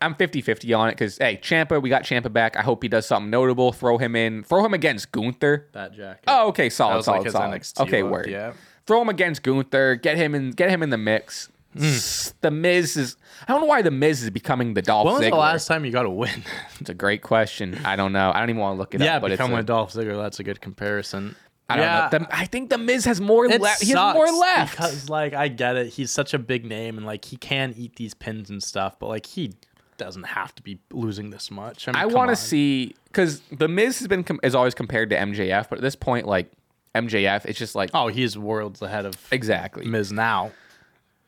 [0.00, 2.56] I'm 50-50 on it because hey, Ciampa, we got Ciampa back.
[2.56, 3.72] I hope he does something notable.
[3.72, 4.44] Throw him in.
[4.44, 5.68] Throw him against Gunther.
[5.72, 6.24] that jacket.
[6.28, 7.60] Oh, okay, solid, That was solid, like his solid.
[7.60, 8.26] NXT okay, look, word.
[8.28, 8.52] yeah.
[8.86, 9.96] Throw him against Gunther.
[9.96, 10.52] Get him in.
[10.52, 11.50] Get him in the mix.
[11.76, 13.16] S- The Miz is.
[13.46, 15.30] I don't know why the Miz is becoming the Dolph When was Ziggler.
[15.30, 16.42] the last time you got a win?
[16.80, 17.78] It's a great question.
[17.84, 18.30] I don't know.
[18.34, 19.22] I don't even want to look it yeah, up.
[19.22, 20.16] But it's become a, with Dolph Ziggler.
[20.22, 21.36] That's a good comparison.
[21.68, 22.18] I don't yeah, know.
[22.20, 23.82] The- I think the Miz has more left.
[23.82, 24.72] He has more left.
[24.76, 25.88] because, like, I get it.
[25.88, 28.98] He's such a big name, and like, he can eat these pins and stuff.
[28.98, 29.52] But like, he
[29.98, 31.88] doesn't have to be losing this much.
[31.88, 35.10] I, mean, I want to see because the Miz has been com- is always compared
[35.10, 36.50] to MJF, but at this point, like
[36.94, 39.84] MJF, it's just like Oh, he's worlds ahead of exactly.
[39.84, 40.52] Miz now.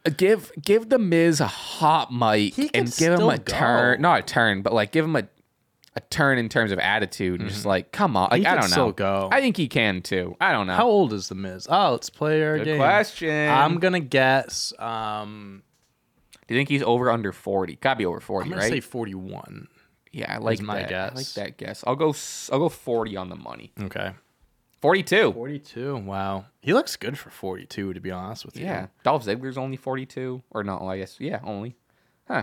[0.06, 3.52] Uh, give give the Miz a hot mic and give him a go.
[3.52, 5.24] turn, not a turn, but like give him a
[5.96, 8.50] a turn in terms of attitude and just like come on, like Mm-hmm.
[8.52, 8.92] He I don't know.
[8.92, 9.28] go.
[9.32, 10.36] I think he can too.
[10.40, 10.74] I don't know.
[10.74, 11.66] How old is the Miz?
[11.68, 12.76] Oh, let's play our Good game.
[12.78, 13.50] question.
[13.50, 14.72] I'm gonna guess.
[14.78, 15.62] Um,
[16.46, 17.76] Do you think he's over under forty?
[17.76, 18.70] Gotta be over forty, I'm gonna right?
[18.72, 19.66] say 41.
[20.12, 21.12] yeah, I like my that.
[21.12, 21.82] I like that guess.
[21.86, 22.14] I'll go.
[22.52, 23.72] I'll go forty on the money.
[23.82, 24.12] Okay.
[24.80, 25.32] Forty-two.
[25.34, 25.96] 42.
[25.98, 26.46] Wow.
[26.62, 28.64] He looks good for 42, to be honest with you.
[28.64, 30.78] Yeah, Dolph Ziggler's only forty-two, or no?
[30.88, 31.76] I guess yeah, only.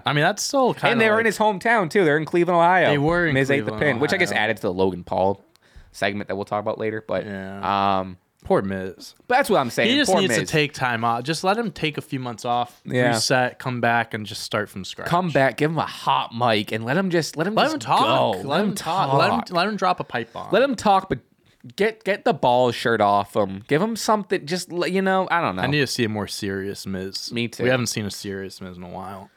[0.05, 0.91] I mean, that's still kind of.
[0.93, 2.03] and they were in his hometown too.
[2.05, 2.89] They're in Cleveland, Ohio.
[2.89, 5.03] They were in Miz ate the Cleveland, pin, which I guess added to the Logan
[5.03, 5.43] Paul
[5.91, 7.03] segment that we'll talk about later.
[7.07, 7.99] But Yeah.
[7.99, 9.13] um, Poor Miz.
[9.27, 9.89] but that's what I'm saying.
[9.91, 11.23] He just Poor needs to take time off.
[11.23, 13.09] Just let him take a few months off, Yeah.
[13.09, 15.07] reset, come back, and just start from scratch.
[15.09, 17.73] come back, give him a hot mic, and let him just let him Let just
[17.75, 18.41] him talk.
[18.43, 18.47] Go.
[18.47, 19.13] Let, him talk.
[19.13, 20.47] Let him let him drop a pipe bomb.
[20.51, 21.19] Let him talk, but
[21.75, 23.63] get get the ball shirt off him.
[23.67, 24.45] Give him something.
[24.45, 25.63] Just you know, I don't know.
[25.63, 27.33] I need to see a more serious Miz.
[27.33, 27.63] Me too.
[27.63, 29.29] We haven't seen a serious Miz in a while.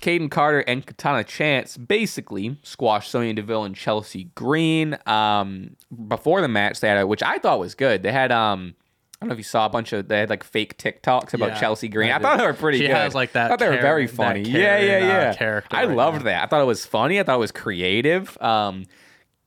[0.00, 4.98] Kayden Carter and Katana Chance basically squashed Sonya Deville and Chelsea Green.
[5.06, 5.76] Um,
[6.08, 8.02] before the match, they had a, which I thought was good.
[8.02, 8.74] They had um,
[9.20, 11.50] I don't know if you saw a bunch of they had like fake TikToks about
[11.50, 12.10] Yeah, Chelsea Green.
[12.10, 12.94] I I, thought they were pretty She good.
[12.96, 14.42] has, like, that I thought they were very funny.
[14.42, 15.34] Yeah, yeah, uh, yeah.
[15.34, 16.24] character I right loved now.
[16.24, 16.44] that.
[16.44, 17.18] I thought it was funny.
[17.18, 18.36] I thought it was creative.
[18.42, 18.84] Um,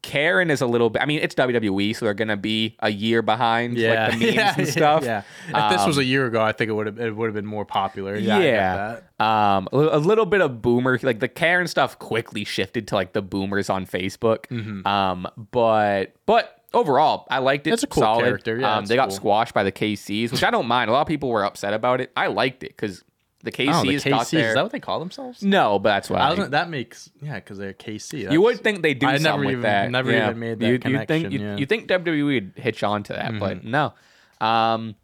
[0.02, 1.02] Karen is a little bit.
[1.02, 4.36] I mean, it's WWE, so they're gonna be a year behind Yeah, like the memes
[4.36, 5.04] yeah, and stuff.
[5.04, 5.24] Yeah.
[5.50, 7.36] If this was Um, a year ago, I think it would have it would have
[7.36, 8.16] been more popular.
[8.16, 9.00] Yeah.
[9.20, 13.22] Um, a little bit of boomer, like the Karen stuff quickly shifted to like the
[13.22, 14.46] boomers on Facebook.
[14.48, 14.88] Mm-hmm.
[14.88, 17.74] Um, but, but overall, I liked it.
[17.74, 18.24] It's a cool Solid.
[18.24, 18.58] character.
[18.58, 20.90] Yeah, um, they got squashed by the KCs, which I don't mind.
[20.90, 22.12] A lot of people were upset about it.
[22.16, 23.04] I liked it because
[23.44, 24.10] the KCs, Oh, the KCs.
[24.10, 24.50] got their.
[24.50, 25.42] Is that what they call themselves?
[25.44, 26.48] no, but that's what I I.
[26.50, 28.32] that makes yeah, because they're KC.
[28.32, 29.92] you would think they do I something never with even- that.
[29.92, 30.26] never yeah.
[30.30, 33.14] even made that you, you think connection, you, you think WWE would hitch on to
[33.14, 33.72] that, but Mm-hmm.
[33.72, 33.94] no.
[34.42, 34.96] Um,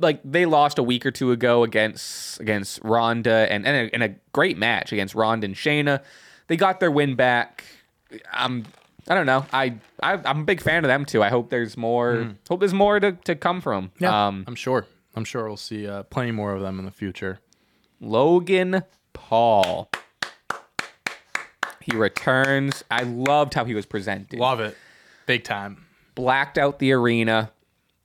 [0.00, 4.02] like they lost a week or two ago against against Ronda and and a, and
[4.02, 6.02] a great match against Ronda and Shayna.
[6.48, 7.64] They got their win back.
[8.30, 8.66] I'm
[9.08, 9.46] I don't know.
[9.52, 11.22] I, I I'm a big fan of them too.
[11.22, 12.34] I hope there's more.
[12.46, 13.86] Hope there's more to, to come from.
[13.88, 13.90] Mm.
[14.00, 14.86] Yeah, Um, I'm sure.
[15.18, 17.40] I'm sure we'll see uh, plenty more of them in the future.
[18.00, 19.90] Logan Paul.
[21.80, 22.84] He returns.
[22.90, 24.38] I loved how he was presented.
[24.38, 24.76] Love it,
[25.26, 25.86] big time.
[26.14, 27.50] Blacked out the arena,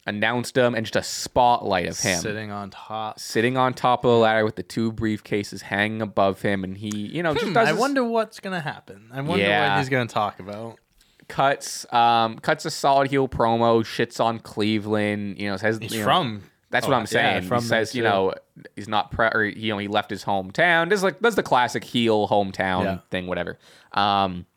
[0.07, 3.19] announced him, and just a spotlight of him Sitting on top.
[3.19, 6.89] sitting on top of the ladder with the two briefcases hanging above him, and he,
[6.95, 9.09] you know, just does Hmm, I his wonder what's gonna happen.
[9.11, 9.73] I wonder Yeah.
[9.73, 10.79] what he's gonna talk about.
[11.27, 15.39] cuts, um, cuts a solid heel promo, shits on Cleveland.
[15.39, 16.43] You know, says He's you know, from.
[16.73, 17.43] That's oh, what I'm yeah, saying.
[17.43, 18.33] from he says, you know,
[18.75, 20.89] he's not pre or you know, he left his hometown.
[20.89, 22.97] Does like does the classic heel hometown Yeah.
[23.11, 23.59] thing, whatever.
[23.91, 24.47] Um,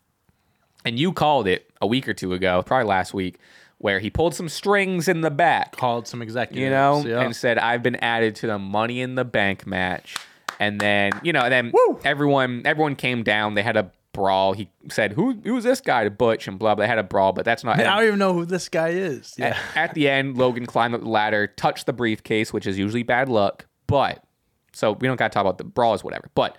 [0.87, 3.39] and you called it a week or two ago, probably last week,
[3.77, 6.59] where he pulled some strings in the back, Called some executives.
[6.62, 7.21] you know, yeah.
[7.21, 10.17] and said, "I've been added to the Money in the Bank match."
[10.59, 13.53] And then, you know, and then everyone everyone came down.
[13.55, 14.53] They had a brawl.
[14.55, 16.75] He said, "Who who's this guy?" to Butch and blah.
[16.75, 16.85] blah.
[16.85, 17.79] They had a brawl, but that's not.
[17.79, 19.35] I don't even know who this guy is.
[19.39, 19.59] At, Yeah.
[19.83, 23.29] at the end, Logan climbed up the ladder, touched the briefcase, which is usually bad
[23.29, 23.67] luck.
[23.87, 24.25] But
[24.73, 26.31] so we don't got to talk about the brawls, whatever.
[26.35, 26.57] But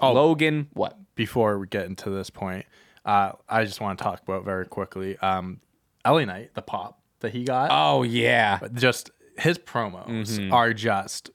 [0.00, 0.12] Oh.
[0.14, 0.96] Logan, what?
[1.14, 2.64] Before we get into this point,
[3.04, 5.18] uh, I just want to talk about very quickly.
[5.18, 5.60] Um,
[6.06, 10.52] LA Knight, the pop that he got, Oh yeah, just his promos Mm-hmm.
[10.52, 11.30] are just.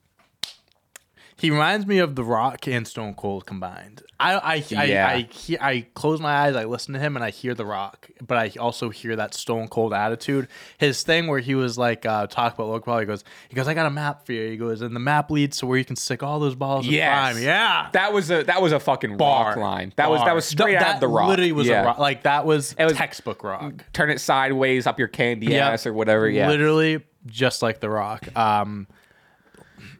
[1.39, 4.01] He reminds me of The Rock and Stone Cold combined.
[4.19, 5.07] I I I, Yeah.
[5.07, 8.09] I, hear, I close my eyes, I listen to him, and I hear The Rock,
[8.25, 10.47] but I also hear that Stone Cold attitude.
[10.79, 12.97] His thing where he was like uh, talk about Paul.
[12.99, 14.49] He goes, he goes, I got a map for you.
[14.49, 16.93] He goes, and the map leads to where you can stick all those balls in
[16.93, 17.39] Yes.
[17.39, 19.93] Yeah, that was a that was a fucking bar rock line.
[19.97, 21.27] That was that was straight Th- out of the rock.
[21.27, 21.83] Literally was yeah.
[21.83, 21.99] a rock.
[21.99, 23.85] Like that was, was- textbook rock.
[23.93, 25.69] Turn it sideways up your candy Yeah.
[25.69, 26.27] ass or whatever.
[26.27, 26.47] Yeah.
[26.49, 28.35] Literally just like the rock.
[28.35, 28.87] Um,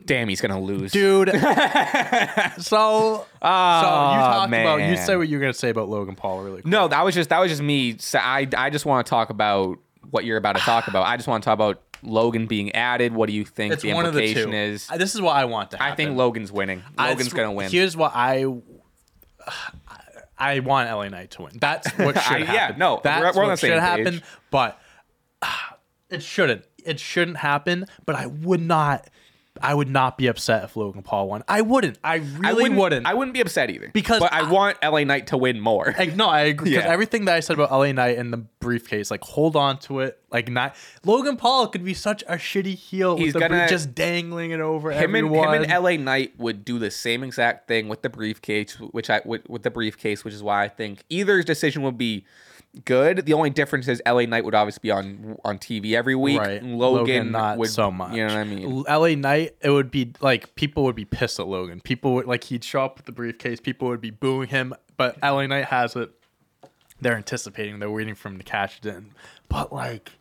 [0.08, 0.92] Damn, he's gonna lose.
[0.92, 1.30] dude.
[1.32, 4.76] so, so you talked about.
[4.76, 4.98] You man.
[5.06, 6.62] say what you're gonna say about Logan Paul, really?
[6.62, 6.72] Quick.
[6.72, 7.98] No, that was just that was just me.
[8.00, 9.78] So I I just want to talk about
[10.10, 11.06] what you're about to talk about.
[11.06, 13.14] I just want to talk about Logan being added.
[13.14, 14.58] What do you think it's the one of the implication two.
[14.58, 14.88] is?
[14.90, 15.84] Uh, This is what I want to.
[15.84, 16.84] I think Logan's winning.
[16.98, 17.70] Logan's gonna win.
[17.72, 18.46] Here's what I.
[20.40, 21.54] I want LA Knight to win.
[21.60, 22.54] That's what should I- happen.
[22.54, 23.80] yeah, no, that's we're- we're what should page.
[23.80, 24.22] happen.
[24.52, 24.80] But
[26.10, 26.64] it shouldn't.
[26.86, 27.86] It shouldn't happen.
[28.06, 29.10] But I would not.
[29.62, 31.44] I would not be upset if Logan Paul won.
[31.48, 31.98] I wouldn't.
[32.04, 33.06] I really I wouldn't, wouldn't.
[33.08, 33.90] I wouldn't be upset either.
[33.94, 35.94] Because but I, I- want LA Knight to win more.
[35.98, 36.72] Like, no, I agree.
[36.72, 36.92] Because Yeah.
[36.92, 40.20] everything that I said about LA Knight and the briefcase, like hold on to it.
[40.30, 43.70] Like not Logan Paul could be such a shitty heel He's with the gonna- brief,
[43.70, 45.54] just dangling it over him and everyone.
[45.56, 49.22] him and LA Knight would do the same exact thing with the briefcase, which I
[49.24, 52.26] with, with the briefcase, which is why I think either decision would be
[52.78, 53.26] good.
[53.26, 56.40] The only difference is LA Knight would obviously be on on TV every week.
[56.40, 56.62] right.
[56.62, 58.14] and Logan, not would so much.
[58.14, 58.84] You know what I mean?
[58.84, 61.82] LA Knight, it would be like people would be pissed at Logan.
[61.82, 63.60] People would like he'd show up with the briefcase.
[63.60, 64.74] People would be booing him.
[64.98, 66.12] But LA Knight has it.
[67.00, 67.80] They're anticipating.
[67.80, 69.12] They're waiting for him to cash it in.
[69.50, 70.12] But like.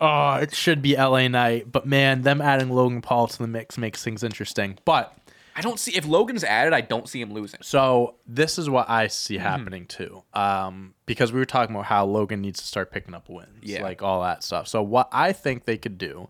[0.00, 3.78] Oh, it should be LA Knight, but man, them adding Logan Paul to the mix
[3.78, 4.80] makes things interesting.
[4.84, 5.16] But
[5.54, 6.72] I don't see if Logan's added.
[6.72, 7.60] I don't see him losing.
[7.62, 9.42] So this is what I see Mm-hmm.
[9.46, 13.28] happening too, um, because we were talking about how Logan needs to start picking up
[13.28, 13.82] wins, Yeah.
[13.82, 14.66] like all that stuff.
[14.68, 16.28] So what I think they could do,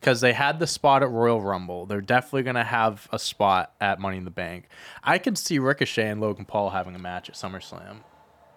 [0.00, 4.00] because they had the spot at Royal Rumble, they're definitely gonna have a spot at
[4.00, 4.68] Money in the Bank.
[5.04, 7.98] I could see Ricochet and Logan Paul having a match at SummerSlam,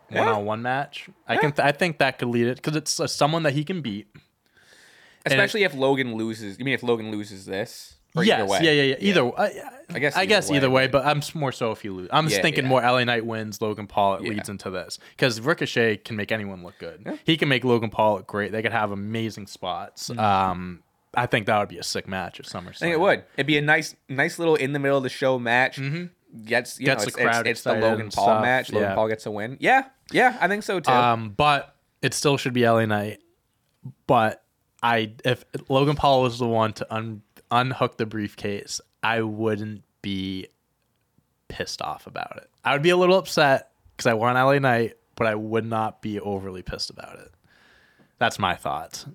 [0.10, 1.10] one on one match.
[1.28, 3.64] I can, th- I think that could lead it because it's uh, someone that he
[3.66, 4.08] can beat.
[5.26, 6.58] Especially if Logan loses.
[6.60, 7.95] You mean if Logan loses this?
[8.24, 8.96] Yes, either yeah, yeah, yeah.
[9.00, 9.52] Either, I,
[9.90, 11.94] I guess I either guess way, either way, but- but I'm more so if you
[11.94, 12.10] lose.
[12.12, 12.70] I'm just Yeah, thinking yeah.
[12.70, 14.30] more LA Knight wins, Logan Paul it Yeah.
[14.32, 17.20] leads into this because Ricochet can make anyone look good.
[17.26, 18.52] He can make Logan Paul look great.
[18.52, 20.10] They could have amazing spots.
[20.10, 20.82] Um,
[21.18, 22.68] I think that would be a sick match at SummerSlam.
[22.70, 23.24] I think it would.
[23.38, 25.78] It'd be a nice, nice little in the middle of the show match.
[25.78, 26.06] Gets Mm-hmm.
[26.46, 28.72] Gets know, the it's, crowd it's, it's the Logan Paul stuff, match.
[28.74, 28.96] Logan yeah.
[28.96, 29.56] Paul gets a win.
[29.62, 30.92] Yeah, yeah, I think so too.
[30.92, 33.20] Um, but it still should be LA Knight.
[34.08, 34.44] But
[34.84, 37.22] I, if Logan Paul was the one to un,
[37.52, 40.48] unhook the briefcase, I wouldn't be
[41.48, 42.50] pissed off about it.
[42.64, 46.02] I would be a little upset because I want LA Knight, but I would not
[46.02, 47.32] be overly pissed about it.
[48.18, 49.06] That's my thoughts.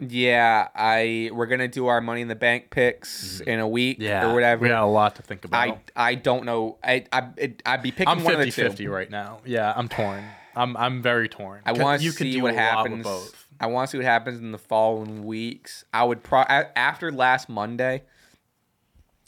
[0.00, 3.50] yeah, I we're gonna do our Money in the Bank picks mm-hmm.
[3.50, 4.62] in a week yeah, or whatever.
[4.62, 5.68] We got a lot to think about.
[5.96, 6.78] I I don't know.
[6.82, 8.68] I I it, I'd be picking I'm one of the 50 two.
[8.68, 9.40] 50 right now.
[9.44, 10.24] Yeah, I'm torn.
[10.54, 11.62] I'm I'm very torn.
[11.64, 13.34] I want to see do what a lot with happens.
[13.62, 15.84] I want to see what happens in the following weeks.
[15.94, 18.02] I would pro after last Monday,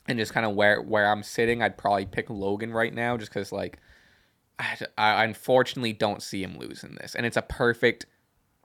[0.09, 3.31] and just kind of where where I'm sitting, I'd probably pick Logan right now, just
[3.31, 3.79] because like
[4.59, 8.07] I, I unfortunately don't see him losing this, and it's a perfect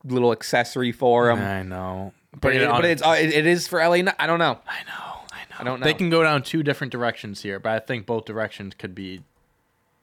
[0.03, 1.39] little accessory for him.
[1.39, 2.13] I know.
[2.41, 4.11] But, it, it but it's uh, it, it is for LA.
[4.17, 4.59] I don't know.
[4.67, 5.55] I know, I know.
[5.59, 5.86] I don't know.
[5.86, 9.22] They can go down two different directions here, but I think both directions could be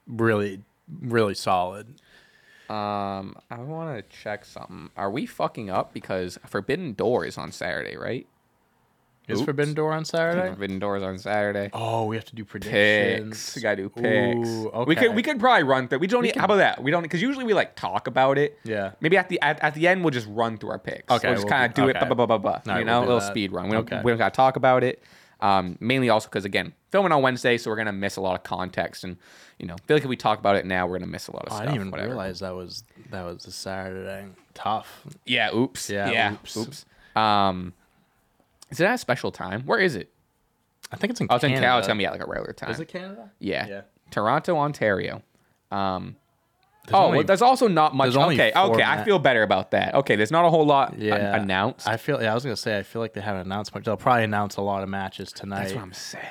[0.07, 0.63] really,
[1.01, 2.01] really solid.
[2.71, 4.91] Um, I want to check something.
[4.97, 8.27] Are we fucking up because Forbidden Door is on Saturday, right?
[9.29, 9.47] Is Oops.
[9.47, 10.49] Forbidden Door on Saturday?
[10.51, 11.69] Forbidden Door is on Saturday.
[11.73, 13.31] Oh, we have to do predictions.
[13.35, 13.57] picks.
[13.57, 14.49] We gotta do picks.
[14.49, 15.99] Ooh, We could we could probably run through.
[15.99, 16.23] We don't.
[16.23, 16.81] need, how about that?
[16.83, 18.57] We don't because usually we like talk about it.
[18.63, 18.93] Yeah.
[19.01, 21.11] Maybe at the at, at the end we'll just run through our picks.
[21.13, 21.97] Okay, We'll just we'll kind of do- do, it.
[21.97, 22.07] okay.
[22.07, 23.29] Blah, blah, blah, blah, blah, All you know, we'll a little that.
[23.31, 23.65] speed run.
[23.65, 24.01] We don't Okay.
[24.05, 25.03] we don't gotta talk about it.
[25.41, 28.43] Um, mainly also because again, filming on Wednesday, so we're gonna miss a lot of
[28.43, 29.17] context, and
[29.59, 31.33] you know, I feel like if we talk about it now, we're gonna miss a
[31.33, 31.67] lot of Oh, I stuff.
[31.67, 32.09] didn't even whatever.
[32.09, 34.27] realize that was that was a Saturday.
[34.55, 35.07] Tough.
[35.27, 35.55] Yeah.
[35.55, 35.91] Oops.
[35.91, 36.33] Yeah, Yeah.
[36.33, 36.57] oops.
[36.57, 36.85] Oops.
[37.15, 37.75] Um,
[38.71, 39.63] is it at a special time?
[39.65, 40.11] Where is it?
[40.91, 41.67] I think it's in Oh, it's in Canada.
[41.67, 41.79] Cal.
[41.81, 42.71] It's gonna be at like a regular time.
[42.71, 43.31] Is it Canada?
[43.39, 43.67] Yeah.
[43.67, 43.81] Yeah.
[44.11, 45.23] Toronto, Ontario.
[45.71, 46.17] Um,
[46.93, 48.15] oh, only- well, there's also not much.
[48.15, 49.95] Okay, okay, I feel better about that.
[49.95, 51.89] Okay, there's not a whole lot yeah, an- announced.
[51.89, 52.23] I feel.
[52.23, 52.79] Yeah, I was gonna say.
[52.79, 53.85] I feel like they haven't announced much.
[53.85, 55.65] They'll probably announce a lot of matches tonight.
[55.65, 56.25] That's what I'm saying.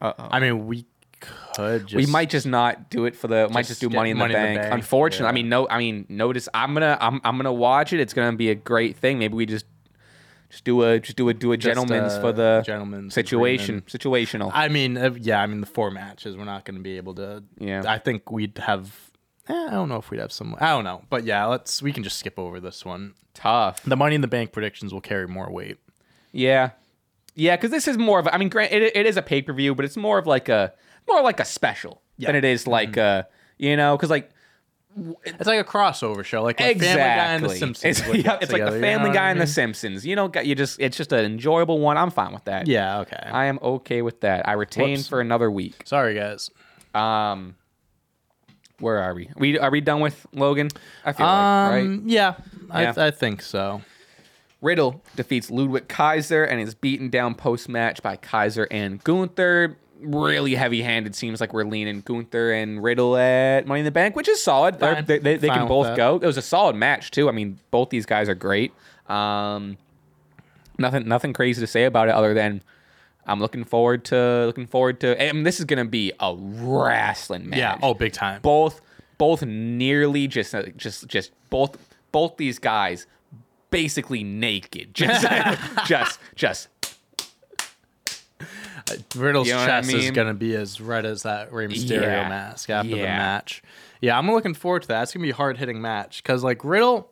[0.00, 0.28] Uh oh.
[0.30, 0.84] I mean, we
[1.20, 1.86] could.
[1.86, 3.48] Just, we might just not do it for the.
[3.50, 4.74] might Just just do money in, Money the, in the bank.
[4.74, 5.68] Unfortunately, I mean, no.
[5.68, 6.48] I mean, notice.
[6.54, 6.98] I'm gonna.
[7.00, 7.20] I'm.
[7.24, 8.00] I'm gonna watch it.
[8.00, 9.18] It's gonna be a great thing.
[9.18, 9.66] Maybe we just.
[10.48, 11.00] Just do a.
[11.00, 11.34] Just do a.
[11.34, 13.82] Do a Just, gentleman's uh, for the gentleman's situation.
[13.82, 14.50] Situational.
[14.54, 15.42] I mean, yeah.
[15.42, 16.36] I mean, the four matches.
[16.36, 17.42] We're not going to be able to.
[17.58, 17.82] Yeah.
[17.86, 19.05] I think we'd have.
[19.48, 20.56] Eh, I don't know if we'd have some.
[20.58, 21.46] I don't know, but yeah.
[21.46, 21.82] Let's.
[21.82, 23.14] We can just skip over this one.
[23.34, 23.82] Tough.
[23.82, 25.78] The Money in the Bank predictions will carry more weight.
[26.32, 26.70] Yeah,
[27.34, 28.26] yeah, because this is more of.
[28.26, 30.26] a- I mean, grant it, it is a pay per view, but it's more of
[30.26, 30.72] like a
[31.08, 32.28] more like a special Yeah.
[32.28, 33.26] than it is like a
[33.58, 34.30] you know because like
[35.24, 38.00] It's like a crossover show, like when Family Guy and The exactly Simpsons.
[38.08, 39.46] it's, yeah, it's like together, the you know Family Guy I and the?
[39.46, 40.06] Simpsons.
[40.06, 41.96] You know, you just it's just an enjoyable one.
[41.98, 42.66] I'm fine with that.
[42.66, 43.00] Yeah.
[43.00, 43.16] Okay.
[43.30, 44.48] I am okay with that.
[44.48, 45.08] I retain Whoops.
[45.08, 45.82] for another week.
[45.84, 46.50] Sorry, guys.
[46.94, 47.56] Um,
[48.80, 49.30] where are we?
[49.36, 50.68] We are we done with Logan?
[51.04, 51.34] I feel like
[51.70, 51.80] right.
[51.80, 52.02] Um.
[52.06, 52.34] Yeah.
[52.70, 52.94] I, Yeah.
[52.96, 53.82] I think so.
[54.62, 59.76] Riddle defeats Ludwig Kaiser and is beaten down post match by Kaiser and Gunther.
[60.00, 61.14] Really heavy handed.
[61.14, 64.78] Seems like we're leaning Gunther and Riddle at Money in the Bank, which is solid.
[64.78, 65.06] Fine.
[65.06, 66.16] They, they, they can both go.
[66.16, 67.28] It was a solid match too.
[67.28, 68.72] I mean, both these guys are great.
[69.08, 69.78] Um,
[70.78, 72.62] nothing nothing crazy to say about it other than
[73.26, 75.20] I'm looking forward to looking forward to.
[75.20, 77.78] And this is gonna be a wrestling match Yeah.
[77.82, 78.40] Oh, big time.
[78.42, 78.80] both
[79.18, 81.76] both nearly just uh, just just both
[82.12, 83.06] both these guys
[83.70, 85.26] basically naked just
[85.86, 86.68] just just
[89.16, 92.02] Riddle's You know what I chest is gonna be as red as that Rey Mysterio
[92.02, 92.28] Yeah.
[92.28, 93.62] mask after the match.
[94.00, 95.02] Yeah, I'm looking forward to that.
[95.04, 97.10] It's gonna be a hard hitting match because like Riddle,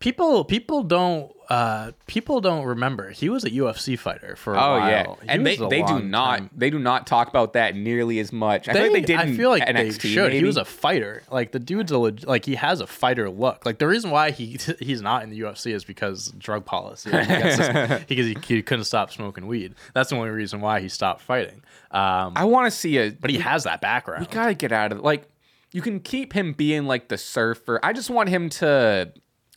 [0.00, 4.78] people people don't uh people don't remember he was a UFC fighter for a oh
[4.78, 4.90] while.
[4.90, 6.50] yeah He and they, they do not time.
[6.54, 9.34] they do not talk about that nearly as much i feel like they did I
[9.34, 10.32] feel like NXT, they should.
[10.34, 11.22] He was a fighter.
[11.30, 13.64] Like the dude's a leg- like he has a fighter look.
[13.64, 17.10] Like the reason why he he's not in the UFC is because drug policy.
[17.10, 19.74] Like, that's just- because he, he couldn't stop smoking weed.
[19.94, 21.62] That's the only reason why he stopped fighting.
[21.90, 24.26] Um, i want to see a but he has that background.
[24.26, 25.26] we gotta get out of it like
[25.72, 29.10] you can keep him being like the surfer i just want him to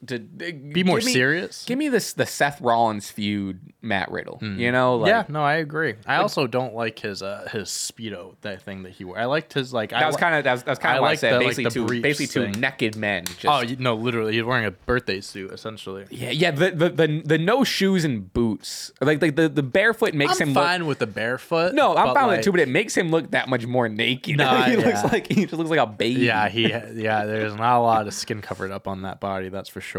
[0.08, 1.64] to Be more serious?
[1.66, 5.56] give me this the seth rollins feud matt riddle you know like yeah, no, I
[5.56, 5.96] agree.
[6.06, 9.18] I also don't like his uh his speedo that thing that he wore.
[9.18, 9.90] I liked his like.
[9.90, 11.34] that was kind of that was, kind of what I like said.
[11.34, 12.62] the- like basically, the two basically two thing.
[12.62, 13.26] naked men.
[13.26, 16.06] Just, Oh no, literally, he's wearing a birthday suit essentially.
[16.12, 16.52] yeah, yeah.
[16.52, 20.50] The, the the the no shoes and boots, like like the the barefoot makes I'm
[20.50, 20.88] him fine look.
[20.90, 21.74] with the barefoot.
[21.74, 24.38] No, I'm fine with it too, but it makes him look that much more naked.
[24.42, 26.22] Nah, he looks like he just looks like a baby.
[26.22, 27.26] Yeah, he yeah.
[27.26, 29.91] There's not a lot of skin covered up on that body, that's for sure.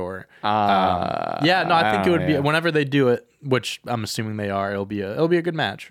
[0.43, 2.38] Uh, yeah, no, I think it would be yeah.
[2.40, 4.72] whenever they do it, which I'm assuming they are.
[4.72, 5.90] It'll be a it'll be a good match.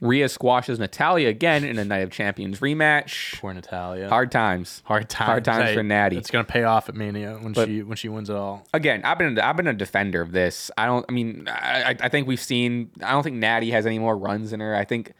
[0.00, 3.38] Rhea squashes Natalya again in a Night of Champions rematch.
[3.40, 4.08] Poor Natalya.
[4.08, 4.82] Hard times.
[4.84, 5.26] hard times.
[5.28, 6.16] Hard times Hey, for Natty.
[6.16, 8.66] It's gonna pay off at Mania when But- she when she wins it all.
[8.74, 10.72] again, I've been I've been a defender of this.
[10.76, 11.06] I don't.
[11.08, 12.90] I mean, I, I think we've seen.
[13.00, 14.74] I don't think Natty has any more runs in her.
[14.74, 15.12] I think,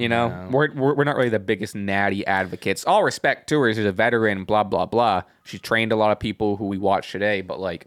[0.00, 0.48] you know, No.
[0.50, 2.84] we're, we're we're not really the biggest Natty advocates.
[2.84, 4.44] All respect to her, she's a veteran.
[4.44, 5.22] Blah blah blah.
[5.44, 7.40] She trained a lot of people who we watch today.
[7.42, 7.86] But like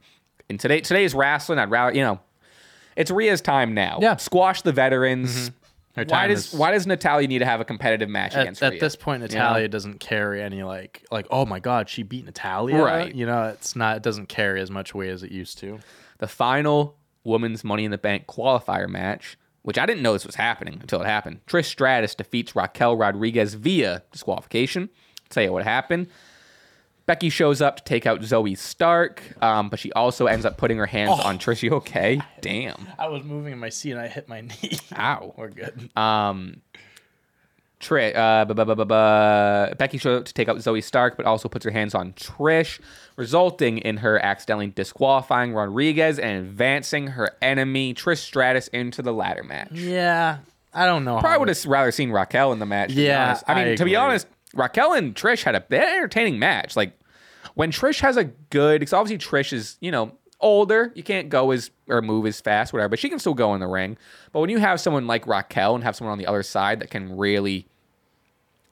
[0.49, 2.19] in today today's wrestling, I'd rather you know,
[2.95, 3.99] it's Rhea's time now.
[4.01, 4.15] Yeah.
[4.17, 5.35] squash the veterans.
[5.49, 5.55] Mm-hmm.
[5.95, 8.63] Her Why does is- why does Natalya need to have a competitive match at, against
[8.63, 8.79] at Rhea?
[8.79, 9.27] this point, know?
[9.27, 12.81] Natalya doesn't carry any like like oh my god, she beat Natalya.
[12.81, 13.13] Right.
[13.13, 13.97] You know, it's not.
[13.97, 15.79] It doesn't carry as much weight as it used to.
[16.17, 20.35] the final women's Money in the Bank qualifier match, which I didn't know this was
[20.35, 21.39] happening until it happened.
[21.47, 24.83] Trish Stratus defeats Raquel Rodriguez via disqualification.
[25.23, 26.07] I'll tell you what happened.
[27.05, 30.77] Becky shows up to take out Zoey Stark, um, but she also ends up putting
[30.77, 31.61] her hands on Trish.
[31.61, 32.21] You okay?
[32.39, 32.87] Damn.
[32.97, 34.77] I was moving in my seat and I hit my knee.
[34.97, 35.33] Ow.
[35.35, 35.89] We're good.
[35.97, 36.61] Um,
[37.83, 41.49] Trish, uh, bu- bu- bu- Becky shows up to take out Zoey Stark, but also
[41.49, 42.79] puts her hands on Trish,
[43.17, 49.43] resulting in her accidentally disqualifying Rodriguez and advancing her enemy Trish Stratus into the ladder
[49.43, 49.71] match.
[49.73, 50.37] Yeah,
[50.73, 51.19] I don't know.
[51.19, 52.93] Probably would have rather seen Raquel in the match.
[52.93, 53.39] Yeah.
[53.47, 56.39] I mean, I to be honest, Raquel and Trish had a they had an entertaining
[56.39, 56.75] match.
[56.75, 56.97] Like
[57.55, 61.51] when Trish has a good, because obviously Trish is you know older, you can't go
[61.51, 63.97] as or move as fast, whatever, but she can still go in the ring.
[64.31, 66.89] But when you have someone like Raquel and have someone on the other side that
[66.89, 67.67] can really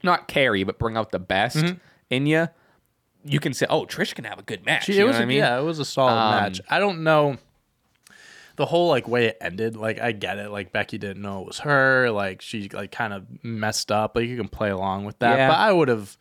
[0.04, 1.78] not carry but bring out the best Mm-hmm.
[2.10, 2.48] in you,
[3.24, 5.16] you can say, "Oh, Trish can have a good match." She, you it know was
[5.16, 5.38] what a, I mean?
[5.38, 6.62] yeah, it was a solid Um, match.
[6.70, 7.38] I don't know
[8.58, 9.76] the whole like way it ended.
[9.76, 10.50] Like I get it.
[10.52, 12.10] Like Becky didn't know it was her.
[12.12, 14.16] Like she like kind of messed up.
[14.16, 15.38] Like you can play along with that.
[15.38, 15.48] Yeah.
[15.50, 16.18] But I would have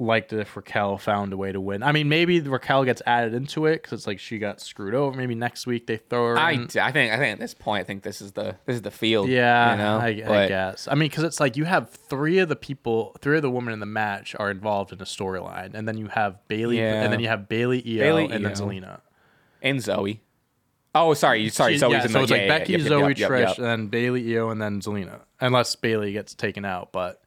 [0.00, 1.82] liked it if Raquel found a way to win.
[1.82, 5.16] I mean, maybe Raquel gets added into it because it's like she got screwed over.
[5.16, 6.38] Maybe next week they throw her.
[6.38, 6.62] I, in.
[6.62, 8.90] I think I think at this point I think this is the this is the
[8.90, 9.28] field.
[9.28, 9.98] Yeah, you know.
[9.98, 10.88] I, I guess.
[10.90, 13.72] I mean, because it's like you have three of the people, three of the women
[13.72, 17.02] in the match are involved in a storyline, and then you have Bayley, Yeah.
[17.02, 18.52] and then you have Bayley, IYO, Bayley, and then.
[18.52, 19.00] Zelina.
[19.62, 20.20] and Zoey.
[20.92, 21.76] Oh, sorry, sorry.
[21.76, 23.66] Zoey's yeah, in so it's yeah, like yeah, Becky, yep, Zoey, yep, yep, Trish, and
[23.66, 26.90] then Bayley, IYO, and then Zelina, unless Bayley gets taken out.
[26.90, 27.19] But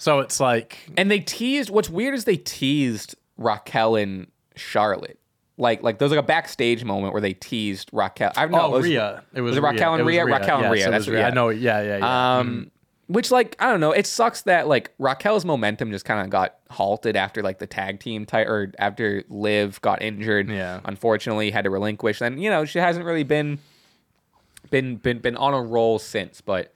[0.00, 1.68] so it's like And they teased.
[1.68, 5.18] What's weird is they teased Raquel and Charlotte.
[5.58, 8.32] Like like there's like a backstage moment where they teased Raquel.
[8.34, 9.22] I know oh, Rhea.
[9.34, 10.24] It was, was it Raquel and Rhea?
[10.24, 10.36] Rhea?
[10.36, 11.26] Raquel and Rhea, it that's was Rhea.
[11.26, 11.50] I know.
[11.50, 12.38] Yeah, yeah, yeah.
[12.38, 12.70] Um,
[13.08, 13.92] which like I don't know.
[13.92, 18.00] It sucks that like Raquel's momentum just kind of got halted after like the tag
[18.00, 20.48] team tie or after Liv got injured.
[20.48, 20.80] Yeah.
[20.86, 22.22] unfortunately had to relinquish.
[22.22, 23.58] And you know she hasn't really been
[24.70, 26.40] been been been on a roll since.
[26.40, 26.72] But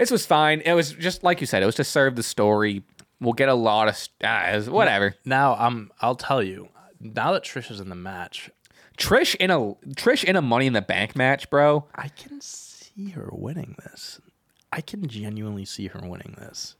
[0.00, 0.60] this was fine.
[0.64, 1.62] It was just like you said.
[1.62, 2.82] It was to serve the story.
[3.20, 5.14] We'll get a lot of st- ah, was- whatever.
[5.24, 5.92] now I'm.
[6.00, 6.68] I'll tell you.
[7.00, 8.50] Now that Trish is in the match,
[8.98, 11.86] Trish in a Trish in a Money in the Bank match, bro.
[11.94, 14.20] I can see her winning this.
[14.72, 16.76] I can genuinely see her winning this.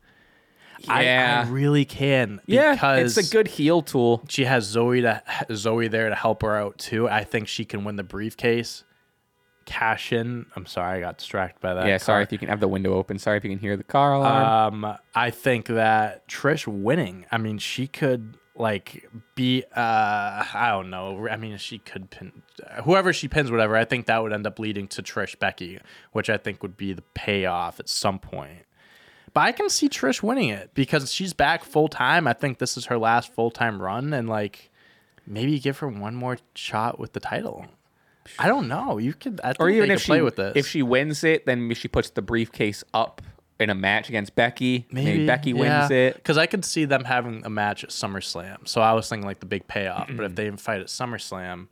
[0.88, 1.44] I- Yeah.
[1.46, 2.40] I, really can.
[2.46, 4.22] Yeah, because it's a good heel tool.
[4.28, 7.06] She has Zoey to Zoey there to help her out too.
[7.08, 8.84] I think she can win the briefcase.
[9.64, 10.46] Cash in.
[10.56, 11.86] I'm sorry, I got distracted by that.
[11.86, 12.22] Yeah, sorry car.
[12.22, 13.18] if you can have the window open.
[13.18, 14.84] Sorry if you can hear the car alarm.
[14.84, 17.26] Um, I think that Trish winning.
[17.30, 19.64] I mean, she could like be.
[19.74, 21.28] Uh, I don't know.
[21.28, 22.42] I mean, she could pin
[22.84, 23.76] whoever she pins, whatever.
[23.76, 25.78] I think that would end up leading to Trish Becky,
[26.12, 28.64] which I think would be the payoff at some point.
[29.32, 32.26] But I can see Trish winning it because she's back full time.
[32.26, 34.70] I think this is her last full time run, and like
[35.26, 37.66] maybe give her one more shot with the title.
[38.38, 38.98] I don't know.
[38.98, 39.40] You could.
[39.42, 40.52] I think or even they if could she play with this.
[40.56, 43.22] if she wins it, then she puts the briefcase up
[43.58, 44.86] in a match against Becky.
[44.90, 46.14] Maybe, Becky wins it.
[46.14, 48.66] Because I could see them having a match at SummerSlam.
[48.66, 50.08] So I was thinking like the big payoff.
[50.16, 51.68] but if they fight at SummerSlam,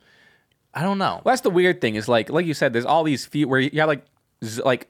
[0.75, 1.23] I don't know.
[1.25, 3.61] Well, that's the weird thing is like like you said, there's all these few where
[3.61, 4.05] you have like
[4.45, 4.89] Z- like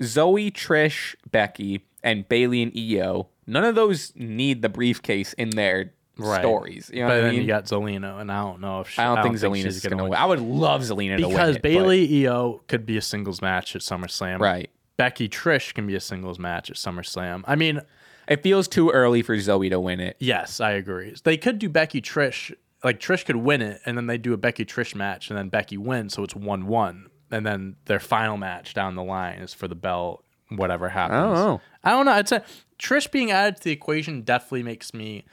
[0.00, 3.28] Zoey, Trish, Becky, and Bayley and IYO.
[3.46, 6.40] None of those need the briefcase in their Right.
[6.40, 6.90] stories.
[6.92, 7.40] You know but what I then mean?
[7.42, 10.04] you got Zelina, and I don't know if she, I don't think she's Zelina's gonna,
[10.04, 10.14] win.
[10.14, 13.40] I would love Zelina to win because it, but- Bayley IYO could be a singles
[13.40, 14.40] match at SummerSlam.
[14.40, 14.70] right?
[14.96, 17.42] Becky Trish can be a singles match at SummerSlam.
[17.46, 17.80] I mean,
[18.26, 20.16] It feels too early for Zoey to win it.
[20.18, 21.14] yes, I agree.
[21.22, 22.52] They could do Becky Trish.
[22.84, 25.48] Like Trish could win it, and then they do a Becky Trish match, and then
[25.48, 29.54] Becky wins, so it's one one, and then their final match down the line is
[29.54, 30.24] for the belt.
[30.50, 31.60] Whatever happens, I don't know.
[31.84, 32.12] I don't know.
[32.12, 32.40] I'd say
[32.78, 35.24] Trish being added to the equation definitely makes me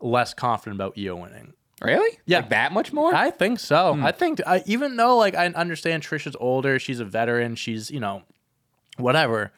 [0.00, 1.52] less confident about IYO winning.
[1.82, 2.18] Really?
[2.24, 2.38] Yeah.
[2.38, 3.14] Like that much more?
[3.14, 3.94] I think so.
[3.94, 4.04] Hmm.
[4.04, 7.90] I think I, even though like I understand Trish is older, she's a veteran, she's
[7.90, 8.22] you know,
[8.96, 9.52] whatever.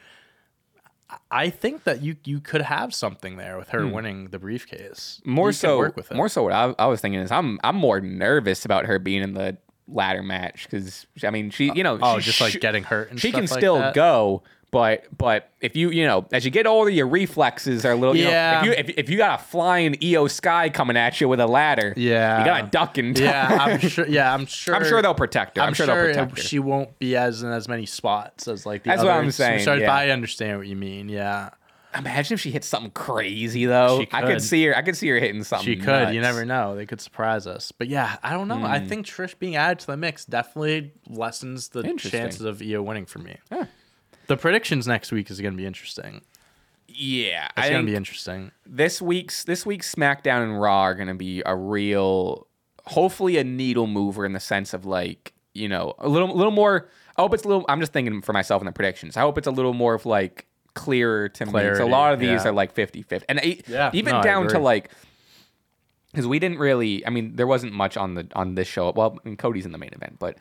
[1.30, 3.92] I- think that you you could have something there with her hmm.
[3.92, 5.20] winning the briefcase.
[5.24, 6.16] more You so work with it.
[6.16, 9.22] more so what I, I was thinking is I'm I'm more nervous about her being
[9.22, 12.60] in the ladder match because I mean she uh, you know Oh, she- just like
[12.60, 13.94] getting hurt and she can like still that.
[13.94, 17.96] go but but if you you know as you get older your reflexes are a
[17.96, 18.62] little Yeah.
[18.62, 21.28] you know, if you if, if you got a flying IYO SKY coming at you
[21.28, 22.40] with a ladder Yeah.
[22.40, 24.06] you gotta duck and Yeah, I'm sure.
[24.06, 24.74] Yeah, I'm sure.
[24.74, 27.50] I'm sure they'll protect her I'm, sure, they'll protect her she won't be as in
[27.50, 29.94] as many spots as like the That's what I'm saying, superstars, yeah.
[29.94, 31.08] I understand what you mean.
[31.08, 31.50] Yeah,
[31.96, 34.42] imagine if she hits something crazy though She I could could.
[34.42, 36.14] see her I could see her hitting something she could.
[36.14, 36.76] You never know.
[36.76, 37.72] They could surprise us.
[37.72, 38.62] But yeah, I don't know.
[38.62, 38.86] I hmm.
[38.86, 43.18] think Trish being added to the mix definitely lessens the chances of EO winning for
[43.18, 43.38] me.
[43.50, 43.66] Huh.
[44.28, 46.20] The predictions next week is going to be interesting.
[46.86, 48.52] yeah It's going to be interesting.
[48.66, 52.46] this week's this week's SmackDown and Raw are gonna be a real,
[52.86, 56.88] hopefully a needle mover in the sense of like you know a little little more.
[57.16, 57.64] I hope it's a little.
[57.68, 59.16] I'm just thinking for myself in the predictions.
[59.16, 61.52] I hope it's a little more of like clearer to me.
[61.52, 62.48] 'Cause A lot of these yeah.
[62.48, 63.24] are like 50-50.
[63.28, 64.90] and e- Yeah, even no, down to like
[66.12, 67.04] because we didn't really.
[67.06, 68.92] I mean, there wasn't much on the on this show.
[68.94, 70.36] Well, I mean, Cody's in the main event, but.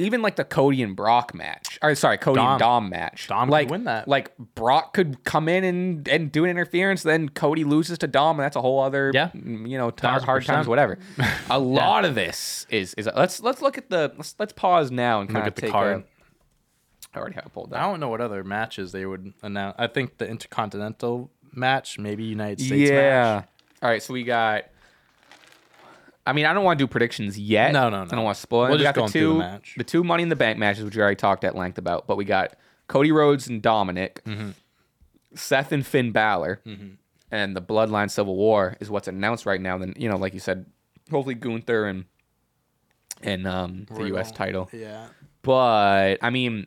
[0.00, 2.84] Even like the Cody and Brock match, or sorry, Cody and Dom.
[2.84, 3.26] Dom match.
[3.26, 4.06] Dom could like, win that.
[4.06, 8.38] Like Brock could come in and, and do an interference, then Cody loses to Dom,
[8.38, 9.30] and that's a whole other Yeah.
[9.34, 10.98] you know tar- hard times whatever.
[11.50, 15.20] A lot of this is is let's let's look at the let's let's pause now
[15.20, 15.96] and Look kind at of the take card.
[15.96, 16.04] A,
[17.14, 19.74] I already have it pulled I don't know what other matches they would announce.
[19.78, 23.34] I think the Intercontinental match, maybe United States Yeah.
[23.40, 23.48] match.
[23.82, 24.64] All right, so we got.
[26.28, 27.72] I mean, I don't want to do predictions yet.
[27.72, 28.10] No, no, no.
[28.10, 28.70] I don't want to spoil.
[28.70, 29.74] We're we got the through the two match.
[29.78, 32.06] the two Money in the Bank matches, which we already talked at length about.
[32.06, 32.54] But we got
[32.86, 34.50] Cody Rhodes and Dominik, Mm-hmm.
[35.34, 36.60] Seth and Finn Balor,
[37.30, 39.76] and the Bloodline Civil War is what's announced right now.
[39.78, 40.66] Then you know, like you said,
[41.10, 42.04] hopefully Gunther and
[43.22, 44.32] and um, the U.S.
[44.32, 44.68] Title.
[44.72, 45.06] Yeah.
[45.42, 46.66] But I mean,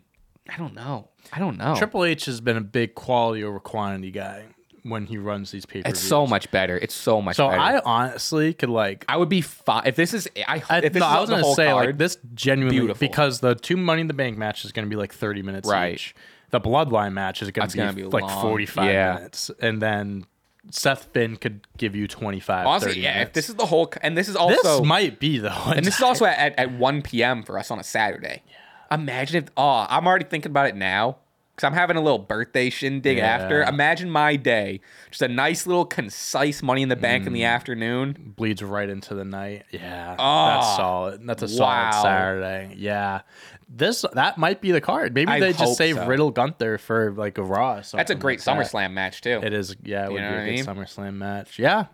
[0.49, 1.09] I don't know.
[1.33, 1.75] I don't know.
[1.75, 4.45] Triple H has been a big quality over quantity guy.
[4.83, 6.77] When he runs these pay per It's so much better.
[6.77, 7.53] It's so much better.
[7.53, 7.77] So better.
[7.77, 9.05] I honestly could like.
[9.07, 10.27] I would be fine if this is.
[10.47, 13.07] I, I, if this I was gonna say card, like this genuinely beautiful.
[13.07, 15.69] because the two Money in the Bank match is going to be like thirty minutes
[15.69, 15.93] Right.
[15.95, 16.15] each.
[16.49, 18.41] The Bloodline match is gonna, be, gonna be like long.
[18.41, 19.15] forty five Yeah.
[19.15, 20.25] minutes, and then
[20.69, 23.21] Seth Finn could give you 25, Honestly, 30 yeah.
[23.23, 25.95] If this is the whole, and this is also this might be though, and this
[25.95, 27.41] is also at, at 1 p.m.
[27.43, 28.43] for us on a Saturday.
[28.91, 31.17] Imagine if, oh, I'm already thinking about it now
[31.55, 33.25] because I'm having a little birthday shindig Yeah.
[33.27, 33.61] after.
[33.63, 37.27] Imagine my day, just a nice little concise Money in the Bank Mm.
[37.27, 38.33] in the afternoon.
[38.37, 39.65] bleeds right into the night.
[39.71, 41.27] Yeah, Oh, that's solid.
[41.27, 41.91] That's a wow.
[41.91, 42.75] solid Saturday.
[42.77, 43.21] Yeah,
[43.69, 45.13] this that might be the card.
[45.13, 46.05] Maybe I they just save so.
[46.07, 47.77] Riddle Gunther for like a Raw.
[47.77, 48.71] or That's a great like that.
[48.73, 49.39] SummerSlam match too.
[49.43, 49.75] It is.
[49.83, 50.65] Yeah, it would know be a I good mean?
[50.65, 51.59] SummerSlam match.
[51.59, 51.85] Yeah,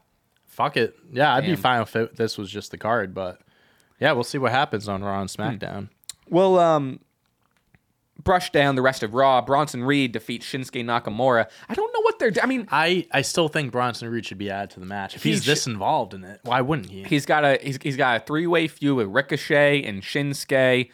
[0.45, 0.95] fuck it.
[1.11, 3.39] Yeah, I'd be fine if it, this was just the card, but
[3.99, 5.41] yeah, we'll see what happens on Raw and Hmm.
[5.41, 5.89] SmackDown.
[6.29, 6.99] We'll um
[8.23, 9.41] brush down the rest of Raw.
[9.41, 11.47] Bronson Reed defeats Shinsuke Nakamura.
[11.69, 12.31] I don't know what they're.
[12.31, 15.15] do- I mean, I I still think Bronson Reed should be added to the match.
[15.15, 17.03] If He he's this involved in it, why wouldn't he?
[17.03, 20.89] he's got a he's, he's got a three way feud with Ricochet and Shinsuke.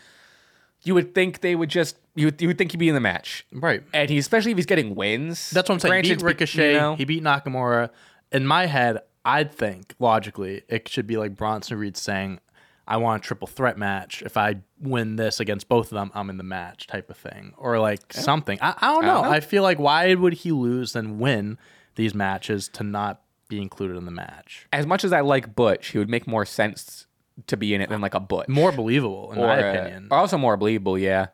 [0.83, 2.99] You would think they would just you would, you would think he'd be in the
[3.01, 3.81] match, right.
[3.93, 5.49] and he especially if he's getting wins.
[5.49, 5.91] That's what I'm saying.
[5.91, 6.73] Granted, beat you Ricochet.
[6.73, 7.89] know, He beat Nakamura.
[8.31, 12.39] In my head, I'd think logically it should be like Bronson Reed saying,
[12.87, 14.21] "I want a triple threat match.
[14.23, 17.53] If I win this against both of them, I'm in the match," type of thing,
[17.57, 18.57] or like something.
[18.61, 19.21] I, I don't know.
[19.23, 19.29] know.
[19.29, 21.57] I feel like why would he lose and win
[21.95, 24.67] these matches to not be included in the match?
[24.71, 27.05] as much as I like Butch, he would make more sense
[27.47, 28.47] to be in it than like a Butch.
[28.47, 30.07] More believable, in or, my uh, opinion.
[30.11, 30.97] or also more believable.
[30.97, 31.27] Yeah.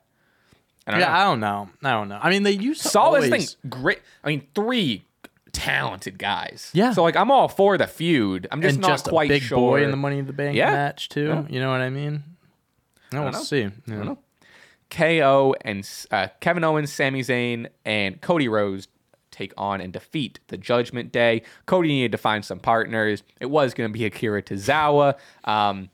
[0.88, 1.14] I don't yeah, know.
[1.14, 1.70] I don't know.
[1.84, 2.20] I don't know.
[2.22, 3.70] I mean, they used to Solid always, thing.
[3.70, 4.00] Great.
[4.24, 5.06] I mean, three
[5.60, 6.70] talented guys.
[6.74, 6.94] Yeah.
[6.94, 8.48] So like, I'm all for the feud.
[8.52, 9.58] I'm just and not just quite a big sure.
[9.58, 10.72] boy in the Money in the Bank Yeah.
[10.72, 11.28] match too.
[11.28, 11.44] Yeah.
[11.50, 12.24] You know what I mean?
[13.12, 13.42] No, we'll know.
[13.42, 13.62] see.
[13.62, 13.70] Yeah.
[13.88, 14.18] I don't know.
[14.90, 18.88] KO and uh, Kevin Owens, Sami Zayn, and Cody Rhodes
[19.32, 21.44] take on and defeat the Judgment Day.
[21.68, 23.22] Cody needed to find some partners.
[23.40, 25.90] It was going to be Akira Tozawa, um,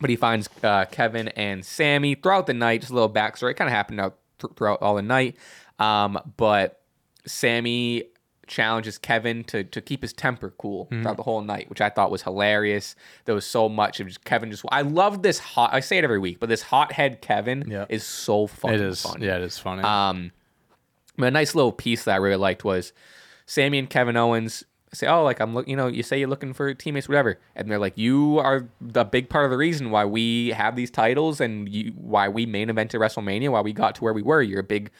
[0.00, 2.80] but he finds uh, Kevin and Sami throughout the night.
[2.80, 3.50] Just a little backstory.
[3.50, 5.36] It kind of happened out th- throughout all the night,
[5.78, 6.80] um, but
[7.26, 8.04] Sami
[8.50, 11.02] challenges Kevin to to keep his temper cool Mm-hmm.
[11.02, 12.96] throughout the whole night, which I thought was hilarious.
[13.24, 14.64] There was so much of just Kevin just.
[14.70, 15.70] I love this hot.
[15.72, 17.86] I say it every week, but this hothead Kevin Yeah.
[17.88, 19.00] is so fucking It is.
[19.02, 19.26] funny.
[19.26, 19.82] Yeah, it is funny.
[19.82, 20.32] Um,
[21.16, 22.92] but a nice little piece that I really liked was
[23.46, 26.52] Sami and Kevin Owens say, "Oh, like I'm look, you know, you say you're looking
[26.52, 30.04] for teammates, whatever," and they're like, "You are the big part of the reason why
[30.04, 34.04] we have these titles and you, why we main evented WrestleMania, why we got to
[34.04, 34.42] where we were.
[34.42, 34.90] You're a big,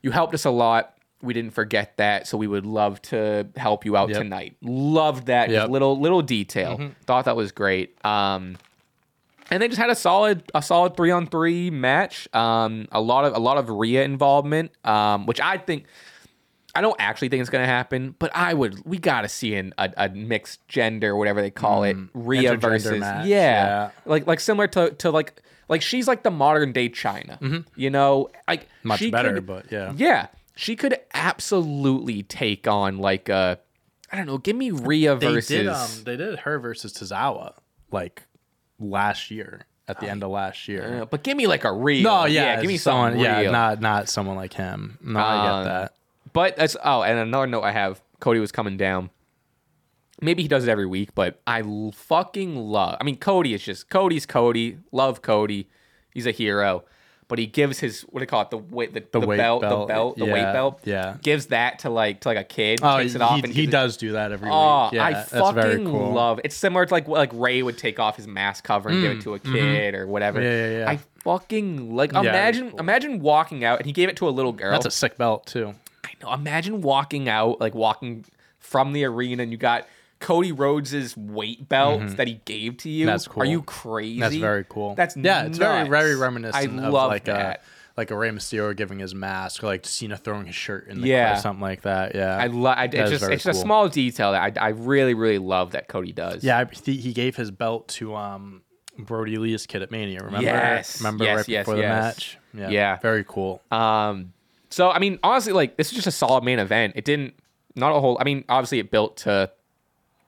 [0.00, 3.84] you helped us a lot." We didn't forget that, so we would love to help
[3.84, 4.18] you out Yep.
[4.18, 4.56] tonight.
[4.62, 5.64] Loved that Yep.
[5.64, 5.72] Mm-hmm.
[5.72, 6.92] little little detail.
[7.06, 7.96] Thought that was great.
[8.04, 8.56] Um,
[9.50, 12.28] and they just had a solid a solid three on three match.
[12.34, 15.86] Um, a lot of a lot of Rhea involvement, um, which I think
[16.74, 19.90] I don't actually think it's gonna happen, but I would we gotta see an, a,
[19.96, 23.90] a mixed gender whatever they call it Rhea versus yeah, yeah.
[24.04, 28.28] like like similar to to like like she's like the modern day Chyna, you know,
[28.46, 28.88] like Mm-hmm.
[28.88, 29.92] Much better, could- but yeah.
[29.96, 30.26] yeah,
[30.60, 33.60] she could absolutely take on like a
[34.10, 35.68] I don't know, give me Rhea They versus did.
[35.68, 37.54] Um, they did her versus Tozawa
[37.92, 38.24] like
[38.80, 41.02] last year at the end of last year.
[41.02, 42.02] uh, but give me like a Rhea.
[42.02, 43.12] no, yeah, yeah give me someone.
[43.12, 43.24] someone.
[43.44, 44.98] Yeah, not not someone like him.
[45.00, 45.92] No, I Um, get that.
[46.32, 49.10] But that's oh, and another note I have: Cody was coming down.
[50.20, 51.62] Maybe he does it every week, but I
[51.94, 52.96] fucking love.
[53.00, 54.78] I mean, Cody is just Cody's Cody.
[54.90, 55.68] Love Cody.
[56.12, 56.84] He's a hero.
[57.28, 58.50] But he gives his what do you call it?
[58.50, 60.80] The weight, the, the, weight belt, the belt, belt, the weight belt.
[60.84, 61.18] yeah.
[61.20, 62.80] Gives that to like to like a kid.
[62.82, 64.94] Oh, takes he, it off and he gives it- does do that every Oh, week.
[64.94, 66.12] Yeah, I that's fucking very cool.
[66.12, 66.40] love.
[66.42, 69.20] It's similar to like like Rey would take off his mask cover and give it
[69.24, 70.40] to a kid or whatever.
[70.40, 70.72] Mm, mm-hmm.
[70.72, 70.90] Yeah, yeah, yeah.
[70.90, 72.12] I fucking like.
[72.12, 72.80] Yeah, imagine cool.
[72.80, 74.72] imagine walking out and he gave it to a little girl.
[74.72, 75.74] That's a sick belt too.
[76.04, 76.32] I know.
[76.32, 78.24] Imagine walking out, like walking
[78.58, 79.86] from the arena, and you got
[80.20, 83.02] Cody Rhodes's weight belt that he gave to you.
[83.06, 83.12] Mm-hmm.
[83.12, 83.42] That's cool.
[83.42, 84.20] Are you crazy?
[84.20, 84.94] That's very cool.
[84.94, 85.90] That's yeah, it's very nuts.
[85.90, 87.58] very reminiscent I of love like that.
[87.58, 87.60] a
[87.98, 91.08] like a Rey Mysterio giving his mask, or like Cena throwing his shirt in the
[91.08, 91.36] Yeah.
[91.36, 92.14] or something like that.
[92.14, 92.76] Yeah, I love.
[92.80, 96.12] It's just it's just a small detail that I, I really really love that Cody
[96.12, 96.44] does.
[96.44, 98.62] Yeah, I, he, gave his belt to um
[98.98, 100.20] Brodie Lee's kid at Mania.
[100.22, 100.44] Remember?
[100.46, 102.38] Yes, Remember yes, right yes, before the match?
[102.54, 102.96] Yeah, Yeah.
[102.98, 103.62] very cool.
[103.70, 104.32] Um.
[104.70, 106.94] So I mean, honestly, like this is just a solid main event.
[106.96, 107.34] It didn't
[107.74, 108.16] not a whole.
[108.20, 109.50] I mean, obviously it built to,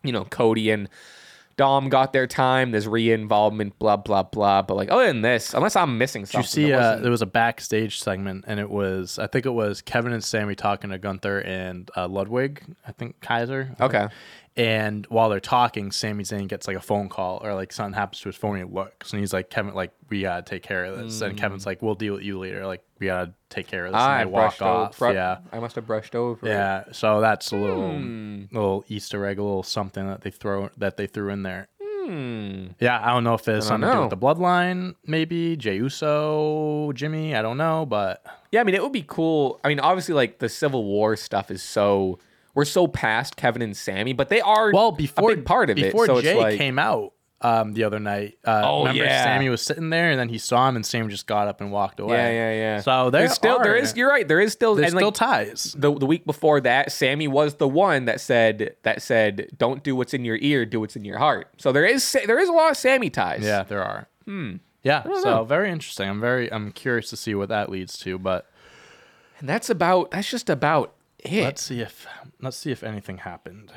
[0.02, 0.88] you know, Cody and
[1.56, 2.70] Dom got their time.
[2.70, 4.62] There's re-involvement, blah blah blah.
[4.62, 6.64] But like other than this, unless I'm missing Did you see?
[6.70, 10.12] there Uh, there was a backstage segment, and it was I think it was Kevin
[10.12, 12.62] and Sami talking to Gunther and uh, Ludwig.
[12.88, 13.72] I think Kaiser.
[13.78, 13.94] I think.
[13.94, 14.14] Okay.
[14.56, 18.20] And while they're talking, Sami Zayn gets like a phone call or like something happens
[18.22, 18.58] to his phone.
[18.58, 21.20] And he looks and he's like, Kevin, like we gotta take care of this.
[21.20, 21.38] And Mm.
[21.40, 22.66] Kevin's like, we'll deal with you later.
[22.66, 24.00] Like we gotta take care of this.
[24.00, 25.00] I and they walk off.
[25.02, 25.12] over.
[25.12, 25.38] yeah.
[25.52, 26.46] I must have brushed over.
[26.46, 26.50] it.
[26.50, 28.44] Yeah, so that's a little Hmm.
[28.52, 31.68] little Easter egg, a little something that they throw that they threw in there.
[31.82, 32.68] Hmm.
[32.80, 36.92] Yeah, I don't know if it's something to do with the bloodline, maybe Jey Uso,
[36.92, 37.34] Jimmy.
[37.34, 39.60] I don't know, but Yeah, I mean, it would be cool.
[39.64, 42.18] I mean, obviously, like the Civil War stuff is so
[42.54, 45.76] we're so past Kevin and Sami, but they are well before a big part of
[45.76, 46.06] before it.
[46.08, 48.38] So Jey it's like, came out um, the other night.
[48.46, 49.24] Uh, Oh, remember yeah.
[49.24, 51.72] Sami was sitting there, and then he saw him, and Sam just got up and
[51.72, 52.16] walked away.
[52.16, 52.80] yeah, yeah, yeah.
[52.80, 53.96] So there there's still there are- is.
[53.96, 54.26] You're right.
[54.28, 55.74] There is still There's still like, ties.
[55.78, 59.96] the the week before that, Sami was the one that said that said, "Don't do
[59.96, 62.52] what's in your ear, do what's in your heart." So there is there is a
[62.52, 63.42] lot of Sami ties.
[63.42, 64.08] Yeah, there are.
[64.26, 64.56] Hmm.
[64.82, 65.44] Yeah, so know.
[65.44, 66.08] very interesting.
[66.08, 68.50] I'm very I'm curious to see what that leads to, but
[69.38, 71.44] and that's about that's just about it.
[71.44, 72.06] let's see if
[72.40, 73.72] let's see if anything happened.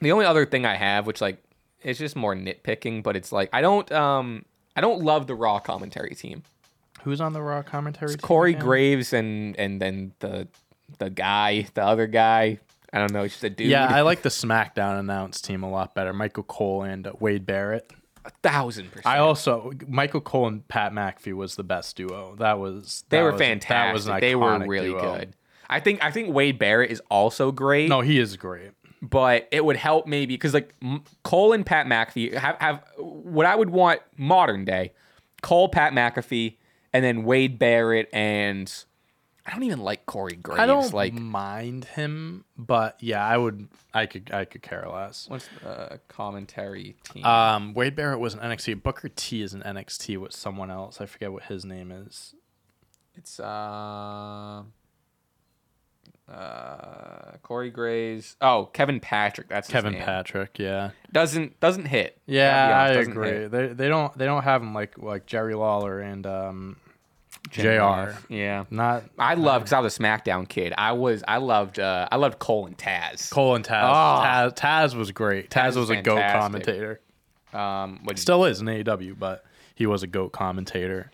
[0.00, 1.42] The only other thing I have, which like
[1.84, 4.44] it's just more nitpicking, but it's like I don't um
[4.76, 6.42] I don't love the Raw commentary team.
[7.02, 8.10] Who's on the Raw commentary?
[8.12, 8.62] team Corey again?
[8.64, 10.48] Graves and and then the
[10.98, 12.58] the guy, the other guy.
[12.92, 13.22] I don't know.
[13.22, 13.68] He's just a dude.
[13.68, 16.12] Yeah, I like the SmackDown announce team a lot better.
[16.12, 17.90] Michael Cole and uh, Wade Barrett.
[18.24, 19.06] a thousand percent.
[19.06, 22.36] I also Michael Cole and Pat McAfee was the best duo.
[22.38, 24.04] That was they were was- fantastic.
[24.06, 25.00] That was they were really duo.
[25.16, 25.34] good.
[25.70, 27.88] I think I think Wade Barrett is also great.
[27.88, 28.72] No, he is great.
[29.02, 30.74] But it would help maybe because like
[31.24, 34.92] Cole and Pat McAfee have, have what I would want modern day
[35.42, 36.56] Cole, Pat McAfee,
[36.92, 38.72] and then Wade Barrett and
[39.44, 40.60] I don't even like Corey Graves.
[40.60, 43.66] I don't like mind him, but yeah, I would.
[43.92, 44.30] I could.
[44.32, 45.28] I could care less.
[45.28, 47.24] what's the commentary team?
[47.24, 48.84] Um, Wade Barrett was an NXT.
[48.84, 51.00] Booker T is an NXT with someone else.
[51.00, 52.36] I forget what his name is.
[53.16, 54.62] it's uh,
[56.32, 58.36] uh, Corey Graves.
[58.40, 59.48] Oh, Kevin Patrick.
[59.48, 59.94] That's Kevin.
[59.94, 60.58] Patrick.
[60.58, 60.90] Yeah.
[61.12, 62.18] Doesn't doesn't hit.
[62.26, 63.28] Yeah, I honest, doesn't agree.
[63.28, 63.50] hit.
[63.50, 66.76] They they don't they don't have him like like Jerry Lawler and um,
[67.50, 68.12] Jr.
[68.28, 68.64] Yeah.
[68.70, 70.72] Not I love because I was a SmackDown kid.
[70.78, 73.30] I was I loved uh I loved Cole and Taz.
[73.30, 73.82] Cole and Taz.
[73.84, 74.22] Oh.
[74.24, 75.50] Taz, Taz was great.
[75.50, 77.00] Taz, Taz was a goat commentator.
[77.52, 79.44] Um, Still is in AEW, but
[79.74, 81.10] he was a goat commentator.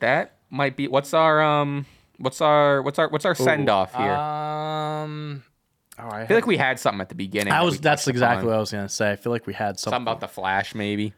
[0.00, 1.84] that might be what's our um
[2.18, 4.12] what's our what's our what's our send off here?
[4.12, 5.42] Um,
[5.98, 7.52] oh, I, I feel like we had something at the beginning.
[7.52, 7.74] I was.
[7.74, 8.46] we That's exactly upon.
[8.48, 9.12] what I was gonna say.
[9.12, 9.96] I feel like we had something.
[9.96, 11.12] something about the Flash, maybe.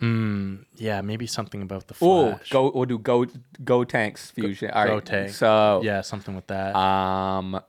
[0.00, 2.50] yeah, maybe something about the Oh, Flash.
[2.50, 3.24] go we'll do go
[3.64, 4.70] Gotenks fusion.
[4.70, 5.30] All right, Go Tank.
[5.30, 6.76] So Yeah, something with that.
[6.76, 7.60] um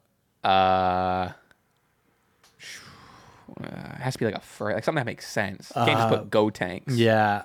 [0.44, 1.30] uh.
[3.60, 3.64] Uh,
[3.96, 5.72] it has to be like a fr- like something that makes sense.
[5.76, 6.84] You can't just put Gotenks.
[6.90, 7.44] yeah,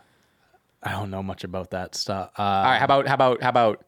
[0.83, 2.33] I don't know much about that stuff.
[2.39, 3.85] Uh, All right, how about how about how about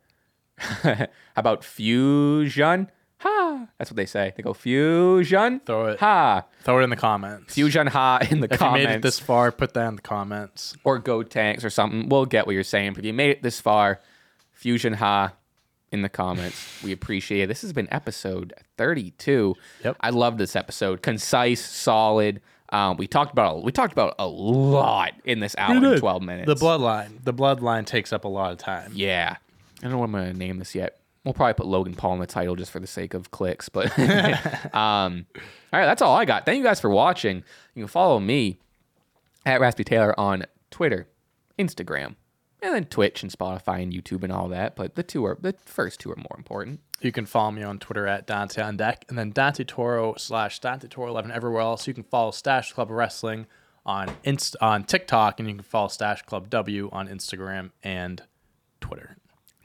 [0.58, 1.06] how
[1.36, 2.90] about fusion?
[3.18, 3.66] Ha!
[3.78, 4.32] That's what they say.
[4.36, 5.60] They go fusion.
[5.64, 6.00] Throw it.
[6.00, 6.44] Ha!
[6.62, 7.54] Throw it in the comments.
[7.54, 8.76] Fusion ha in the If comments.
[8.78, 10.76] If you made it this far, put that in the comments.
[10.84, 12.08] or Gotenks or something.
[12.08, 12.92] We'll get what you're saying.
[12.92, 14.00] But if you made it this far,
[14.52, 15.32] fusion ha
[15.90, 16.82] in the comments.
[16.82, 17.46] we appreciate it.
[17.46, 19.54] This has been episode 32.
[19.84, 19.96] Yep.
[20.00, 21.02] I love this episode.
[21.02, 22.40] Concise, solid.
[22.70, 26.46] Um, we talked about we talked about a lot in this hour and 12 minutes.
[26.48, 27.22] The bloodline.
[27.22, 28.90] The bloodline takes up a lot of time.
[28.94, 29.36] Yeah.
[29.84, 30.98] I don't know what I'm going to name this yet.
[31.24, 33.68] We'll probably put Logan Paul in the title just for the sake of clicks.
[33.68, 33.96] But
[34.74, 35.26] um,
[35.72, 36.46] all right, that's all I got.
[36.46, 37.44] Thank you guys for watching.
[37.74, 38.58] You can follow me
[39.44, 41.06] at Raspy Taylor on Twitter,
[41.58, 42.16] Instagram,
[42.62, 44.74] and then Twitch and Spotify and YouTube and all that.
[44.74, 46.80] But the two are the first two are more important.
[47.02, 50.60] You can follow me on Twitter at Dante on Deck, and then Dante Turo slash
[50.60, 51.86] Dante Turo eleven everywhere else.
[51.86, 53.46] You can follow Stache Club Wrestling
[53.84, 58.22] on Inst on TikTok, and you can follow Stache Club W on Instagram and
[58.80, 59.18] Twitter.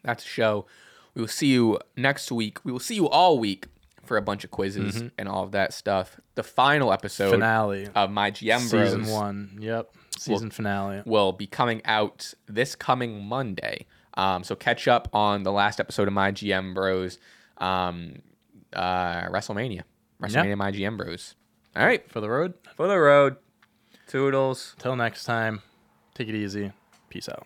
[0.04, 0.66] That's a show.
[1.14, 2.64] We will see you next week.
[2.64, 3.68] We will see you all week
[4.06, 6.20] for a bunch of quizzes and all of that stuff.
[6.36, 8.92] The final episode Finale of my GM Bros.
[8.92, 9.58] season one.
[9.60, 11.04] Yep, season finale.
[11.06, 13.86] will be coming out this coming Monday.
[14.16, 17.20] Um, so catch up on the last episode of My GM Bros.
[17.58, 18.22] Um,
[18.74, 19.84] uh, WrestleMania.
[20.22, 21.36] WrestleMania My GM Bros.
[21.76, 22.10] All right.
[22.12, 22.56] For the road.
[22.76, 23.38] For the road.
[24.08, 24.76] Toodles.
[24.80, 25.62] Till next time,
[26.16, 26.72] take it easy.
[27.10, 27.46] Peace out.